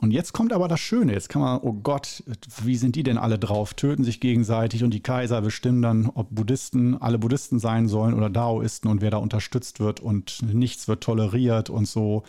Und 0.00 0.10
jetzt 0.10 0.32
kommt 0.32 0.52
aber 0.52 0.66
das 0.66 0.80
Schöne. 0.80 1.12
Jetzt 1.12 1.28
kann 1.28 1.42
man, 1.42 1.60
oh 1.62 1.72
Gott, 1.72 2.24
wie 2.64 2.76
sind 2.76 2.96
die 2.96 3.04
denn 3.04 3.16
alle 3.16 3.38
drauf? 3.38 3.74
Töten 3.74 4.02
sich 4.02 4.18
gegenseitig 4.18 4.82
und 4.82 4.92
die 4.92 5.02
Kaiser 5.02 5.40
bestimmen 5.40 5.82
dann, 5.82 6.10
ob 6.12 6.34
Buddhisten 6.34 7.00
alle 7.00 7.18
Buddhisten 7.18 7.60
sein 7.60 7.86
sollen 7.86 8.14
oder 8.14 8.28
Daoisten 8.28 8.90
und 8.90 9.00
wer 9.00 9.12
da 9.12 9.18
unterstützt 9.18 9.78
wird 9.78 10.00
und 10.00 10.42
nichts 10.42 10.88
wird 10.88 11.04
toleriert 11.04 11.70
und 11.70 11.86
so. 11.86 12.24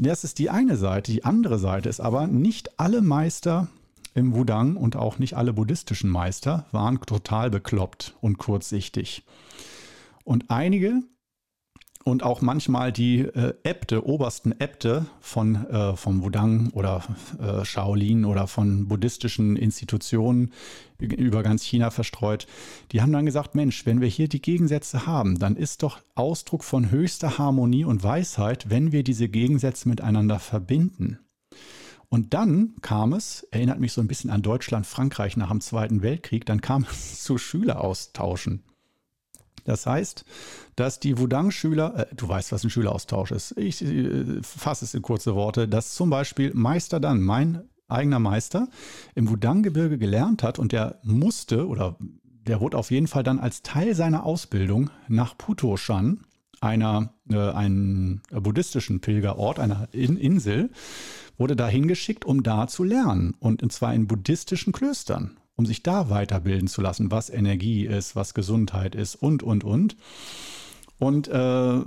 Das 0.00 0.22
ist 0.22 0.38
die 0.38 0.48
eine 0.48 0.76
Seite. 0.76 1.10
Die 1.10 1.24
andere 1.24 1.58
Seite 1.58 1.88
ist 1.88 1.98
aber, 1.98 2.28
nicht 2.28 2.78
alle 2.78 3.02
Meister 3.02 3.66
im 4.14 4.32
Wudang 4.32 4.76
und 4.76 4.94
auch 4.94 5.18
nicht 5.18 5.34
alle 5.34 5.52
buddhistischen 5.52 6.08
Meister 6.08 6.66
waren 6.70 7.00
total 7.00 7.50
bekloppt 7.50 8.14
und 8.20 8.38
kurzsichtig. 8.38 9.24
Und 10.22 10.52
einige 10.52 11.02
und 12.04 12.22
auch 12.22 12.40
manchmal 12.40 12.92
die 12.92 13.20
äh, 13.20 13.54
Äbte, 13.64 14.06
obersten 14.06 14.52
Äbte 14.58 15.06
von, 15.20 15.66
äh, 15.66 15.96
vom 15.96 16.22
Wudang 16.22 16.70
oder 16.72 17.02
äh, 17.40 17.64
Shaolin 17.64 18.24
oder 18.24 18.46
von 18.46 18.88
buddhistischen 18.88 19.56
Institutionen 19.56 20.52
über 20.98 21.42
ganz 21.42 21.62
China 21.62 21.90
verstreut, 21.90 22.46
die 22.92 23.02
haben 23.02 23.12
dann 23.12 23.26
gesagt, 23.26 23.54
Mensch, 23.54 23.86
wenn 23.86 24.00
wir 24.00 24.08
hier 24.08 24.28
die 24.28 24.42
Gegensätze 24.42 25.06
haben, 25.06 25.38
dann 25.38 25.54
ist 25.54 25.82
doch 25.82 26.00
Ausdruck 26.14 26.64
von 26.64 26.90
höchster 26.90 27.38
Harmonie 27.38 27.84
und 27.84 28.02
Weisheit, 28.02 28.70
wenn 28.70 28.90
wir 28.90 29.04
diese 29.04 29.28
Gegensätze 29.28 29.88
miteinander 29.88 30.38
verbinden. 30.38 31.18
Und 32.08 32.32
dann 32.32 32.74
kam 32.80 33.12
es, 33.12 33.42
erinnert 33.50 33.80
mich 33.80 33.92
so 33.92 34.00
ein 34.00 34.08
bisschen 34.08 34.30
an 34.30 34.42
Deutschland, 34.42 34.86
Frankreich 34.86 35.36
nach 35.36 35.50
dem 35.50 35.60
Zweiten 35.60 36.02
Weltkrieg, 36.02 36.46
dann 36.46 36.60
kam 36.62 36.86
es 36.90 37.22
zu 37.22 37.36
Schüleraustauschen. 37.36 38.62
Das 39.68 39.84
heißt, 39.84 40.24
dass 40.76 40.98
die 40.98 41.18
Wudang-Schüler, 41.18 41.94
äh, 42.10 42.14
du 42.16 42.26
weißt, 42.26 42.52
was 42.52 42.64
ein 42.64 42.70
Schüleraustausch 42.70 43.32
ist, 43.32 43.52
ich 43.58 43.84
äh, 43.84 44.42
fasse 44.42 44.86
es 44.86 44.94
in 44.94 45.02
kurze 45.02 45.34
Worte, 45.34 45.68
dass 45.68 45.94
zum 45.94 46.08
Beispiel 46.08 46.52
Meister 46.54 47.00
dann, 47.00 47.20
mein 47.20 47.64
eigener 47.86 48.18
Meister, 48.18 48.68
im 49.14 49.28
Wudang-Gebirge 49.28 49.98
gelernt 49.98 50.42
hat 50.42 50.58
und 50.58 50.72
der 50.72 51.00
musste 51.02 51.68
oder 51.68 51.96
der 52.46 52.62
wurde 52.62 52.78
auf 52.78 52.90
jeden 52.90 53.08
Fall 53.08 53.22
dann 53.22 53.38
als 53.38 53.60
Teil 53.60 53.94
seiner 53.94 54.24
Ausbildung 54.24 54.88
nach 55.06 55.36
Putoshan, 55.36 56.24
einer, 56.62 57.12
äh, 57.30 57.36
einen 57.36 58.22
buddhistischen 58.30 59.00
Pilgerort, 59.00 59.60
einer 59.60 59.88
In 59.92 60.16
Insel, 60.16 60.70
wurde 61.36 61.56
da 61.56 61.68
hingeschickt, 61.68 62.24
um 62.24 62.42
da 62.42 62.68
zu 62.68 62.84
lernen. 62.84 63.34
Und 63.38 63.70
zwar 63.70 63.92
in 63.92 64.06
buddhistischen 64.06 64.72
Klöstern 64.72 65.37
um 65.58 65.66
sich 65.66 65.82
da 65.82 66.08
weiterbilden 66.08 66.68
zu 66.68 66.80
lassen, 66.80 67.10
was 67.10 67.30
Energie 67.30 67.84
ist, 67.84 68.14
was 68.14 68.32
Gesundheit 68.32 68.94
ist 68.94 69.16
und, 69.16 69.42
und, 69.42 69.64
und. 69.64 69.96
Und 70.98 71.26
äh, 71.26 71.80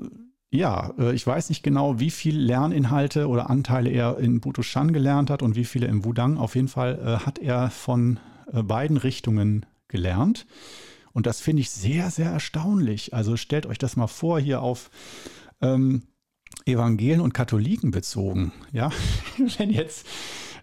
ja, 0.52 0.94
äh, 1.00 1.16
ich 1.16 1.26
weiß 1.26 1.48
nicht 1.48 1.64
genau, 1.64 1.98
wie 1.98 2.12
viel 2.12 2.38
Lerninhalte 2.38 3.30
oder 3.30 3.50
Anteile 3.50 3.90
er 3.90 4.20
in 4.20 4.42
Butushan 4.42 4.92
gelernt 4.92 5.30
hat 5.30 5.42
und 5.42 5.56
wie 5.56 5.64
viele 5.64 5.88
im 5.88 6.04
Wudang. 6.04 6.38
Auf 6.38 6.56
jeden 6.56 6.68
Fall 6.68 7.00
äh, 7.00 7.26
hat 7.26 7.40
er 7.40 7.70
von 7.70 8.20
äh, 8.52 8.62
beiden 8.62 8.98
Richtungen 8.98 9.66
gelernt. 9.88 10.46
Und 11.14 11.26
das 11.26 11.40
finde 11.40 11.62
ich 11.62 11.70
sehr, 11.70 12.12
sehr 12.12 12.30
erstaunlich. 12.30 13.14
Also 13.14 13.38
stellt 13.38 13.66
euch 13.66 13.78
das 13.78 13.96
mal 13.96 14.08
vor, 14.08 14.38
hier 14.42 14.62
auf 14.62 14.92
ähm, 15.62 16.04
Evangelien 16.66 17.22
und 17.22 17.34
Katholiken 17.34 17.92
bezogen. 17.92 18.52
Ja, 18.74 18.92
wenn 19.58 19.70
jetzt 19.70 20.06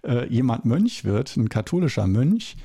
äh, 0.07 0.29
jemand 0.29 0.65
Mönch 0.65 1.05
wird, 1.05 1.37
ein 1.37 1.49
katholischer 1.49 2.07
Mönch, 2.07 2.57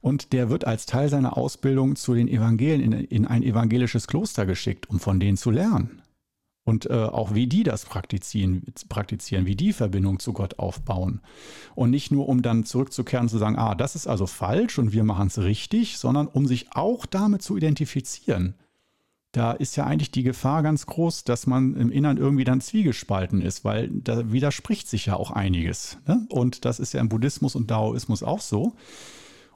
und 0.00 0.32
der 0.32 0.50
wird 0.50 0.66
als 0.66 0.86
Teil 0.86 1.08
seiner 1.08 1.36
Ausbildung 1.36 1.96
zu 1.96 2.14
den 2.14 2.28
Evangelien 2.28 2.92
in, 2.92 3.04
in 3.04 3.26
ein 3.26 3.42
evangelisches 3.42 4.06
Kloster 4.06 4.46
geschickt, 4.46 4.88
um 4.88 5.00
von 5.00 5.20
denen 5.20 5.36
zu 5.36 5.50
lernen. 5.50 6.02
Und 6.64 6.88
äh, 6.88 6.92
auch 6.92 7.34
wie 7.34 7.46
die 7.46 7.62
das 7.62 7.84
praktizieren, 7.84 8.62
praktizieren, 8.88 9.46
wie 9.46 9.56
die 9.56 9.72
Verbindung 9.72 10.18
zu 10.18 10.32
Gott 10.32 10.58
aufbauen. 10.58 11.20
Und 11.74 11.90
nicht 11.90 12.12
nur, 12.12 12.28
um 12.28 12.42
dann 12.42 12.64
zurückzukehren 12.64 13.24
und 13.24 13.28
zu 13.30 13.38
sagen, 13.38 13.56
ah, 13.56 13.74
das 13.74 13.96
ist 13.96 14.06
also 14.06 14.26
falsch 14.26 14.78
und 14.78 14.92
wir 14.92 15.02
machen 15.02 15.28
es 15.28 15.38
richtig, 15.38 15.98
sondern 15.98 16.28
um 16.28 16.46
sich 16.46 16.68
auch 16.72 17.06
damit 17.06 17.42
zu 17.42 17.56
identifizieren. 17.56 18.54
Da 19.32 19.52
ist 19.52 19.76
ja 19.76 19.84
eigentlich 19.84 20.10
die 20.10 20.22
Gefahr 20.22 20.62
ganz 20.62 20.86
groß, 20.86 21.24
dass 21.24 21.46
man 21.46 21.76
im 21.76 21.90
Innern 21.90 22.16
irgendwie 22.16 22.44
dann 22.44 22.60
zwiegespalten 22.60 23.40
ist, 23.42 23.64
weil 23.64 23.88
da 23.88 24.30
widerspricht 24.32 24.88
sich 24.88 25.06
ja 25.06 25.16
auch 25.16 25.30
einiges. 25.30 25.98
Ne? 26.06 26.26
Und 26.28 26.64
das 26.64 26.80
ist 26.80 26.92
ja 26.92 27.00
im 27.00 27.08
Buddhismus 27.08 27.54
und 27.54 27.70
Daoismus 27.70 28.22
auch 28.22 28.40
so. 28.40 28.74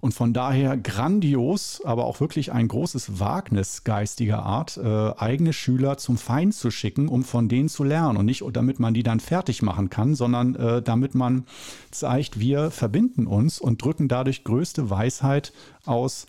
Und 0.04 0.12
von 0.12 0.34
daher 0.34 0.76
grandios, 0.76 1.80
aber 1.82 2.04
auch 2.04 2.20
wirklich 2.20 2.52
ein 2.52 2.68
großes 2.68 3.20
Wagnis 3.20 3.84
geistiger 3.84 4.42
Art, 4.42 4.76
äh, 4.76 5.12
eigene 5.16 5.54
Schüler 5.54 5.96
zum 5.96 6.18
Feind 6.18 6.52
zu 6.52 6.70
schicken, 6.70 7.08
um 7.08 7.24
von 7.24 7.48
denen 7.48 7.70
zu 7.70 7.84
lernen. 7.84 8.18
Und 8.18 8.26
nicht 8.26 8.44
damit 8.52 8.78
man 8.78 8.92
die 8.92 9.02
dann 9.02 9.18
fertig 9.18 9.62
machen 9.62 9.88
kann, 9.88 10.14
sondern 10.14 10.56
äh, 10.56 10.82
damit 10.82 11.14
man 11.14 11.46
zeigt, 11.90 12.38
wir 12.38 12.70
verbinden 12.70 13.26
uns 13.26 13.58
und 13.58 13.82
drücken 13.82 14.06
dadurch 14.06 14.44
größte 14.44 14.90
Weisheit 14.90 15.54
aus, 15.86 16.26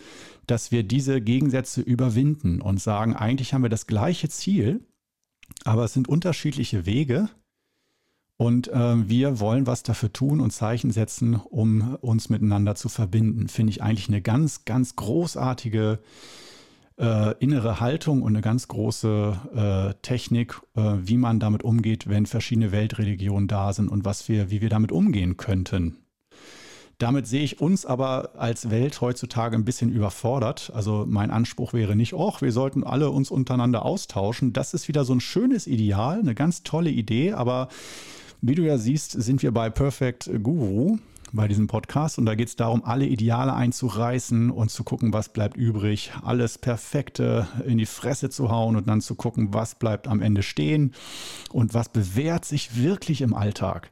dass 0.48 0.72
wir 0.72 0.84
diese 0.84 1.20
Gegensätze 1.20 1.82
überwinden 1.82 2.62
und 2.62 2.80
sagen, 2.80 3.14
eigentlich 3.14 3.54
haben 3.54 3.64
wir 3.64 3.70
das 3.70 3.88
gleiche 3.88 4.30
Ziel, 4.30 4.86
aber 5.66 5.84
es 5.84 5.92
sind 5.92 6.08
unterschiedliche 6.08 6.86
Wege 6.86 7.28
und 8.38 8.68
äh, 8.68 9.08
wir 9.08 9.40
wollen 9.40 9.66
was 9.66 9.84
dafür 9.84 10.12
tun 10.12 10.42
und 10.42 10.52
Zeichen 10.52 10.92
setzen, 10.92 11.36
um 11.36 11.96
uns 12.02 12.30
miteinander 12.30 12.76
zu 12.76 12.90
verbinden. 12.90 13.48
Finde 13.48 13.72
ich 13.72 13.82
eigentlich 13.82 14.10
eine 14.10 14.22
ganz, 14.22 14.66
ganz 14.66 14.96
großartige 14.96 16.00
äh, 16.98 17.34
innere 17.40 17.80
Haltung 17.80 18.22
und 18.22 18.34
eine 18.34 18.42
ganz 18.42 18.68
große 18.68 19.94
äh, 19.96 20.02
Technik, 20.02 20.62
äh, 20.76 20.82
wie 21.02 21.18
man 21.18 21.40
damit 21.40 21.64
umgeht, 21.64 22.10
wenn 22.10 22.26
verschiedene 22.26 22.72
Weltreligionen 22.72 23.48
da 23.48 23.72
sind 23.74 23.90
und 23.90 24.06
was 24.06 24.28
wir, 24.28 24.50
wie 24.50 24.62
wir 24.62 24.70
damit 24.70 24.92
umgehen 24.92 25.38
könnten. 25.38 25.98
Damit 26.98 27.28
sehe 27.28 27.44
ich 27.44 27.60
uns 27.60 27.86
aber 27.86 28.32
als 28.38 28.70
Welt 28.70 29.02
heutzutage 29.02 29.58
ein 29.58 29.66
bisschen 29.66 29.92
überfordert. 29.92 30.72
Also 30.74 31.06
mein 31.06 31.30
Anspruch 31.30 31.74
wäre 31.74 31.96
nicht, 31.96 32.14
oh, 32.14 32.34
wir 32.40 32.54
sollten 32.54 32.86
alle 32.86 33.12
uns 33.12 33.32
untereinander 33.32 33.84
austauschen. 33.84 34.54
Das 34.54 34.74
ist 34.74 34.88
wieder 34.88 35.04
so 35.04 35.14
ein 35.14 35.20
schönes 35.20 35.68
Ideal, 35.68 36.20
eine 36.20 36.36
ganz 36.36 36.64
tolle 36.64 36.90
Idee, 36.90 37.34
aber 37.34 37.68
wie 38.48 38.54
du 38.54 38.62
ja 38.62 38.78
siehst, 38.78 39.12
sind 39.12 39.42
wir 39.42 39.52
bei 39.52 39.72
Perfect 39.72 40.30
Guru 40.44 41.00
bei 41.34 41.48
diesem 41.48 41.66
Podcast 41.66 42.20
und 42.20 42.28
da 42.28 42.36
geht 42.36 42.48
es 42.48 42.56
darum, 42.56 42.84
alle 42.86 43.08
Ideale 43.08 43.56
einzureißen 43.56 44.52
und 44.52 44.70
zu 44.70 44.84
gucken, 44.84 45.14
was 45.14 45.34
bleibt 45.34 45.58
übrig, 45.58 46.12
alles 46.24 46.60
Perfekte 46.60 47.48
in 47.66 47.80
die 47.80 47.88
Fresse 47.88 48.30
zu 48.30 48.52
hauen 48.52 48.76
und 48.76 48.88
dann 48.88 49.02
zu 49.02 49.16
gucken, 49.16 49.52
was 49.52 49.74
bleibt 49.74 50.08
am 50.08 50.22
Ende 50.22 50.44
stehen 50.44 50.94
und 51.52 51.74
was 51.74 51.90
bewährt 51.90 52.46
sich 52.46 52.78
wirklich 52.82 53.22
im 53.22 53.34
Alltag. 53.34 53.90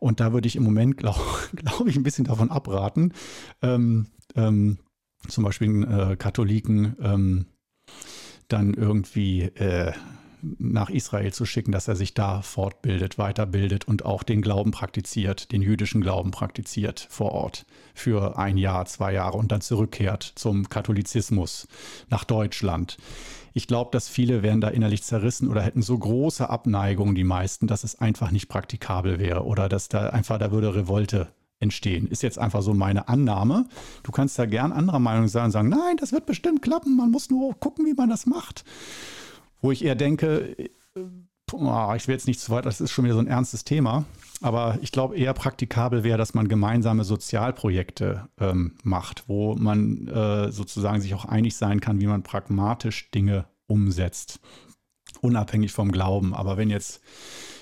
Und 0.00 0.18
da 0.18 0.32
würde 0.32 0.48
ich 0.48 0.56
im 0.56 0.64
Moment, 0.64 0.96
glaube 0.96 1.20
glaub 1.54 1.86
ich, 1.86 1.94
ein 1.94 2.02
bisschen 2.02 2.24
davon 2.24 2.50
abraten. 2.50 3.12
Ähm, 3.62 4.08
ähm, 4.34 4.78
zum 5.28 5.44
Beispiel 5.44 5.84
äh, 5.84 6.16
Katholiken 6.16 6.96
ähm, 7.00 7.46
dann 8.48 8.74
irgendwie 8.74 9.42
äh, 9.42 9.92
nach 10.42 10.90
Israel 10.90 11.32
zu 11.32 11.44
schicken, 11.44 11.72
dass 11.72 11.88
er 11.88 11.96
sich 11.96 12.14
da 12.14 12.42
fortbildet, 12.42 13.18
weiterbildet 13.18 13.86
und 13.86 14.04
auch 14.04 14.22
den 14.22 14.42
Glauben 14.42 14.70
praktiziert, 14.70 15.52
den 15.52 15.62
jüdischen 15.62 16.00
Glauben 16.00 16.30
praktiziert 16.30 17.06
vor 17.10 17.32
Ort 17.32 17.66
für 17.94 18.38
ein 18.38 18.56
Jahr, 18.56 18.86
zwei 18.86 19.12
Jahre 19.12 19.38
und 19.38 19.52
dann 19.52 19.60
zurückkehrt 19.60 20.22
zum 20.22 20.68
Katholizismus 20.68 21.68
nach 22.08 22.24
Deutschland. 22.24 22.96
Ich 23.54 23.66
glaube, 23.66 23.90
dass 23.90 24.08
viele 24.08 24.42
wären 24.42 24.60
da 24.60 24.68
innerlich 24.68 25.02
zerrissen 25.02 25.48
oder 25.48 25.62
hätten 25.62 25.80
so 25.80 25.98
große 25.98 26.48
Abneigungen, 26.48 27.14
die 27.14 27.24
meisten, 27.24 27.66
dass 27.66 27.84
es 27.84 27.98
einfach 27.98 28.30
nicht 28.30 28.48
praktikabel 28.48 29.18
wäre 29.18 29.44
oder 29.44 29.68
dass 29.68 29.88
da 29.88 30.10
einfach, 30.10 30.38
da 30.38 30.52
würde 30.52 30.74
Revolte 30.74 31.28
entstehen. 31.58 32.06
Ist 32.06 32.22
jetzt 32.22 32.38
einfach 32.38 32.60
so 32.60 32.74
meine 32.74 33.08
Annahme. 33.08 33.66
Du 34.02 34.12
kannst 34.12 34.38
da 34.38 34.44
gern 34.44 34.72
anderer 34.72 34.98
Meinung 34.98 35.28
sein 35.28 35.46
und 35.46 35.50
sagen, 35.52 35.70
nein, 35.70 35.96
das 35.98 36.12
wird 36.12 36.26
bestimmt 36.26 36.60
klappen, 36.60 36.96
man 36.96 37.10
muss 37.10 37.30
nur 37.30 37.58
gucken, 37.58 37.86
wie 37.86 37.94
man 37.94 38.10
das 38.10 38.26
macht 38.26 38.64
wo 39.66 39.72
ich 39.72 39.84
eher 39.84 39.96
denke, 39.96 40.56
äh, 40.56 40.68
ich 41.96 42.08
will 42.08 42.14
jetzt 42.14 42.26
nicht 42.28 42.40
zu 42.40 42.52
weit, 42.52 42.66
das 42.66 42.80
ist 42.80 42.92
schon 42.92 43.04
wieder 43.04 43.14
so 43.14 43.20
ein 43.20 43.26
ernstes 43.26 43.64
Thema, 43.64 44.04
aber 44.40 44.78
ich 44.80 44.92
glaube 44.92 45.16
eher 45.16 45.34
praktikabel 45.34 46.04
wäre, 46.04 46.18
dass 46.18 46.34
man 46.34 46.46
gemeinsame 46.46 47.02
Sozialprojekte 47.02 48.28
ähm, 48.38 48.76
macht, 48.84 49.24
wo 49.28 49.56
man 49.56 50.06
äh, 50.06 50.52
sozusagen 50.52 51.00
sich 51.00 51.14
auch 51.14 51.24
einig 51.24 51.56
sein 51.56 51.80
kann, 51.80 52.00
wie 52.00 52.06
man 52.06 52.22
pragmatisch 52.22 53.10
Dinge 53.10 53.46
umsetzt, 53.66 54.40
unabhängig 55.20 55.72
vom 55.72 55.90
Glauben. 55.90 56.32
Aber 56.32 56.56
wenn 56.56 56.70
jetzt 56.70 57.00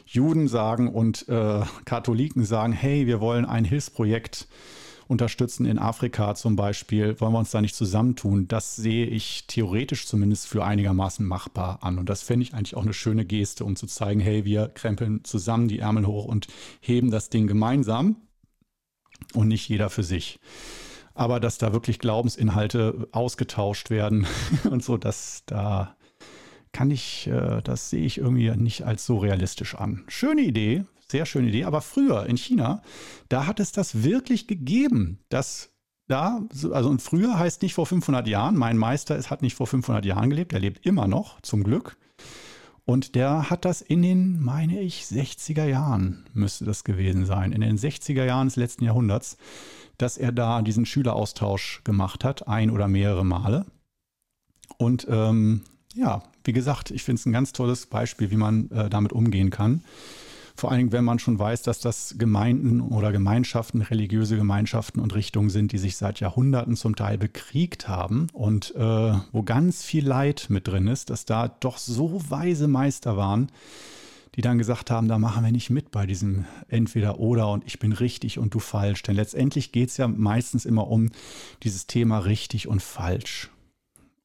Juden 0.04 0.48
sagen 0.48 0.88
und 0.88 1.26
äh, 1.28 1.62
Katholiken 1.86 2.44
sagen, 2.44 2.72
hey, 2.74 3.06
wir 3.06 3.20
wollen 3.20 3.46
ein 3.46 3.64
Hilfsprojekt 3.64 4.48
unterstützen 5.06 5.66
in 5.66 5.78
Afrika 5.78 6.34
zum 6.34 6.56
Beispiel, 6.56 7.20
wollen 7.20 7.32
wir 7.32 7.38
uns 7.38 7.50
da 7.50 7.60
nicht 7.60 7.74
zusammentun? 7.74 8.48
Das 8.48 8.76
sehe 8.76 9.06
ich 9.06 9.46
theoretisch 9.46 10.06
zumindest 10.06 10.46
für 10.46 10.64
einigermaßen 10.64 11.26
machbar 11.26 11.78
an. 11.82 11.98
Und 11.98 12.08
das 12.08 12.22
fände 12.22 12.44
ich 12.44 12.54
eigentlich 12.54 12.76
auch 12.76 12.82
eine 12.82 12.94
schöne 12.94 13.24
Geste, 13.24 13.64
um 13.64 13.76
zu 13.76 13.86
zeigen, 13.86 14.20
hey, 14.20 14.44
wir 14.44 14.68
krempeln 14.68 15.24
zusammen 15.24 15.68
die 15.68 15.80
Ärmel 15.80 16.06
hoch 16.06 16.24
und 16.24 16.46
heben 16.80 17.10
das 17.10 17.28
Ding 17.30 17.46
gemeinsam 17.46 18.16
und 19.34 19.48
nicht 19.48 19.68
jeder 19.68 19.90
für 19.90 20.02
sich. 20.02 20.40
Aber 21.14 21.38
dass 21.38 21.58
da 21.58 21.72
wirklich 21.72 21.98
Glaubensinhalte 21.98 23.08
ausgetauscht 23.12 23.90
werden 23.90 24.26
und 24.70 24.82
so, 24.82 24.96
das 24.96 25.44
da 25.46 25.96
kann 26.72 26.90
ich, 26.90 27.28
äh, 27.28 27.62
das 27.62 27.88
sehe 27.88 28.04
ich 28.04 28.18
irgendwie 28.18 28.50
nicht 28.50 28.82
als 28.82 29.06
so 29.06 29.18
realistisch 29.18 29.76
an. 29.76 30.04
Schöne 30.08 30.42
Idee, 30.42 30.84
sehr 31.10 31.26
schöne 31.26 31.48
Idee. 31.48 31.64
Aber 31.64 31.80
früher 31.80 32.26
in 32.26 32.36
China, 32.36 32.82
da 33.28 33.46
hat 33.46 33.60
es 33.60 33.72
das 33.72 34.02
wirklich 34.02 34.46
gegeben, 34.46 35.18
dass 35.28 35.70
da, 36.06 36.42
also 36.72 36.90
und 36.90 37.00
früher 37.00 37.38
heißt 37.38 37.62
nicht 37.62 37.74
vor 37.74 37.86
500 37.86 38.26
Jahren, 38.26 38.56
mein 38.56 38.76
Meister 38.76 39.16
ist, 39.16 39.30
hat 39.30 39.42
nicht 39.42 39.56
vor 39.56 39.66
500 39.66 40.04
Jahren 40.04 40.30
gelebt, 40.30 40.52
er 40.52 40.60
lebt 40.60 40.84
immer 40.84 41.06
noch, 41.06 41.40
zum 41.40 41.64
Glück. 41.64 41.96
Und 42.86 43.14
der 43.14 43.48
hat 43.48 43.64
das 43.64 43.80
in 43.80 44.02
den, 44.02 44.42
meine 44.42 44.80
ich, 44.80 45.04
60er 45.04 45.64
Jahren 45.64 46.26
müsste 46.34 46.66
das 46.66 46.84
gewesen 46.84 47.24
sein, 47.24 47.52
in 47.52 47.62
den 47.62 47.78
60er 47.78 48.24
Jahren 48.24 48.48
des 48.48 48.56
letzten 48.56 48.84
Jahrhunderts, 48.84 49.38
dass 49.96 50.18
er 50.18 50.32
da 50.32 50.60
diesen 50.60 50.84
Schüleraustausch 50.84 51.82
gemacht 51.84 52.24
hat, 52.24 52.46
ein 52.46 52.70
oder 52.70 52.88
mehrere 52.88 53.24
Male. 53.24 53.64
Und 54.76 55.06
ähm, 55.08 55.62
ja, 55.94 56.22
wie 56.42 56.52
gesagt, 56.52 56.90
ich 56.90 57.02
finde 57.02 57.20
es 57.20 57.26
ein 57.26 57.32
ganz 57.32 57.52
tolles 57.52 57.86
Beispiel, 57.86 58.30
wie 58.30 58.36
man 58.36 58.70
äh, 58.70 58.90
damit 58.90 59.12
umgehen 59.12 59.50
kann. 59.50 59.82
Vor 60.56 60.70
allen 60.70 60.78
Dingen, 60.78 60.92
wenn 60.92 61.04
man 61.04 61.18
schon 61.18 61.38
weiß, 61.38 61.62
dass 61.62 61.80
das 61.80 62.14
Gemeinden 62.16 62.80
oder 62.80 63.10
Gemeinschaften, 63.10 63.82
religiöse 63.82 64.36
Gemeinschaften 64.36 65.00
und 65.00 65.14
Richtungen 65.14 65.50
sind, 65.50 65.72
die 65.72 65.78
sich 65.78 65.96
seit 65.96 66.20
Jahrhunderten 66.20 66.76
zum 66.76 66.94
Teil 66.94 67.18
bekriegt 67.18 67.88
haben 67.88 68.28
und 68.32 68.74
äh, 68.76 69.14
wo 69.32 69.42
ganz 69.42 69.82
viel 69.82 70.06
Leid 70.06 70.46
mit 70.50 70.68
drin 70.68 70.86
ist, 70.86 71.10
dass 71.10 71.24
da 71.24 71.48
doch 71.48 71.78
so 71.78 72.22
weise 72.28 72.68
Meister 72.68 73.16
waren, 73.16 73.48
die 74.36 74.42
dann 74.42 74.58
gesagt 74.58 74.92
haben, 74.92 75.08
da 75.08 75.18
machen 75.18 75.44
wir 75.44 75.50
nicht 75.50 75.70
mit 75.70 75.90
bei 75.90 76.06
diesem 76.06 76.44
entweder 76.68 77.18
oder 77.18 77.50
und 77.50 77.64
ich 77.66 77.80
bin 77.80 77.92
richtig 77.92 78.38
und 78.38 78.54
du 78.54 78.60
falsch. 78.60 79.02
Denn 79.02 79.16
letztendlich 79.16 79.72
geht 79.72 79.88
es 79.88 79.96
ja 79.96 80.06
meistens 80.06 80.66
immer 80.66 80.86
um 80.86 81.10
dieses 81.64 81.88
Thema 81.88 82.18
richtig 82.18 82.68
und 82.68 82.80
falsch 82.80 83.50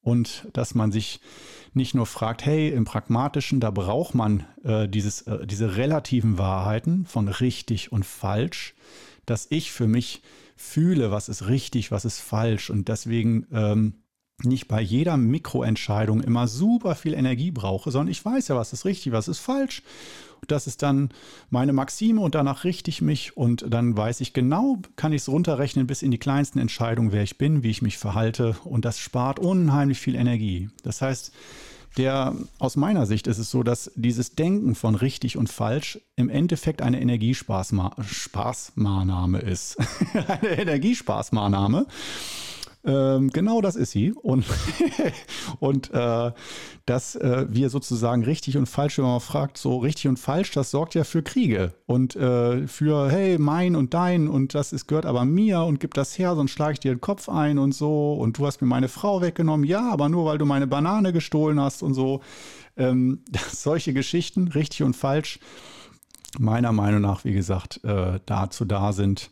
und 0.02 0.47
dass 0.54 0.76
man 0.76 0.91
sich 0.91 1.20
nicht 1.74 1.93
nur 1.93 2.06
fragt, 2.06 2.45
hey, 2.45 2.70
im 2.70 2.86
Pragmatischen, 2.86 3.60
da 3.60 3.72
braucht 3.72 4.16
man 4.16 4.45
äh, 4.64 4.88
dieses, 4.88 5.24
äh, 5.24 5.45
diese 5.45 5.78
relativen 5.78 6.38
Wahrheiten 6.38 7.06
von 7.06 7.28
richtig 7.28 7.91
und 7.91 8.06
falsch, 8.06 8.76
dass 9.26 9.47
ich 9.50 9.72
für 9.72 9.88
mich 9.88 10.22
fühle, 10.56 11.12
was 11.12 11.30
ist 11.30 11.47
richtig, 11.47 11.91
was 11.91 12.06
ist 12.06 12.20
falsch. 12.20 12.70
Und 12.70 12.88
deswegen 12.88 13.45
ähm, 13.52 13.93
nicht 14.43 14.68
bei 14.68 14.82
jeder 14.82 15.18
Mikroentscheidung 15.18 16.22
immer 16.22 16.47
super 16.47 16.95
viel 16.95 17.14
Energie 17.14 17.52
brauche, 17.52 17.91
sondern 17.91 18.12
ich 18.12 18.24
weiß 18.24 18.47
ja, 18.47 18.56
was 18.56 18.74
ist 18.74 18.86
richtig, 18.86 19.14
was 19.14 19.28
ist 19.28 19.39
falsch 19.39 19.84
das 20.48 20.68
ist 20.68 20.82
dann 20.82 21.10
meine 21.50 21.74
Maxime 21.74 22.22
und 22.22 22.36
danach 22.36 22.64
richte 22.64 22.90
ich 22.90 23.02
mich 23.02 23.38
und 23.38 23.66
dann 23.70 23.96
weiß 23.96 24.22
ich 24.22 24.34
genau, 24.34 24.78
kann 24.96 25.14
ich 25.14 25.24
es 25.24 25.30
runterrechnen 25.30 25.88
bis 25.88 26.02
in 26.02 26.12
die 26.12 26.18
kleinsten 26.18 26.60
Entscheidungen, 26.60 27.12
wer 27.12 27.24
ich 27.24 27.38
bin, 27.38 27.64
wie 27.64 27.70
ich 27.70 27.82
mich 27.82 27.98
verhalte 27.98 28.56
und 28.64 28.86
das 28.86 29.00
spart 29.00 29.40
unheimlich 29.40 30.00
viel 30.00 30.16
Energie. 30.16 30.70
Das 30.84 31.02
heißt, 31.02 31.32
der, 31.98 32.36
aus 32.60 32.76
meiner 32.76 33.06
Sicht 33.06 33.28
ist 33.28 33.38
es 33.40 33.52
so, 33.52 33.64
dass 33.64 33.92
dieses 33.96 34.36
Denken 34.36 34.76
von 34.76 34.96
richtig 34.96 35.38
und 35.38 35.50
falsch 35.50 36.00
im 36.16 36.30
Endeffekt 36.30 36.82
eine 36.82 37.02
Energiespaßmaßnahme 37.02 39.40
ist. 39.40 39.78
eine 40.28 40.60
Energiespaßmaßnahme. 40.60 41.88
Ähm, 42.86 43.30
genau 43.32 43.60
das 43.60 43.76
ist 43.76 43.92
sie. 43.92 44.14
Und, 44.14 44.46
und 45.60 45.94
äh, 45.94 46.32
dass 46.86 47.16
äh, 47.16 47.46
wir 47.50 47.70
sozusagen 47.70 48.24
richtig 48.24 48.58
und 48.58 48.68
falsch, 48.68 48.98
wenn 48.98 49.06
man 49.06 49.20
fragt, 49.20 49.58
so 49.58 49.78
richtig 49.78 50.08
und 50.08 50.18
falsch, 50.18 50.52
das 50.52 50.72
sorgt 50.72 50.96
ja 50.96 51.04
für 51.04 51.22
Kriege 51.22 51.74
und 51.86 52.16
äh, 52.16 52.68
für, 52.68 53.12
hey, 53.12 53.38
mein 53.38 53.76
und 53.76 53.94
dein 53.94 54.28
und 54.28 54.56
das 54.56 54.72
ist, 54.72 54.88
gehört 54.88 55.06
aber 55.06 55.26
mir 55.26 55.62
und 55.62 55.80
gib 55.80 55.94
das 55.94 56.18
her, 56.18 56.36
sonst 56.36 56.52
schlage 56.52 56.74
ich 56.74 56.80
dir 56.80 56.94
den 56.94 57.02
Kopf 57.02 57.28
ein 57.28 57.60
und 57.60 57.74
so 57.74 58.14
und 58.14 58.38
du 58.38 58.48
hast 58.48 58.62
mir 58.62 58.68
meine 58.68 58.88
Frau 58.88 59.22
weggenommen, 59.22 59.66
ja, 59.66 59.92
aber 59.92 60.08
nur 60.08 60.26
weil 60.26 60.38
du 60.38 60.46
meine 60.46 60.68
Banane 60.68 61.12
gestohlen 61.12 61.60
hast 61.60 61.84
und 61.84 61.94
so. 61.94 62.22
Ähm, 62.78 63.20
solche 63.52 63.94
Geschichten, 63.94 64.48
richtig 64.48 64.84
und 64.84 64.96
falsch, 64.96 65.40
meiner 66.38 66.72
Meinung 66.72 67.02
nach, 67.02 67.26
wie 67.26 67.34
gesagt, 67.34 67.84
äh, 67.84 68.20
dazu 68.26 68.64
da 68.64 68.94
sind, 68.94 69.32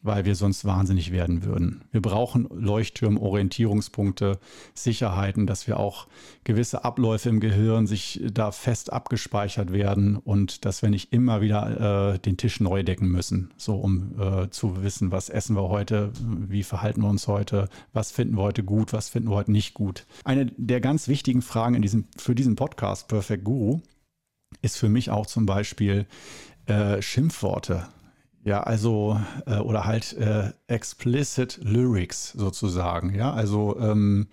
weil 0.00 0.24
wir 0.24 0.34
sonst 0.34 0.64
wahnsinnig 0.64 1.10
werden 1.10 1.44
würden. 1.44 1.82
Wir 1.90 2.00
brauchen 2.00 2.48
Leuchtturm, 2.50 3.18
Orientierungspunkte, 3.18 4.38
Sicherheiten, 4.74 5.46
dass 5.46 5.66
wir 5.66 5.78
auch 5.80 6.06
gewisse 6.44 6.84
Abläufe 6.84 7.28
im 7.28 7.40
Gehirn 7.40 7.86
sich 7.86 8.20
da 8.32 8.52
fest 8.52 8.92
abgespeichert 8.92 9.72
werden 9.72 10.16
und 10.16 10.64
dass 10.64 10.82
wir 10.82 10.90
nicht 10.90 11.12
immer 11.12 11.40
wieder 11.40 12.14
äh, 12.14 12.18
den 12.18 12.36
Tisch 12.36 12.60
neu 12.60 12.84
decken 12.84 13.08
müssen, 13.08 13.52
so 13.56 13.76
um 13.76 14.18
äh, 14.20 14.50
zu 14.50 14.82
wissen, 14.82 15.10
was 15.10 15.30
essen 15.30 15.56
wir 15.56 15.68
heute, 15.68 16.12
wie 16.20 16.62
verhalten 16.62 17.02
wir 17.02 17.08
uns 17.08 17.26
heute, 17.26 17.68
was 17.92 18.12
finden 18.12 18.36
wir 18.36 18.42
heute 18.42 18.62
gut, 18.62 18.92
was 18.92 19.08
finden 19.08 19.30
wir 19.30 19.36
heute 19.36 19.52
nicht 19.52 19.74
gut. 19.74 20.06
Eine 20.24 20.46
der 20.56 20.80
ganz 20.80 21.08
wichtigen 21.08 21.42
Fragen 21.42 21.74
in 21.74 21.82
diesem, 21.82 22.06
für 22.16 22.34
diesen 22.36 22.54
Podcast 22.54 23.08
Perfect 23.08 23.44
Guru 23.44 23.80
ist 24.62 24.78
für 24.78 24.88
mich 24.88 25.10
auch 25.10 25.26
zum 25.26 25.44
Beispiel 25.44 26.06
äh, 26.66 27.02
Schimpfworte. 27.02 27.88
Ja, 28.44 28.62
also, 28.62 29.20
äh, 29.46 29.56
oder 29.58 29.84
halt 29.84 30.14
äh, 30.14 30.52
explicit 30.68 31.60
Lyrics 31.62 32.32
sozusagen. 32.32 33.14
Ja, 33.14 33.32
also 33.32 33.78
ähm, 33.78 34.28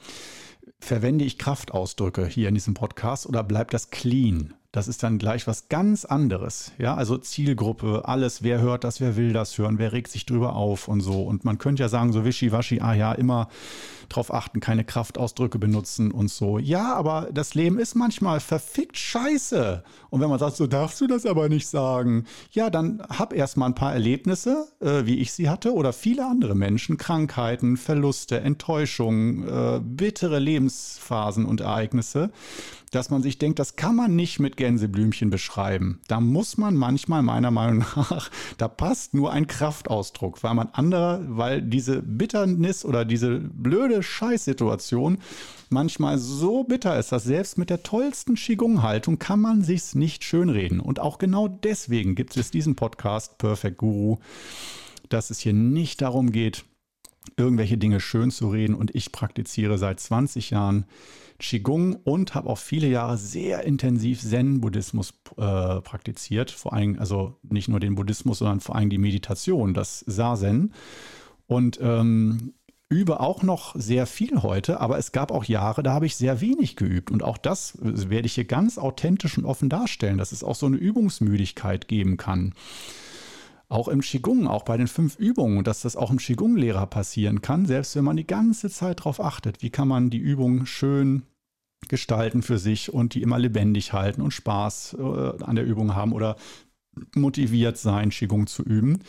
verwende 0.79 1.25
ich 1.25 1.37
Kraftausdrücke 1.37 2.25
hier 2.25 2.47
in 2.47 2.53
diesem 2.53 2.73
Podcast 2.75 3.25
oder 3.25 3.43
bleibt 3.43 3.73
das 3.73 3.89
clean? 3.89 4.53
Das 4.71 4.89
ist 4.89 5.03
dann 5.03 5.19
gleich 5.19 5.47
was 5.47 5.69
ganz 5.69 6.03
anderes. 6.03 6.73
Ja, 6.77 6.95
also 6.95 7.17
Zielgruppe, 7.17 8.03
alles, 8.05 8.43
wer 8.43 8.59
hört 8.59 8.83
das, 8.83 8.99
wer 8.99 9.15
will 9.15 9.31
das 9.31 9.57
hören, 9.57 9.79
wer 9.79 9.93
regt 9.93 10.11
sich 10.11 10.25
drüber 10.25 10.53
auf 10.53 10.89
und 10.89 10.99
so. 10.99 11.23
Und 11.23 11.45
man 11.45 11.57
könnte 11.57 11.81
ja 11.81 11.87
sagen, 11.87 12.11
so 12.11 12.25
wischiwaschi, 12.25 12.81
ah 12.81 12.93
ja, 12.93 13.13
immer 13.13 13.47
drauf 14.09 14.33
achten, 14.33 14.59
keine 14.59 14.83
Kraftausdrücke 14.83 15.59
benutzen 15.59 16.11
und 16.11 16.29
so. 16.29 16.59
Ja, 16.59 16.93
aber 16.95 17.29
das 17.33 17.55
Leben 17.55 17.79
ist 17.79 17.95
manchmal 17.95 18.39
verfickt 18.39 18.97
scheiße. 18.97 19.83
Und 20.09 20.21
wenn 20.21 20.29
man 20.29 20.39
sagt, 20.39 20.55
so 20.55 20.67
darfst 20.67 21.01
du 21.01 21.07
das 21.07 21.25
aber 21.25 21.49
nicht 21.49 21.67
sagen, 21.67 22.25
ja, 22.51 22.69
dann 22.69 23.01
hab 23.09 23.33
erst 23.33 23.57
mal 23.57 23.67
ein 23.67 23.75
paar 23.75 23.93
Erlebnisse, 23.93 24.67
äh, 24.79 25.05
wie 25.05 25.19
ich 25.19 25.33
sie 25.33 25.49
hatte, 25.49 25.73
oder 25.73 25.93
viele 25.93 26.25
andere 26.25 26.55
Menschen, 26.55 26.97
Krankheiten, 26.97 27.77
Verluste, 27.77 28.39
Enttäuschungen, 28.39 29.47
äh, 29.47 29.81
bittere 29.83 30.39
Lebensphasen 30.39 31.45
und 31.45 31.61
Ereignisse 31.61 32.31
dass 32.95 33.09
man 33.09 33.21
sich 33.21 33.37
denkt, 33.37 33.59
das 33.59 33.75
kann 33.75 33.95
man 33.95 34.15
nicht 34.15 34.39
mit 34.39 34.55
Gänseblümchen 34.55 35.29
beschreiben. 35.29 35.99
Da 36.07 36.21
muss 36.21 36.57
man 36.57 36.75
manchmal 36.75 37.23
meiner 37.23 37.51
Meinung 37.51 37.79
nach, 37.79 38.29
da 38.57 38.67
passt 38.67 39.13
nur 39.13 39.31
ein 39.31 39.47
Kraftausdruck, 39.47 40.43
weil 40.43 40.53
man 40.53 40.69
andere, 40.71 41.25
weil 41.27 41.61
diese 41.61 42.01
Bitternis 42.01 42.85
oder 42.85 43.03
diese 43.03 43.39
blöde 43.39 43.94
Scheißsituation 44.01 45.19
manchmal 45.69 46.17
so 46.17 46.63
bitter 46.63 46.97
ist, 46.97 47.11
dass 47.11 47.23
selbst 47.23 47.57
mit 47.57 47.69
der 47.69 47.83
tollsten 47.83 48.35
Qigong-Haltung 48.35 49.19
kann 49.19 49.41
man 49.41 49.61
sich's 49.61 49.95
nicht 49.95 50.23
schönreden. 50.23 50.79
Und 50.79 50.99
auch 50.99 51.17
genau 51.17 51.47
deswegen 51.47 52.15
gibt 52.15 52.37
es 52.37 52.51
diesen 52.51 52.75
Podcast 52.75 53.37
Perfect 53.37 53.77
Guru, 53.77 54.17
dass 55.09 55.29
es 55.29 55.39
hier 55.39 55.53
nicht 55.53 56.01
darum 56.01 56.31
geht, 56.31 56.65
irgendwelche 57.37 57.77
Dinge 57.77 57.99
schön 57.99 58.31
zu 58.31 58.49
reden. 58.49 58.75
Und 58.75 58.93
ich 58.95 59.11
praktiziere 59.11 59.77
seit 59.77 59.99
20 59.99 60.51
Jahren 60.51 60.85
Qigong 61.39 61.95
und 62.03 62.33
habe 62.33 62.49
auch 62.49 62.57
viele 62.57 62.87
Jahre 62.87 63.17
sehr 63.17 63.65
intensiv 63.65 64.21
Zen-Buddhismus 64.21 65.13
äh, 65.37 65.81
praktiziert. 65.81 66.51
Vor 66.51 66.73
allem, 66.73 66.97
also 66.99 67.35
nicht 67.43 67.67
nur 67.67 67.79
den 67.79 67.95
Buddhismus, 67.95 68.39
sondern 68.39 68.61
vor 68.61 68.75
allem 68.75 68.89
die 68.89 68.97
Meditation, 68.97 69.73
das 69.73 69.99
Sazen. 69.99 70.73
Und 71.47 71.79
ähm, 71.81 72.53
übe 72.89 73.19
auch 73.19 73.41
noch 73.41 73.75
sehr 73.75 74.05
viel 74.05 74.43
heute, 74.43 74.79
aber 74.79 74.97
es 74.97 75.11
gab 75.11 75.31
auch 75.31 75.45
Jahre, 75.45 75.81
da 75.81 75.93
habe 75.93 76.05
ich 76.05 76.15
sehr 76.15 76.39
wenig 76.41 76.75
geübt. 76.75 77.09
Und 77.11 77.23
auch 77.23 77.37
das 77.37 77.77
werde 77.81 78.27
ich 78.27 78.35
hier 78.35 78.45
ganz 78.45 78.77
authentisch 78.77 79.37
und 79.37 79.45
offen 79.45 79.69
darstellen, 79.69 80.17
dass 80.17 80.31
es 80.31 80.43
auch 80.43 80.55
so 80.55 80.67
eine 80.67 80.77
Übungsmüdigkeit 80.77 81.87
geben 81.87 82.17
kann. 82.17 82.53
Auch 83.67 83.87
im 83.87 84.01
Qigong, 84.01 84.45
auch 84.45 84.63
bei 84.63 84.77
den 84.77 84.87
fünf 84.87 85.17
Übungen, 85.17 85.63
dass 85.63 85.81
das 85.81 85.95
auch 85.95 86.11
im 86.11 86.17
Qigong-Lehrer 86.17 86.85
passieren 86.85 87.41
kann, 87.41 87.65
selbst 87.65 87.95
wenn 87.95 88.03
man 88.03 88.17
die 88.17 88.27
ganze 88.27 88.69
Zeit 88.69 88.99
darauf 88.99 89.19
achtet, 89.19 89.63
wie 89.63 89.71
kann 89.71 89.87
man 89.87 90.11
die 90.11 90.19
Übung 90.19 90.67
schön 90.67 91.23
gestalten 91.87 92.43
für 92.43 92.59
sich 92.59 92.93
und 92.93 93.15
die 93.15 93.23
immer 93.23 93.39
lebendig 93.39 93.93
halten 93.93 94.21
und 94.21 94.31
Spaß 94.31 94.97
äh, 94.99 95.43
an 95.43 95.55
der 95.55 95.65
Übung 95.65 95.95
haben 95.95 96.13
oder 96.13 96.35
motiviert 97.15 97.77
sein, 97.77 98.09
Qigong 98.11 98.47
zu 98.47 98.63
üben. 98.63 98.99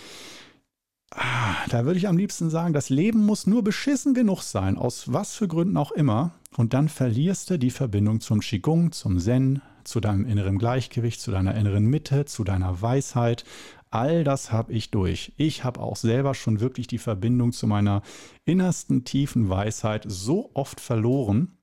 Ah, 1.17 1.57
da 1.71 1.85
würde 1.85 1.99
ich 1.99 2.09
am 2.09 2.17
liebsten 2.17 2.51
sagen, 2.51 2.75
das 2.75 2.91
Leben 2.91 3.25
muss 3.25 3.47
nur 3.47 3.65
beschissen 3.65 4.13
genug 4.15 4.43
sein, 4.43 4.77
aus 4.77 5.13
was 5.13 5.35
für 5.35 5.49
Gründen 5.49 5.77
auch 5.77 5.93
immer. 5.93 6.35
Und 6.57 6.75
dann 6.75 6.89
verlierst 6.89 7.51
du 7.51 7.59
die 7.59 7.71
Verbindung 7.71 8.21
zum 8.21 8.41
Qigong, 8.41 8.93
zum 8.93 9.19
Zen, 9.19 9.63
zu 9.85 10.01
deinem 10.01 10.27
inneren 10.27 10.59
Gleichgewicht, 10.59 11.21
zu 11.21 11.31
deiner 11.31 11.55
inneren 11.55 11.87
Mitte, 11.87 12.25
zu 12.25 12.45
deiner 12.45 12.83
Weisheit, 12.83 13.45
All 13.91 14.25
das 14.25 14.53
habe 14.53 14.73
ich 14.73 14.91
durch. 14.91 15.33
Ich 15.37 15.65
habe 15.65 15.81
auch 15.81 15.97
selber 15.97 16.35
schon 16.35 16.61
wirklich 16.61 16.87
die 16.87 16.99
Verbindung 16.99 17.53
zu 17.53 17.67
meiner 17.67 18.03
innersten 18.45 19.05
tiefen 19.05 19.49
Weisheit 19.49 20.05
so 20.07 20.51
oft 20.55 20.81
verloren. 20.81 21.57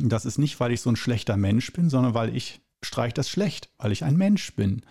Das 0.00 0.24
ist 0.24 0.38
nicht, 0.38 0.58
weil 0.58 0.72
ich 0.72 0.80
so 0.80 0.90
ein 0.90 0.96
schlechter 0.96 1.36
Mensch 1.36 1.72
bin, 1.72 1.90
sondern 1.90 2.14
weil 2.14 2.34
ich 2.34 2.60
streich 2.82 3.14
das 3.14 3.28
schlecht, 3.28 3.70
weil 3.78 3.92
ich 3.92 4.04
ein 4.04 4.16
Mensch 4.16 4.54
bin. 4.56 4.82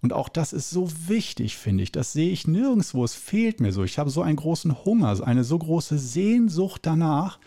Und 0.00 0.12
auch 0.12 0.28
das 0.28 0.52
ist 0.52 0.70
so 0.70 0.88
wichtig, 1.06 1.56
finde 1.56 1.82
ich. 1.82 1.92
Das 1.92 2.12
sehe 2.12 2.30
ich 2.30 2.46
nirgendwo. 2.46 3.04
Es 3.04 3.14
fehlt 3.14 3.60
mir 3.60 3.72
so. 3.72 3.84
Ich 3.84 3.98
habe 3.98 4.10
so 4.10 4.22
einen 4.22 4.36
großen 4.36 4.84
Hunger, 4.84 5.20
eine 5.26 5.44
so 5.44 5.58
große 5.58 5.98
Sehnsucht 5.98 6.82
danach, 6.84 7.38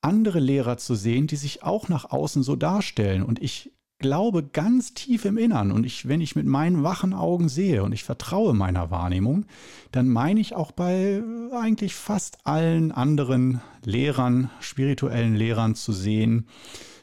andere 0.00 0.40
Lehrer 0.40 0.78
zu 0.78 0.94
sehen, 0.94 1.26
die 1.26 1.36
sich 1.36 1.62
auch 1.62 1.88
nach 1.88 2.10
außen 2.10 2.42
so 2.42 2.56
darstellen. 2.56 3.22
Und 3.22 3.42
ich 3.42 3.72
glaube 4.00 4.42
ganz 4.42 4.94
tief 4.94 5.26
im 5.26 5.36
Innern 5.36 5.70
und 5.70 5.84
ich, 5.84 6.08
wenn 6.08 6.20
ich 6.20 6.34
mit 6.34 6.46
meinen 6.46 6.82
wachen 6.82 7.12
Augen 7.12 7.48
sehe 7.48 7.82
und 7.84 7.92
ich 7.92 8.02
vertraue 8.02 8.54
meiner 8.54 8.90
Wahrnehmung, 8.90 9.44
dann 9.92 10.08
meine 10.08 10.40
ich 10.40 10.56
auch 10.56 10.72
bei 10.72 11.22
eigentlich 11.52 11.94
fast 11.94 12.46
allen 12.46 12.92
anderen 12.92 13.60
Lehrern, 13.84 14.50
spirituellen 14.60 15.36
Lehrern 15.36 15.74
zu 15.74 15.92
sehen, 15.92 16.48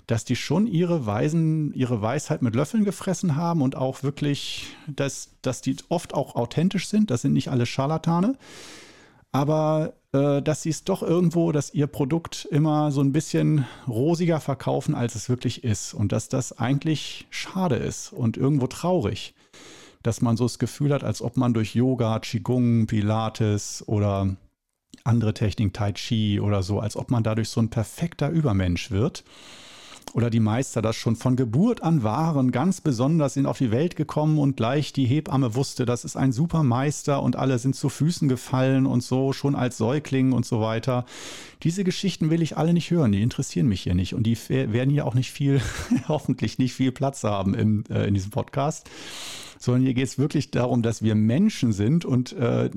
dass 0.08 0.26
die 0.26 0.36
schon 0.36 0.68
ihre 0.68 1.06
Weisen, 1.06 1.74
ihre 1.74 2.02
Weisheit 2.02 2.42
mit 2.42 2.56
Löffeln 2.56 2.86
gefressen 2.86 3.36
haben 3.36 3.62
und 3.62 3.76
auch 3.76 4.04
wirklich, 4.04 4.76
dass, 4.88 5.32
dass 5.42 5.62
die 5.62 5.76
oft 5.90 6.14
auch 6.14 6.36
authentisch 6.36 6.88
sind. 6.88 7.12
Das 7.12 7.22
sind 7.22 7.34
nicht 7.34 7.50
alle 7.50 7.66
Scharlatane 7.66 8.38
aber 9.38 9.94
äh, 10.14 10.42
dass 10.42 10.64
sie 10.64 10.70
es 10.70 10.84
doch 10.84 11.04
irgendwo, 11.04 11.52
dass 11.52 11.74
ihr 11.74 11.88
Produkt 11.88 12.48
immer 12.50 12.92
so 12.92 13.02
ein 13.02 13.12
bisschen 13.12 13.66
rosiger 13.88 14.40
verkaufen, 14.40 14.96
als 14.96 15.16
es 15.16 15.30
wirklich 15.30 15.64
ist. 15.64 15.94
Und 15.94 16.12
dass 16.12 16.30
das 16.30 16.58
eigentlich 16.58 17.28
schade 17.30 17.76
ist 17.76 18.14
und 18.14 18.38
irgendwo 18.38 18.68
traurig. 18.68 19.36
Dass 20.04 20.22
man 20.22 20.38
so 20.38 20.46
das 20.46 20.60
Gefühl 20.60 20.94
hat, 20.94 21.04
als 21.04 21.22
ob 21.22 21.38
man 21.38 21.54
durch 21.54 21.76
Yoga, 21.76 22.20
Qigong, 22.20 22.88
Pilates 22.88 23.84
oder 23.88 24.36
andere 25.04 25.34
Techniken, 25.34 25.74
Tai 25.74 25.92
Chi 25.94 26.40
oder 26.40 26.64
so, 26.64 26.80
als 26.80 26.96
ob 26.96 27.12
man 27.12 27.24
dadurch 27.24 27.50
so 27.50 27.62
ein 27.62 27.70
perfekter 27.70 28.30
Übermensch 28.30 28.92
wird 28.92 29.24
oder 30.14 30.30
die 30.30 30.40
Meister 30.40 30.82
das 30.82 30.96
schon 30.96 31.16
von 31.16 31.36
Geburt 31.36 31.84
an 31.84 32.04
waren, 32.04 32.52
ganz 32.52 32.82
besonders 32.82 33.34
sind 33.34 33.46
auf 33.46 33.58
die 33.58 33.72
Welt 33.72 33.96
gekommen 33.96 34.40
und 34.40 34.58
gleich 34.58 34.94
die 34.94 35.06
Hebamme 35.06 35.56
wusste, 35.56 35.86
das 35.86 36.06
ist 36.06 36.16
ein 36.16 36.32
super 36.32 36.64
Meister 36.64 37.22
und 37.22 37.36
alle 37.36 37.60
sind 37.60 37.76
zu 37.76 37.90
Füßen 37.90 38.28
gefallen 38.28 38.86
und 38.86 39.04
so, 39.04 39.34
schon 39.34 39.56
als 39.56 39.78
Säugling 39.78 40.32
und 40.32 40.46
so 40.46 40.62
weiter. 40.62 41.06
Diese 41.64 41.84
Geschichten 41.84 42.30
will 42.30 42.42
ich 42.42 42.58
alle 42.58 42.74
nicht 42.74 42.92
hören, 42.92 43.12
die 43.12 43.22
interessieren 43.22 43.68
mich 43.68 43.82
hier 43.82 43.96
nicht 43.96 44.14
und 44.14 44.24
die 44.24 44.38
werden 44.50 44.90
hier 44.90 45.06
auch 45.06 45.16
nicht 45.16 45.32
viel, 45.32 45.62
hoffentlich 46.08 46.58
nicht 46.58 46.74
viel 46.74 46.92
Platz 46.92 47.24
haben 47.24 47.54
im, 47.54 47.84
äh, 47.90 48.08
in 48.08 48.14
diesem 48.14 48.32
Podcast 48.32 48.90
sondern 49.60 49.84
hier 49.84 49.94
geht 49.94 50.08
es 50.08 50.18
wirklich 50.18 50.52
darum, 50.52 50.82
dass 50.82 51.02
wir 51.02 51.16
Menschen 51.16 51.74
sind 51.74 52.06
und 52.06 52.34
äh, 52.34 52.70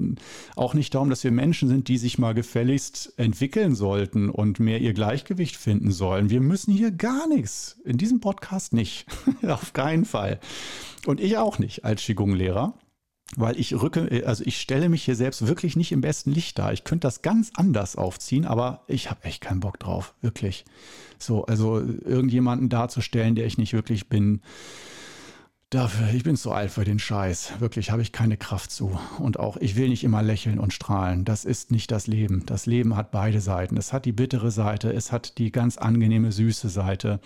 auch 0.57 0.74
nicht 0.74 0.95
darum, 0.95 1.11
dass 1.11 1.24
wir 1.24 1.33
Menschen 1.33 1.68
sind, 1.68 1.89
die 1.89 1.99
sich 1.99 2.18
mal 2.18 2.35
gefälligst 2.35 3.12
entwickeln 3.16 3.74
sollten 3.74 4.31
und 4.31 4.61
mehr 4.61 4.81
ihr 4.81 4.93
Gleichgewicht 4.93 5.57
finden 5.57 5.91
sollen. 5.91 6.31
Wir 6.31 6.41
müssen 6.41 6.72
hier 6.72 6.91
gar 6.91 7.26
nichts. 7.28 7.81
In 7.85 7.99
diesem 7.99 8.20
Podcast 8.20 8.72
nicht. 8.72 9.07
Auf 9.47 9.72
keinen 9.72 10.05
Fall. 10.05 10.41
Und 11.07 11.20
ich 11.20 11.37
auch 11.39 11.59
nicht 11.59 11.85
als 11.85 12.03
Qigong-Lehrer 12.03 12.74
weil 13.37 13.59
ich 13.59 13.81
rücke, 13.81 14.24
also 14.26 14.43
ich 14.45 14.61
stelle 14.61 14.89
mich 14.89 15.05
hier 15.05 15.14
selbst 15.14 15.47
wirklich 15.47 15.76
nicht 15.76 15.93
im 15.93 16.01
besten 16.01 16.33
Licht 16.33 16.59
dar. 16.59 16.72
Ich 16.72 16.85
könnte 16.85 17.07
das 17.07 17.22
ganz 17.22 17.53
anders 17.55 17.97
aufziehen, 17.97 18.45
aber 18.45 18.83
ich 18.89 19.11
habe 19.11 19.24
echt 19.24 19.41
keinen 19.41 19.61
Bock 19.61 19.78
drauf, 19.78 20.14
wirklich. 20.20 20.64
So, 21.18 21.45
also 21.45 21.81
irgendjemanden 21.81 22.68
darzustellen, 22.68 23.35
der 23.35 23.47
ich 23.47 23.59
nicht 23.59 23.72
wirklich 23.72 24.09
bin, 24.09 24.43
Dafür, 25.71 26.12
ich 26.12 26.25
bin 26.25 26.35
zu 26.35 26.51
alt 26.51 26.73
für 26.73 26.83
den 26.83 26.99
Scheiß. 26.99 27.61
Wirklich 27.61 27.93
habe 27.93 28.03
ich 28.03 28.11
keine 28.11 28.37
Kraft 28.37 28.73
zu. 28.73 28.99
Und 29.21 29.39
auch, 29.39 29.57
ich 29.57 29.77
will 29.77 29.89
nicht 29.89 30.03
immer 30.03 30.21
lächeln 30.21 30.59
und 30.59 30.73
strahlen. 30.73 31.25
Das 31.25 31.45
ist 31.45 31.71
nicht 31.71 31.93
das 31.93 32.09
Leben. 32.09 32.45
Das 32.45 32.66
Leben 32.66 32.97
hat 32.97 33.12
beide 33.12 33.41
Seiten. 33.41 33.77
Es 33.77 33.93
hat 33.93 34.05
die 34.05 34.11
bittere 34.11 34.51
Seite, 34.51 34.93
es 34.93 35.12
hat 35.12 35.39
die 35.39 35.53
ganz 35.53 35.79
angenehme, 35.79 36.33
süße 36.33 36.68
Seite. 36.68 37.21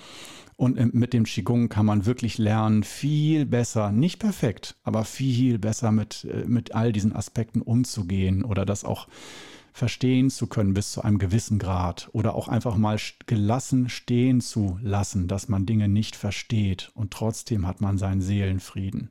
Und 0.57 0.93
mit 0.93 1.15
dem 1.15 1.25
Qigong 1.25 1.71
kann 1.71 1.87
man 1.87 2.05
wirklich 2.05 2.37
lernen, 2.37 2.85
viel 2.85 3.47
besser, 3.47 3.93
nicht 3.93 4.19
perfekt, 4.19 4.77
aber 4.85 5.07
viel 5.07 5.59
besser 5.59 5.91
mit, 5.91 6.25
äh, 6.31 6.45
mit 6.47 6.75
all 6.75 6.93
diesen 6.93 7.17
Aspekten 7.17 7.63
umzugehen 7.63 8.45
oder 8.45 8.67
das 8.67 8.85
auch 8.85 9.09
verstehen 9.75 10.31
zu 10.31 10.47
können 10.47 10.73
bis 10.73 10.93
zu 10.93 11.03
einem 11.03 11.19
gewissen 11.19 11.59
Grad 11.59 12.09
oder 12.13 12.37
auch 12.37 12.47
einfach 12.47 12.77
mal 12.77 12.97
gelassen 13.27 13.89
stehen 13.89 14.41
zu 14.41 14.79
lassen, 14.81 15.27
dass 15.27 15.49
man 15.49 15.67
Dinge 15.67 15.89
nicht 15.89 16.15
versteht 16.15 16.93
und 16.95 17.11
trotzdem 17.11 17.67
hat 17.67 17.81
man 17.81 17.99
seinen 17.99 18.21
Seelenfrieden. 18.21 19.11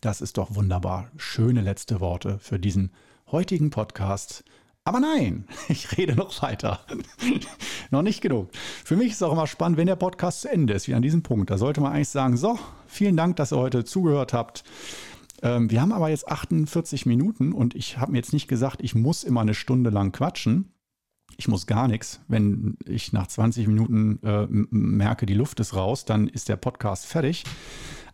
Das 0.00 0.22
ist 0.22 0.38
doch 0.38 0.54
wunderbar. 0.54 1.10
Schöne 1.18 1.60
letzte 1.60 2.00
Worte 2.00 2.38
für 2.38 2.58
diesen 2.58 2.90
heutigen 3.30 3.68
Podcast. 3.68 4.44
Aber 4.84 4.98
nein, 4.98 5.44
ich 5.68 5.98
rede 5.98 6.16
noch 6.16 6.42
weiter. 6.42 6.80
noch 7.90 8.02
nicht 8.02 8.22
genug. 8.22 8.48
Für 8.82 8.96
mich 8.96 9.12
ist 9.12 9.22
auch 9.22 9.32
immer 9.32 9.46
spannend, 9.46 9.76
wenn 9.76 9.88
der 9.88 9.96
Podcast 9.96 10.40
zu 10.40 10.50
Ende 10.50 10.72
ist, 10.72 10.88
wie 10.88 10.94
an 10.94 11.02
diesem 11.02 11.22
Punkt. 11.22 11.50
Da 11.50 11.58
sollte 11.58 11.82
man 11.82 11.92
eigentlich 11.92 12.08
sagen, 12.08 12.38
so, 12.38 12.58
vielen 12.86 13.18
Dank, 13.18 13.36
dass 13.36 13.52
ihr 13.52 13.58
heute 13.58 13.84
zugehört 13.84 14.32
habt. 14.32 14.64
Ähm, 15.42 15.70
wir 15.70 15.80
haben 15.80 15.92
aber 15.92 16.08
jetzt 16.08 16.28
48 16.28 17.06
Minuten 17.06 17.52
und 17.52 17.74
ich 17.74 17.98
habe 17.98 18.12
mir 18.12 18.18
jetzt 18.18 18.32
nicht 18.32 18.48
gesagt, 18.48 18.82
ich 18.82 18.94
muss 18.94 19.24
immer 19.24 19.40
eine 19.42 19.54
Stunde 19.54 19.90
lang 19.90 20.12
quatschen. 20.12 20.72
Ich 21.38 21.48
muss 21.48 21.66
gar 21.66 21.88
nichts. 21.88 22.20
Wenn 22.28 22.78
ich 22.86 23.12
nach 23.12 23.26
20 23.26 23.66
Minuten 23.66 24.20
äh, 24.22 24.46
merke, 24.48 25.26
die 25.26 25.34
Luft 25.34 25.60
ist 25.60 25.74
raus, 25.74 26.04
dann 26.04 26.28
ist 26.28 26.48
der 26.48 26.56
Podcast 26.56 27.04
fertig. 27.06 27.44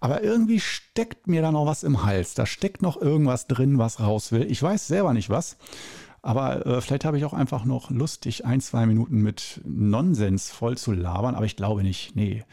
Aber 0.01 0.25
irgendwie 0.25 0.59
steckt 0.59 1.29
mir 1.29 1.43
da 1.43 1.53
noch 1.53 1.66
was 1.66 1.85
im 1.85 2.03
Hals. 2.05 2.35
Da 2.35 2.47
steckt 2.47 2.83
noch 2.83 3.01
irgendwas 3.01 3.47
drin, 3.47 3.79
was 3.79 4.01
raus 4.01 4.33
will. 4.33 4.51
Ich 4.51 4.61
weiß 4.61 4.89
selber 4.89 5.12
nicht 5.12 5.31
was. 5.31 5.57
Aber 6.23 6.66
äh, 6.66 6.81
vielleicht 6.81 7.05
habe 7.05 7.18
ich 7.18 7.25
auch 7.25 7.33
einfach 7.33 7.64
noch 7.64 7.91
Lust, 7.91 8.25
dich 8.25 8.45
ein, 8.45 8.61
zwei 8.61 8.87
Minuten 8.87 9.23
mit 9.23 9.61
Nonsens 9.64 10.51
voll 10.51 10.77
zu 10.77 10.93
labern. 10.93 11.37
Aber 11.37 11.47
ich 11.47 11.57
glaube 11.57 11.83
nicht. 11.83 12.16
Nee. 12.16 12.45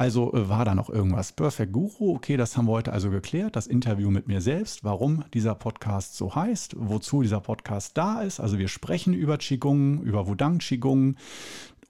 Also 0.00 0.32
äh, 0.32 0.48
war 0.48 0.64
da 0.64 0.74
noch 0.74 0.88
irgendwas? 0.88 1.32
Perfect 1.32 1.74
Guru, 1.74 2.14
okay, 2.14 2.38
das 2.38 2.56
haben 2.56 2.64
wir 2.64 2.72
heute 2.72 2.90
also 2.90 3.10
geklärt. 3.10 3.54
Das 3.54 3.66
Interview 3.66 4.10
mit 4.10 4.28
mir 4.28 4.40
selbst, 4.40 4.82
warum 4.82 5.24
dieser 5.34 5.54
Podcast 5.54 6.16
so 6.16 6.34
heißt, 6.34 6.74
wozu 6.78 7.20
dieser 7.20 7.40
Podcast 7.40 7.98
da 7.98 8.22
ist. 8.22 8.40
Also 8.40 8.58
wir 8.58 8.68
sprechen 8.68 9.12
über 9.12 9.36
Qigong, 9.36 10.00
über 10.00 10.26
Wudang 10.26 10.56
Qigong 10.56 11.16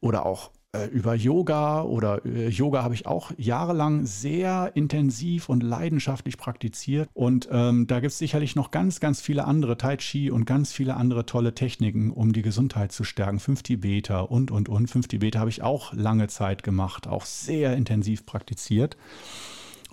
oder 0.00 0.26
auch 0.26 0.50
äh, 0.73 0.87
über 0.87 1.14
Yoga 1.14 1.83
oder 1.83 2.25
äh, 2.25 2.49
Yoga 2.49 2.85
habe 2.85 2.95
ich 2.95 3.07
auch 3.07 3.33
jahrelang 3.37 4.07
sehr 4.07 4.71
intensiv 4.75 5.49
und 5.49 5.62
leidenschaftlich 5.62 6.39
praktiziert. 6.39 7.09
Und 7.12 7.49
ähm, 7.51 7.87
da 7.87 8.01
gibt 8.01 8.12
es 8.12 8.18
sicherlich 8.18 8.55
noch 8.55 8.71
ganz, 8.71 9.01
ganz 9.01 9.21
viele 9.21 9.47
andere 9.47 9.77
Tai 9.77 9.97
Chi 9.97 10.31
und 10.31 10.45
ganz 10.45 10.73
viele 10.73 10.97
andere 10.97 11.27
tolle 11.27 11.55
Techniken, 11.55 12.12
um 12.12 12.33
die 12.33 12.43
Gesundheit 12.43 12.93
zu 12.93 13.03
stärken. 13.03 13.41
Fünf 13.41 13.62
Tibeter 13.62 14.31
und, 14.31 14.51
und, 14.51 14.68
und. 14.68 14.89
Fünf 14.89 15.09
Tibeter 15.09 15.41
habe 15.41 15.51
ich 15.51 15.62
auch 15.62 15.93
lange 15.93 16.29
Zeit 16.29 16.62
gemacht, 16.62 17.09
auch 17.09 17.25
sehr 17.25 17.77
intensiv 17.77 18.25
praktiziert. 18.25 18.97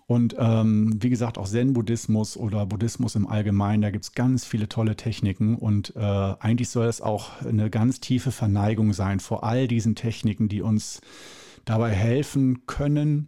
Und 0.07 0.35
ähm, 0.39 0.95
wie 1.01 1.09
gesagt, 1.09 1.37
auch 1.37 1.47
Zen-Buddhismus 1.47 2.37
oder 2.37 2.65
Buddhismus 2.65 3.15
im 3.15 3.27
Allgemeinen, 3.27 3.81
da 3.81 3.89
gibt 3.91 4.05
es 4.05 4.13
ganz 4.13 4.45
viele 4.45 4.69
tolle 4.69 4.95
Techniken. 4.95 5.55
Und 5.55 5.93
äh, 5.97 5.99
eigentlich 5.99 6.69
soll 6.69 6.87
es 6.87 7.01
auch 7.01 7.41
eine 7.41 7.69
ganz 7.69 7.99
tiefe 7.99 8.31
Verneigung 8.31 8.93
sein 8.93 9.19
vor 9.19 9.43
all 9.43 9.67
diesen 9.67 9.95
Techniken, 9.95 10.47
die 10.47 10.61
uns 10.61 11.01
dabei 11.65 11.91
helfen 11.91 12.65
können, 12.65 13.27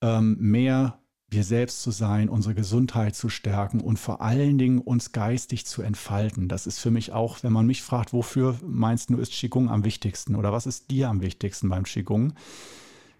ähm, 0.00 0.36
mehr 0.38 1.00
wir 1.30 1.44
selbst 1.44 1.82
zu 1.82 1.90
sein, 1.90 2.28
unsere 2.28 2.54
Gesundheit 2.54 3.14
zu 3.14 3.28
stärken 3.28 3.80
und 3.80 3.98
vor 3.98 4.22
allen 4.22 4.56
Dingen 4.56 4.78
uns 4.78 5.12
geistig 5.12 5.66
zu 5.66 5.82
entfalten. 5.82 6.48
Das 6.48 6.66
ist 6.66 6.78
für 6.78 6.90
mich 6.90 7.12
auch, 7.12 7.42
wenn 7.42 7.52
man 7.52 7.66
mich 7.66 7.82
fragt, 7.82 8.12
wofür 8.12 8.56
meinst 8.64 9.10
du, 9.10 9.18
ist 9.18 9.32
Qigong 9.32 9.68
am 9.68 9.84
wichtigsten 9.84 10.36
oder 10.36 10.52
was 10.52 10.66
ist 10.66 10.90
dir 10.90 11.08
am 11.10 11.20
wichtigsten 11.20 11.68
beim 11.68 11.84
Qigong? 11.84 12.32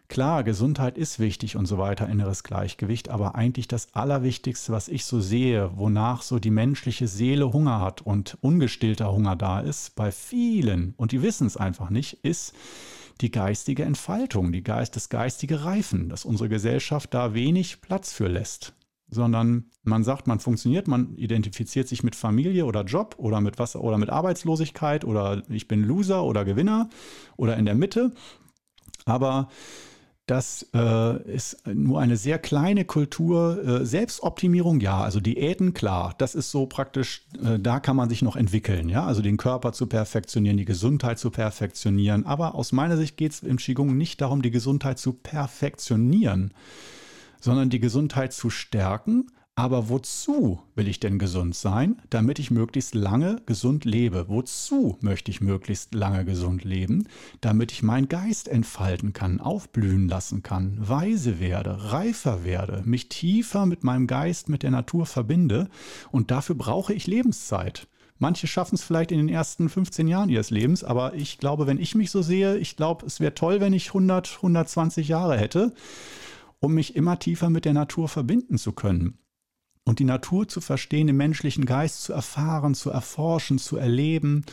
Klar, 0.08 0.42
Gesundheit 0.42 0.96
ist 0.96 1.18
wichtig 1.18 1.54
und 1.54 1.66
so 1.66 1.76
weiter, 1.76 2.08
inneres 2.08 2.42
Gleichgewicht, 2.42 3.10
aber 3.10 3.34
eigentlich 3.34 3.68
das 3.68 3.94
Allerwichtigste, 3.94 4.72
was 4.72 4.88
ich 4.88 5.04
so 5.04 5.20
sehe, 5.20 5.70
wonach 5.76 6.22
so 6.22 6.38
die 6.38 6.50
menschliche 6.50 7.06
Seele 7.06 7.52
Hunger 7.52 7.80
hat 7.80 8.00
und 8.00 8.38
ungestillter 8.40 9.12
Hunger 9.12 9.36
da 9.36 9.60
ist, 9.60 9.94
bei 9.96 10.10
vielen, 10.10 10.94
und 10.96 11.12
die 11.12 11.20
wissen 11.20 11.46
es 11.46 11.58
einfach 11.58 11.90
nicht, 11.90 12.24
ist 12.24 12.54
die 13.20 13.30
geistige 13.30 13.82
Entfaltung, 13.82 14.50
die 14.50 14.62
Geist, 14.62 14.96
das 14.96 15.10
geistige 15.10 15.64
Reifen, 15.64 16.08
dass 16.08 16.24
unsere 16.24 16.48
Gesellschaft 16.48 17.12
da 17.12 17.34
wenig 17.34 17.82
Platz 17.82 18.12
für 18.12 18.28
lässt. 18.28 18.72
Sondern 19.10 19.70
man 19.82 20.04
sagt, 20.04 20.26
man 20.26 20.38
funktioniert, 20.38 20.86
man 20.86 21.16
identifiziert 21.16 21.88
sich 21.88 22.02
mit 22.02 22.14
Familie 22.14 22.64
oder 22.64 22.84
Job 22.84 23.14
oder 23.18 23.40
mit 23.40 23.58
was 23.58 23.74
oder 23.74 23.98
mit 23.98 24.10
Arbeitslosigkeit 24.10 25.04
oder 25.04 25.42
ich 25.48 25.66
bin 25.66 25.82
Loser 25.82 26.24
oder 26.24 26.44
Gewinner 26.44 26.88
oder 27.36 27.56
in 27.56 27.64
der 27.64 27.74
Mitte. 27.74 28.12
Aber 29.06 29.48
das 30.30 30.66
äh, 30.74 31.22
ist 31.34 31.66
nur 31.66 32.00
eine 32.00 32.18
sehr 32.18 32.38
kleine 32.38 32.84
Kultur. 32.84 33.80
Äh, 33.80 33.86
Selbstoptimierung, 33.86 34.80
ja, 34.80 35.00
also 35.00 35.20
Diäten, 35.20 35.72
klar, 35.72 36.14
das 36.18 36.34
ist 36.34 36.50
so 36.50 36.66
praktisch, 36.66 37.22
äh, 37.42 37.58
da 37.58 37.80
kann 37.80 37.96
man 37.96 38.10
sich 38.10 38.20
noch 38.20 38.36
entwickeln, 38.36 38.90
ja, 38.90 39.06
also 39.06 39.22
den 39.22 39.38
Körper 39.38 39.72
zu 39.72 39.86
perfektionieren, 39.86 40.58
die 40.58 40.66
Gesundheit 40.66 41.18
zu 41.18 41.30
perfektionieren. 41.30 42.26
Aber 42.26 42.54
aus 42.54 42.72
meiner 42.72 42.98
Sicht 42.98 43.16
geht 43.16 43.32
es 43.32 43.42
im 43.42 43.56
Qigong 43.56 43.96
nicht 43.96 44.20
darum, 44.20 44.42
die 44.42 44.50
Gesundheit 44.50 44.98
zu 44.98 45.14
perfektionieren, 45.14 46.52
sondern 47.40 47.70
die 47.70 47.80
Gesundheit 47.80 48.34
zu 48.34 48.50
stärken 48.50 49.30
aber 49.58 49.88
wozu 49.88 50.60
will 50.76 50.86
ich 50.86 51.00
denn 51.00 51.18
gesund 51.18 51.52
sein? 51.56 52.00
Damit 52.10 52.38
ich 52.38 52.52
möglichst 52.52 52.94
lange 52.94 53.42
gesund 53.44 53.84
lebe. 53.84 54.26
Wozu 54.28 54.96
möchte 55.00 55.32
ich 55.32 55.40
möglichst 55.40 55.94
lange 55.94 56.24
gesund 56.24 56.62
leben? 56.62 57.08
Damit 57.40 57.72
ich 57.72 57.82
meinen 57.82 58.08
Geist 58.08 58.46
entfalten 58.46 59.12
kann, 59.12 59.40
aufblühen 59.40 60.08
lassen 60.08 60.44
kann, 60.44 60.76
weise 60.78 61.40
werde, 61.40 61.90
reifer 61.90 62.44
werde, 62.44 62.84
mich 62.84 63.08
tiefer 63.08 63.66
mit 63.66 63.82
meinem 63.82 64.06
Geist, 64.06 64.48
mit 64.48 64.62
der 64.62 64.70
Natur 64.70 65.06
verbinde. 65.06 65.68
Und 66.12 66.30
dafür 66.30 66.54
brauche 66.54 66.94
ich 66.94 67.08
Lebenszeit. 67.08 67.88
Manche 68.16 68.46
schaffen 68.46 68.76
es 68.76 68.84
vielleicht 68.84 69.10
in 69.10 69.18
den 69.18 69.28
ersten 69.28 69.68
15 69.68 70.06
Jahren 70.06 70.28
ihres 70.28 70.50
Lebens, 70.50 70.84
aber 70.84 71.14
ich 71.14 71.38
glaube, 71.38 71.66
wenn 71.66 71.80
ich 71.80 71.96
mich 71.96 72.12
so 72.12 72.22
sehe, 72.22 72.58
ich 72.58 72.76
glaube, 72.76 73.04
es 73.06 73.18
wäre 73.18 73.34
toll, 73.34 73.60
wenn 73.60 73.72
ich 73.72 73.88
100, 73.88 74.36
120 74.36 75.08
Jahre 75.08 75.36
hätte, 75.36 75.74
um 76.60 76.74
mich 76.74 76.94
immer 76.94 77.18
tiefer 77.18 77.50
mit 77.50 77.64
der 77.64 77.72
Natur 77.74 78.08
verbinden 78.08 78.56
zu 78.56 78.70
können 78.70 79.18
und 79.88 79.98
die 80.00 80.04
Natur 80.04 80.46
zu 80.46 80.60
verstehen, 80.60 81.06
den 81.06 81.16
menschlichen 81.16 81.64
Geist 81.64 82.02
zu 82.02 82.12
erfahren, 82.12 82.74
zu 82.74 82.90
erforschen, 82.90 83.58
zu 83.58 83.78
erleben. 83.78 84.44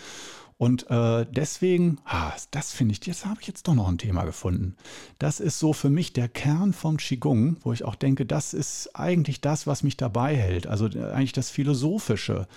Und 0.57 0.89
äh, 0.89 1.25
deswegen, 1.29 1.97
ah, 2.05 2.31
das 2.51 2.71
finde 2.71 2.93
ich, 2.93 3.05
jetzt 3.05 3.25
habe 3.25 3.41
ich 3.41 3.47
jetzt 3.47 3.67
doch 3.67 3.73
noch 3.73 3.89
ein 3.89 3.97
Thema 3.97 4.23
gefunden. 4.23 4.75
Das 5.19 5.41
ist 5.41 5.59
so 5.59 5.73
für 5.73 5.89
mich 5.89 6.13
der 6.13 6.29
Kern 6.29 6.71
vom 6.71 6.95
Qigong, 6.95 7.57
wo 7.61 7.73
ich 7.73 7.83
auch 7.83 7.95
denke, 7.95 8.25
das 8.25 8.53
ist 8.53 8.89
eigentlich 8.93 9.41
das, 9.41 9.67
was 9.67 9.83
mich 9.83 9.97
dabei 9.97 10.35
hält. 10.35 10.67
Also 10.67 10.87
äh, 10.87 11.11
eigentlich 11.11 11.33
das 11.33 11.49
Philosophische 11.49 12.47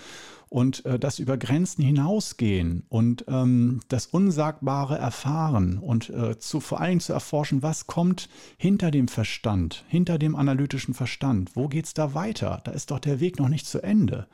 und 0.49 0.85
äh, 0.85 0.97
das 0.97 1.19
über 1.19 1.37
Grenzen 1.37 1.83
hinausgehen 1.83 2.83
und 2.87 3.25
ähm, 3.27 3.81
das 3.89 4.07
Unsagbare 4.07 4.97
erfahren 4.97 5.77
und 5.77 6.09
äh, 6.09 6.39
zu, 6.39 6.61
vor 6.61 6.79
Dingen 6.79 7.01
zu 7.01 7.11
erforschen, 7.13 7.61
was 7.61 7.85
kommt 7.85 8.29
hinter 8.57 8.91
dem 8.91 9.09
Verstand, 9.09 9.83
hinter 9.87 10.17
dem 10.17 10.35
analytischen 10.35 10.93
Verstand. 10.93 11.51
Wo 11.55 11.67
geht 11.67 11.85
es 11.85 11.93
da 11.93 12.13
weiter? 12.13 12.61
Da 12.63 12.71
ist 12.71 12.91
doch 12.91 12.99
der 12.99 13.19
Weg 13.19 13.39
noch 13.39 13.49
nicht 13.49 13.67
zu 13.67 13.81
Ende. 13.83 14.27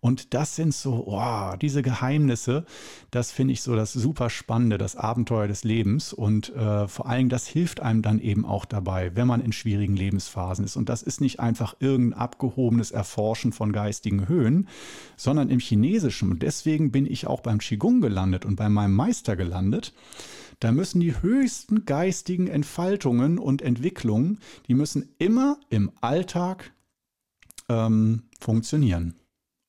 Und 0.00 0.32
das 0.32 0.54
sind 0.54 0.72
so, 0.72 1.04
oh, 1.08 1.56
diese 1.60 1.82
Geheimnisse, 1.82 2.64
das 3.10 3.32
finde 3.32 3.52
ich 3.52 3.62
so 3.62 3.74
das 3.74 3.92
super 3.92 4.30
Spannende, 4.30 4.78
das 4.78 4.94
Abenteuer 4.94 5.48
des 5.48 5.64
Lebens. 5.64 6.12
Und 6.12 6.54
äh, 6.54 6.86
vor 6.86 7.06
allem, 7.06 7.28
das 7.28 7.48
hilft 7.48 7.80
einem 7.80 8.02
dann 8.02 8.20
eben 8.20 8.44
auch 8.44 8.64
dabei, 8.64 9.16
wenn 9.16 9.26
man 9.26 9.40
in 9.40 9.52
schwierigen 9.52 9.96
Lebensphasen 9.96 10.64
ist. 10.64 10.76
Und 10.76 10.88
das 10.88 11.02
ist 11.02 11.20
nicht 11.20 11.40
einfach 11.40 11.74
irgendein 11.80 12.20
abgehobenes 12.20 12.92
Erforschen 12.92 13.52
von 13.52 13.72
geistigen 13.72 14.28
Höhen, 14.28 14.68
sondern 15.16 15.50
im 15.50 15.58
Chinesischen. 15.58 16.30
Und 16.30 16.42
deswegen 16.42 16.92
bin 16.92 17.04
ich 17.04 17.26
auch 17.26 17.40
beim 17.40 17.58
Qigong 17.58 18.00
gelandet 18.00 18.44
und 18.44 18.54
bei 18.54 18.68
meinem 18.68 18.94
Meister 18.94 19.34
gelandet. 19.34 19.92
Da 20.60 20.70
müssen 20.70 21.00
die 21.00 21.20
höchsten 21.20 21.86
geistigen 21.86 22.46
Entfaltungen 22.46 23.38
und 23.38 23.62
Entwicklungen, 23.62 24.38
die 24.68 24.74
müssen 24.74 25.08
immer 25.18 25.58
im 25.70 25.90
Alltag 26.00 26.72
ähm, 27.68 28.22
funktionieren 28.40 29.14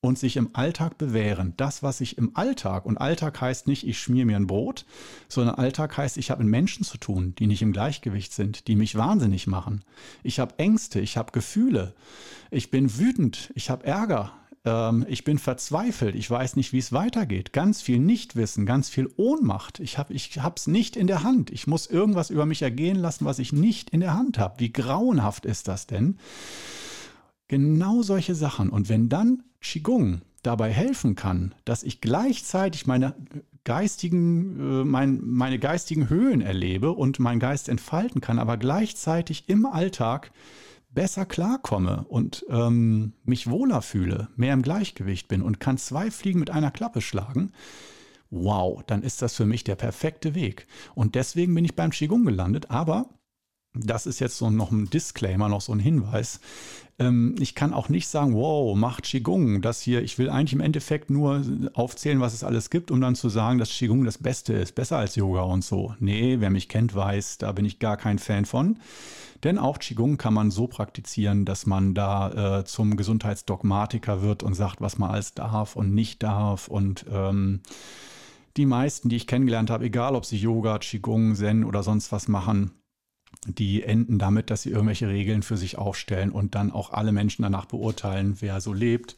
und 0.02 0.18
sich 0.18 0.38
im 0.38 0.50
Alltag 0.54 0.98
bewähren. 0.98 1.54
Das, 1.58 1.84
was 1.84 2.00
ich 2.02 2.18
im 2.18 2.36
Alltag, 2.36 2.86
und 2.86 2.98
Alltag 2.98 3.42
heißt 3.42 3.68
nicht, 3.68 3.86
ich 3.86 4.00
schmier 4.00 4.26
mir 4.26 4.38
ein 4.38 4.48
Brot, 4.48 4.86
sondern 5.28 5.56
Alltag 5.56 5.98
heißt, 5.98 6.18
ich 6.18 6.32
habe 6.32 6.44
mit 6.44 6.52
Menschen 6.52 6.86
zu 6.86 6.98
tun, 6.98 7.36
die 7.38 7.48
nicht 7.48 7.62
im 7.62 7.74
Gleichgewicht 7.74 8.34
sind, 8.34 8.68
die 8.68 8.76
mich 8.76 8.96
wahnsinnig 8.96 9.48
machen. 9.48 9.84
Ich 10.24 10.40
habe 10.40 10.58
Ängste, 10.58 11.02
ich 11.02 11.18
habe 11.18 11.32
Gefühle, 11.32 11.94
ich 12.50 12.72
bin 12.72 12.98
wütend, 12.98 13.52
ich 13.56 13.70
habe 13.70 13.86
Ärger, 13.86 14.32
ähm, 14.66 15.06
ich 15.10 15.24
bin 15.24 15.38
verzweifelt, 15.38 16.16
ich 16.16 16.30
weiß 16.30 16.56
nicht, 16.56 16.72
wie 16.72 16.80
es 16.80 16.94
weitergeht. 16.94 17.52
Ganz 17.52 17.82
viel 17.82 18.00
Nichtwissen, 18.00 18.66
ganz 18.66 18.90
viel 18.90 19.10
Ohnmacht. 19.18 19.80
Ich 19.80 19.98
habe 19.98 20.14
es 20.14 20.68
nicht 20.68 20.96
in 20.96 21.08
der 21.08 21.24
Hand. 21.24 21.50
Ich 21.50 21.68
muss 21.68 21.88
irgendwas 21.88 22.30
über 22.30 22.46
mich 22.46 22.62
ergehen 22.62 22.98
lassen, 22.98 23.26
was 23.26 23.40
ich 23.40 23.52
nicht 23.52 23.90
in 23.90 24.00
der 24.00 24.14
Hand 24.14 24.38
habe. 24.38 24.60
Wie 24.60 24.72
grauenhaft 24.72 25.46
ist 25.46 25.68
das 25.68 25.88
denn? 25.88 26.20
Genau 27.50 28.04
solche 28.04 28.36
Sachen. 28.36 28.70
Und 28.70 28.88
wenn 28.88 29.10
dann 29.10 29.44
Qigong 29.60 30.22
dabei 30.44 30.72
helfen 30.72 31.16
kann, 31.16 31.54
dass 31.66 31.84
ich 31.84 32.00
gleichzeitig 32.00 32.88
meine 32.88 33.16
geistigen, 33.66 34.60
äh, 34.60 34.86
mein, 34.86 35.20
meine 35.22 35.60
geistigen 35.60 36.10
Höhen 36.10 36.42
erlebe 36.42 36.92
und 36.92 37.20
meinen 37.20 37.40
Geist 37.40 37.68
entfalten 37.68 38.22
kann, 38.22 38.40
aber 38.40 38.56
gleichzeitig 38.56 39.50
im 39.50 39.66
Alltag 39.66 40.32
besser 40.92 41.26
klarkomme 41.26 42.06
und 42.08 42.46
ähm, 42.50 43.14
mich 43.24 43.50
wohler 43.50 43.82
fühle, 43.82 44.30
mehr 44.36 44.54
im 44.54 44.62
Gleichgewicht 44.62 45.28
bin 45.28 45.42
und 45.42 45.60
kann 45.60 45.78
zwei 45.78 46.10
Fliegen 46.10 46.40
mit 46.40 46.50
einer 46.52 46.72
Klappe 46.72 47.02
schlagen, 47.02 47.52
wow, 48.30 48.82
dann 48.86 49.04
ist 49.04 49.22
das 49.22 49.36
für 49.36 49.46
mich 49.46 49.64
der 49.64 49.76
perfekte 49.76 50.36
Weg. 50.36 50.68
Und 50.96 51.16
deswegen 51.16 51.54
bin 51.54 51.66
ich 51.66 51.76
beim 51.76 51.92
Qigong 51.92 52.26
gelandet, 52.26 52.70
aber 52.70 53.10
das 53.74 54.06
ist 54.06 54.20
jetzt 54.20 54.38
so 54.38 54.50
noch 54.50 54.72
ein 54.72 54.90
Disclaimer, 54.90 55.50
noch 55.50 55.62
so 55.62 55.74
ein 55.74 55.80
Hinweis. 55.80 56.40
Ähm, 56.98 57.36
ich 57.40 57.56
kann 57.56 57.74
auch 57.74 57.90
nicht 57.90 58.08
sagen, 58.08 58.34
wow, 58.34 58.76
macht 58.76 59.04
Qigong. 59.04 59.62
Das 59.62 59.82
hier, 59.82 60.04
ich 60.04 60.18
will 60.18 60.30
eigentlich 60.30 60.54
im 60.54 60.60
Endeffekt 60.60 61.10
nur 61.10 61.44
aufzählen, 61.74 62.20
was 62.20 62.34
es 62.34 62.44
alles 62.44 62.70
gibt, 62.70 62.92
um 62.92 63.00
dann 63.00 63.16
zu 63.16 63.30
sagen, 63.30 63.60
dass 63.60 63.70
Qigong 63.70 64.04
das 64.06 64.18
Beste 64.18 64.54
ist, 64.54 64.76
besser 64.76 64.98
als 64.98 65.16
Yoga 65.16 65.42
und 65.42 65.64
so. 65.64 65.96
Nee, 66.00 66.38
wer 66.40 66.50
mich 66.50 66.68
kennt, 66.68 66.96
weiß, 66.96 67.38
da 67.38 67.52
bin 67.52 67.66
ich 67.66 67.80
gar 67.80 67.98
kein 67.98 68.20
Fan 68.20 68.46
von. 68.46 68.80
Denn 69.44 69.58
auch 69.58 69.80
Qigong 69.80 70.18
kann 70.18 70.34
man 70.34 70.52
so 70.52 70.68
praktizieren, 70.68 71.46
dass 71.46 71.66
man 71.66 71.94
da 71.94 72.60
äh, 72.60 72.66
zum 72.66 72.98
Gesundheitsdogmatiker 72.98 74.22
wird 74.22 74.44
und 74.44 74.54
sagt, 74.54 74.82
was 74.82 74.98
man 74.98 75.12
alles 75.12 75.34
darf 75.34 75.78
und 75.78 75.94
nicht 75.94 76.24
darf. 76.24 76.68
Und 76.68 77.06
ähm, 77.10 77.62
die 78.58 78.66
meisten, 78.66 79.08
die 79.08 79.16
ich 79.16 79.28
kennengelernt 79.28 79.70
habe, 79.70 79.86
egal 79.86 80.16
ob 80.16 80.26
sie 80.26 80.38
Yoga, 80.38 80.80
Qigong, 80.80 81.36
Zen 81.36 81.64
oder 81.64 81.84
sonst 81.84 82.12
was 82.12 82.28
machen, 82.28 82.72
die 83.46 83.84
enden 83.84 84.20
damit, 84.20 84.50
dass 84.50 84.64
sie 84.64 84.72
irgendwelche 84.72 85.08
Regeln 85.08 85.44
für 85.44 85.58
sich 85.58 85.78
aufstellen 85.78 86.32
und 86.32 86.56
dann 86.56 86.72
auch 86.72 86.92
alle 86.92 87.12
Menschen 87.12 87.44
danach 87.44 87.66
beurteilen, 87.66 88.38
wer 88.40 88.62
so 88.62 88.74
lebt, 88.74 89.16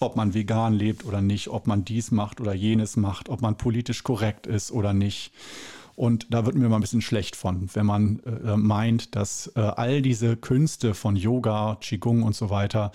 ob 0.00 0.16
man 0.16 0.34
vegan 0.34 0.74
lebt 0.74 1.04
oder 1.04 1.20
nicht, 1.20 1.48
ob 1.48 1.66
man 1.66 1.84
dies 1.84 2.10
macht 2.10 2.40
oder 2.40 2.54
jenes 2.54 2.96
macht, 2.96 3.28
ob 3.28 3.42
man 3.42 3.56
politisch 3.56 4.04
korrekt 4.04 4.46
ist 4.46 4.70
oder 4.70 4.92
nicht. 4.92 5.32
Und 5.96 6.32
da 6.32 6.46
wird 6.46 6.54
mir 6.54 6.68
mal 6.68 6.76
ein 6.76 6.80
bisschen 6.80 7.02
schlecht 7.02 7.34
von, 7.34 7.68
wenn 7.74 7.84
man 7.84 8.20
äh, 8.20 8.56
meint, 8.56 9.16
dass 9.16 9.50
äh, 9.56 9.60
all 9.60 10.00
diese 10.00 10.36
Künste 10.36 10.94
von 10.94 11.16
Yoga, 11.16 11.76
Qigong 11.80 12.22
und 12.22 12.36
so 12.36 12.50
weiter 12.50 12.92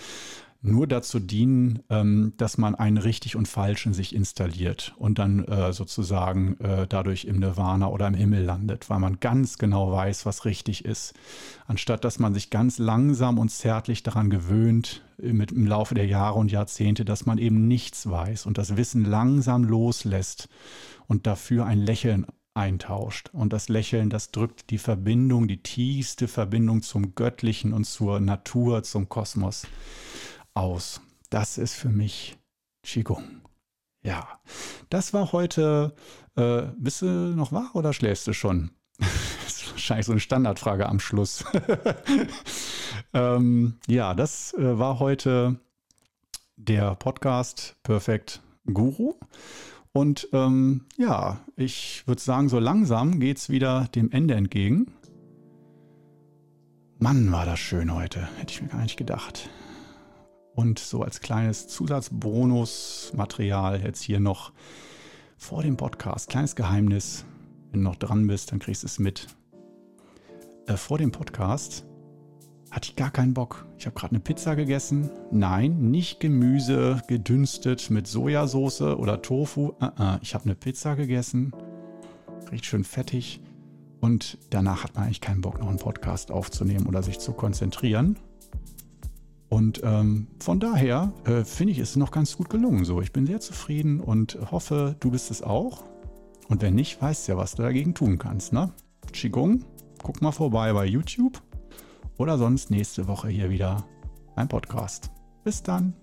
nur 0.64 0.88
dazu 0.88 1.20
dienen, 1.20 1.84
ähm, 1.90 2.34
dass 2.38 2.58
man 2.58 2.74
einen 2.74 2.98
richtig 2.98 3.36
und 3.36 3.48
falsch 3.48 3.86
in 3.86 3.94
sich 3.94 4.16
installiert 4.16 4.94
und 4.98 5.20
dann 5.20 5.44
äh, 5.44 5.74
sozusagen 5.74 6.58
äh, 6.62 6.88
dadurch 6.88 7.26
im 7.26 7.40
Nirvana 7.40 7.88
oder 7.90 8.08
im 8.08 8.14
Himmel 8.14 8.44
landet, 8.44 8.90
weil 8.90 9.00
man 9.00 9.20
ganz 9.20 9.58
genau 9.58 9.92
weiß, 9.92 10.26
was 10.26 10.46
richtig 10.46 10.86
ist, 10.86 11.14
anstatt 11.68 12.06
dass 12.06 12.18
man 12.18 12.34
sich 12.34 12.50
ganz 12.50 12.78
langsam 12.78 13.40
und 13.40 13.50
zärtlich 13.50 14.04
daran 14.04 14.30
gewöhnt, 14.30 15.04
äh, 15.22 15.34
mit, 15.34 15.52
im 15.52 15.68
Laufe 15.68 15.96
der 15.96 16.08
Jahre 16.08 16.40
und 16.40 16.50
Jahrzehnte, 16.50 17.04
dass 17.04 17.26
man 17.26 17.38
eben 17.38 17.68
nichts 17.68 18.10
weiß 18.10 18.46
und 18.46 18.58
das 18.58 18.78
Wissen 18.78 19.04
langsam 19.04 19.66
loslässt 19.66 20.48
und 21.08 21.28
dafür 21.28 21.66
ein 21.66 21.80
Lächeln 21.80 22.26
eintauscht. 22.54 23.32
Und 23.34 23.52
das 23.52 23.68
Lächeln, 23.68 24.10
das 24.10 24.32
drückt 24.32 24.70
die 24.70 24.78
Verbindung, 24.78 25.48
die 25.48 25.62
tiefste 25.62 26.28
Verbindung 26.28 26.84
zum 26.84 27.16
Göttlichen 27.16 27.74
und 27.74 27.86
zur 27.86 28.20
Natur, 28.22 28.84
zum 28.84 29.10
Kosmos 29.10 29.68
aus. 30.54 31.02
Das 31.30 31.58
ist 31.58 31.74
für 31.74 31.90
mich 31.90 32.38
Qigong. 32.84 33.42
Ja, 34.04 34.40
das 34.90 35.14
war 35.14 35.32
heute. 35.32 35.96
Äh, 36.36 36.64
bist 36.78 37.02
du 37.02 37.06
noch 37.06 37.52
wach 37.52 37.76
oder 37.76 37.94
schläfst 37.94 38.28
du 38.28 38.34
schon? 38.34 38.72
das 38.98 39.62
ist 39.62 39.72
wahrscheinlich 39.72 40.06
so 40.06 40.12
eine 40.12 40.22
Standardfrage 40.22 40.88
am 40.88 41.00
Schluss. 41.00 41.46
ähm, 43.14 43.76
ja, 43.88 44.14
das 44.14 44.54
äh, 44.54 44.78
war 44.78 45.00
heute 45.00 45.60
der 46.56 46.96
Podcast 46.96 47.76
Perfect 47.84 48.42
Guru. 48.66 49.16
Und 49.92 50.28
ähm, 50.34 50.86
ja, 50.98 51.40
ich 51.56 52.08
würde 52.08 52.22
sagen, 52.22 52.50
so 52.50 52.60
langsam 52.60 53.20
geht 53.20 53.38
es 53.38 53.50
wieder 53.50 53.88
dem 53.96 54.12
Ende 54.12 54.34
entgegen. 54.34 54.92
Mann, 56.98 57.32
war 57.32 57.46
das 57.46 57.60
schön 57.60 57.94
heute. 57.94 58.28
Hätte 58.38 58.54
ich 58.54 58.62
mir 58.62 58.70
gar 58.70 58.82
nicht 58.82 58.98
gedacht. 58.98 59.50
Und 60.56 60.80
so 60.80 61.02
als 61.02 61.22
kleines 61.22 61.68
Zusatzbonusmaterial 61.68 63.82
jetzt 63.82 64.02
hier 64.02 64.20
noch 64.20 64.52
vor 65.38 65.64
dem 65.64 65.78
Podcast, 65.78 66.30
kleines 66.30 66.56
Geheimnis. 66.56 67.26
Wenn 67.72 67.84
du 67.84 67.90
noch 67.90 67.96
dran 67.96 68.28
bist, 68.28 68.52
dann 68.52 68.60
kriegst 68.60 68.84
du 68.84 68.88
es 68.88 69.00
mit. 69.00 69.28
Äh, 70.68 70.78
vor 70.78 71.00
dem 71.00 71.12
Podcast 71.12 71.86
hatte 72.72 72.90
ich 72.90 72.96
gar 72.96 73.12
keinen 73.12 73.34
Bock. 73.34 73.66
Ich 73.78 73.86
habe 73.86 73.96
gerade 73.96 74.12
eine 74.12 74.20
Pizza 74.20 74.56
gegessen. 74.56 75.10
Nein, 75.32 75.92
nicht 75.92 76.20
Gemüse 76.20 77.02
gedünstet 77.08 77.90
mit 77.90 78.08
Sojasauce 78.08 78.82
oder 78.82 79.22
Tofu. 79.22 79.74
Uh 79.80 79.86
-uh. 79.86 80.20
Ich 80.22 80.34
habe 80.34 80.46
eine 80.46 80.56
Pizza 80.56 80.96
gegessen. 80.96 81.54
Riecht 82.52 82.66
schön 82.66 82.84
fettig. 82.84 83.42
Und 84.02 84.38
danach 84.50 84.84
hat 84.84 84.96
man 84.96 85.06
eigentlich 85.06 85.22
keinen 85.22 85.42
Bock, 85.42 85.60
noch 85.60 85.70
einen 85.70 85.78
Podcast 85.78 86.32
aufzunehmen 86.32 86.88
oder 86.88 87.04
sich 87.04 87.20
zu 87.20 87.34
konzentrieren. 87.34 88.18
Und 89.54 89.82
ähm, 89.84 90.26
von 90.40 90.60
daher 90.60 91.14
äh, 91.26 91.44
finde 91.44 91.74
ich 91.74 91.78
es 91.78 91.96
noch 91.96 92.10
ganz 92.10 92.38
gut 92.38 92.50
gelungen. 92.50 92.86
So, 92.86 93.02
ich 93.02 93.12
bin 93.14 93.28
sehr 93.28 93.40
zufrieden 93.40 94.00
und 94.00 94.36
hoffe, 94.50 94.96
du 95.00 95.12
bist 95.12 95.30
es 95.30 95.44
auch. 95.44 95.84
Und 96.50 96.64
wenn 96.64 96.74
nicht, 96.74 97.00
weißt 97.00 97.28
ja, 97.28 97.38
was 97.38 97.54
du 97.54 97.62
dagegen 97.62 97.94
tun 97.94 98.18
kannst. 98.18 98.52
Ne? 98.52 98.72
Qigong, 99.12 99.64
guck 100.02 100.24
mal 100.24 100.32
vorbei 100.32 100.74
bei 100.74 100.88
YouTube 100.88 101.40
oder 102.18 102.40
sonst 102.40 102.72
nächste 102.72 103.08
Woche 103.08 103.28
hier 103.28 103.52
wieder 103.52 103.86
ein 104.36 104.48
Podcast. 104.48 105.12
Bis 105.44 105.62
dann. 105.62 105.94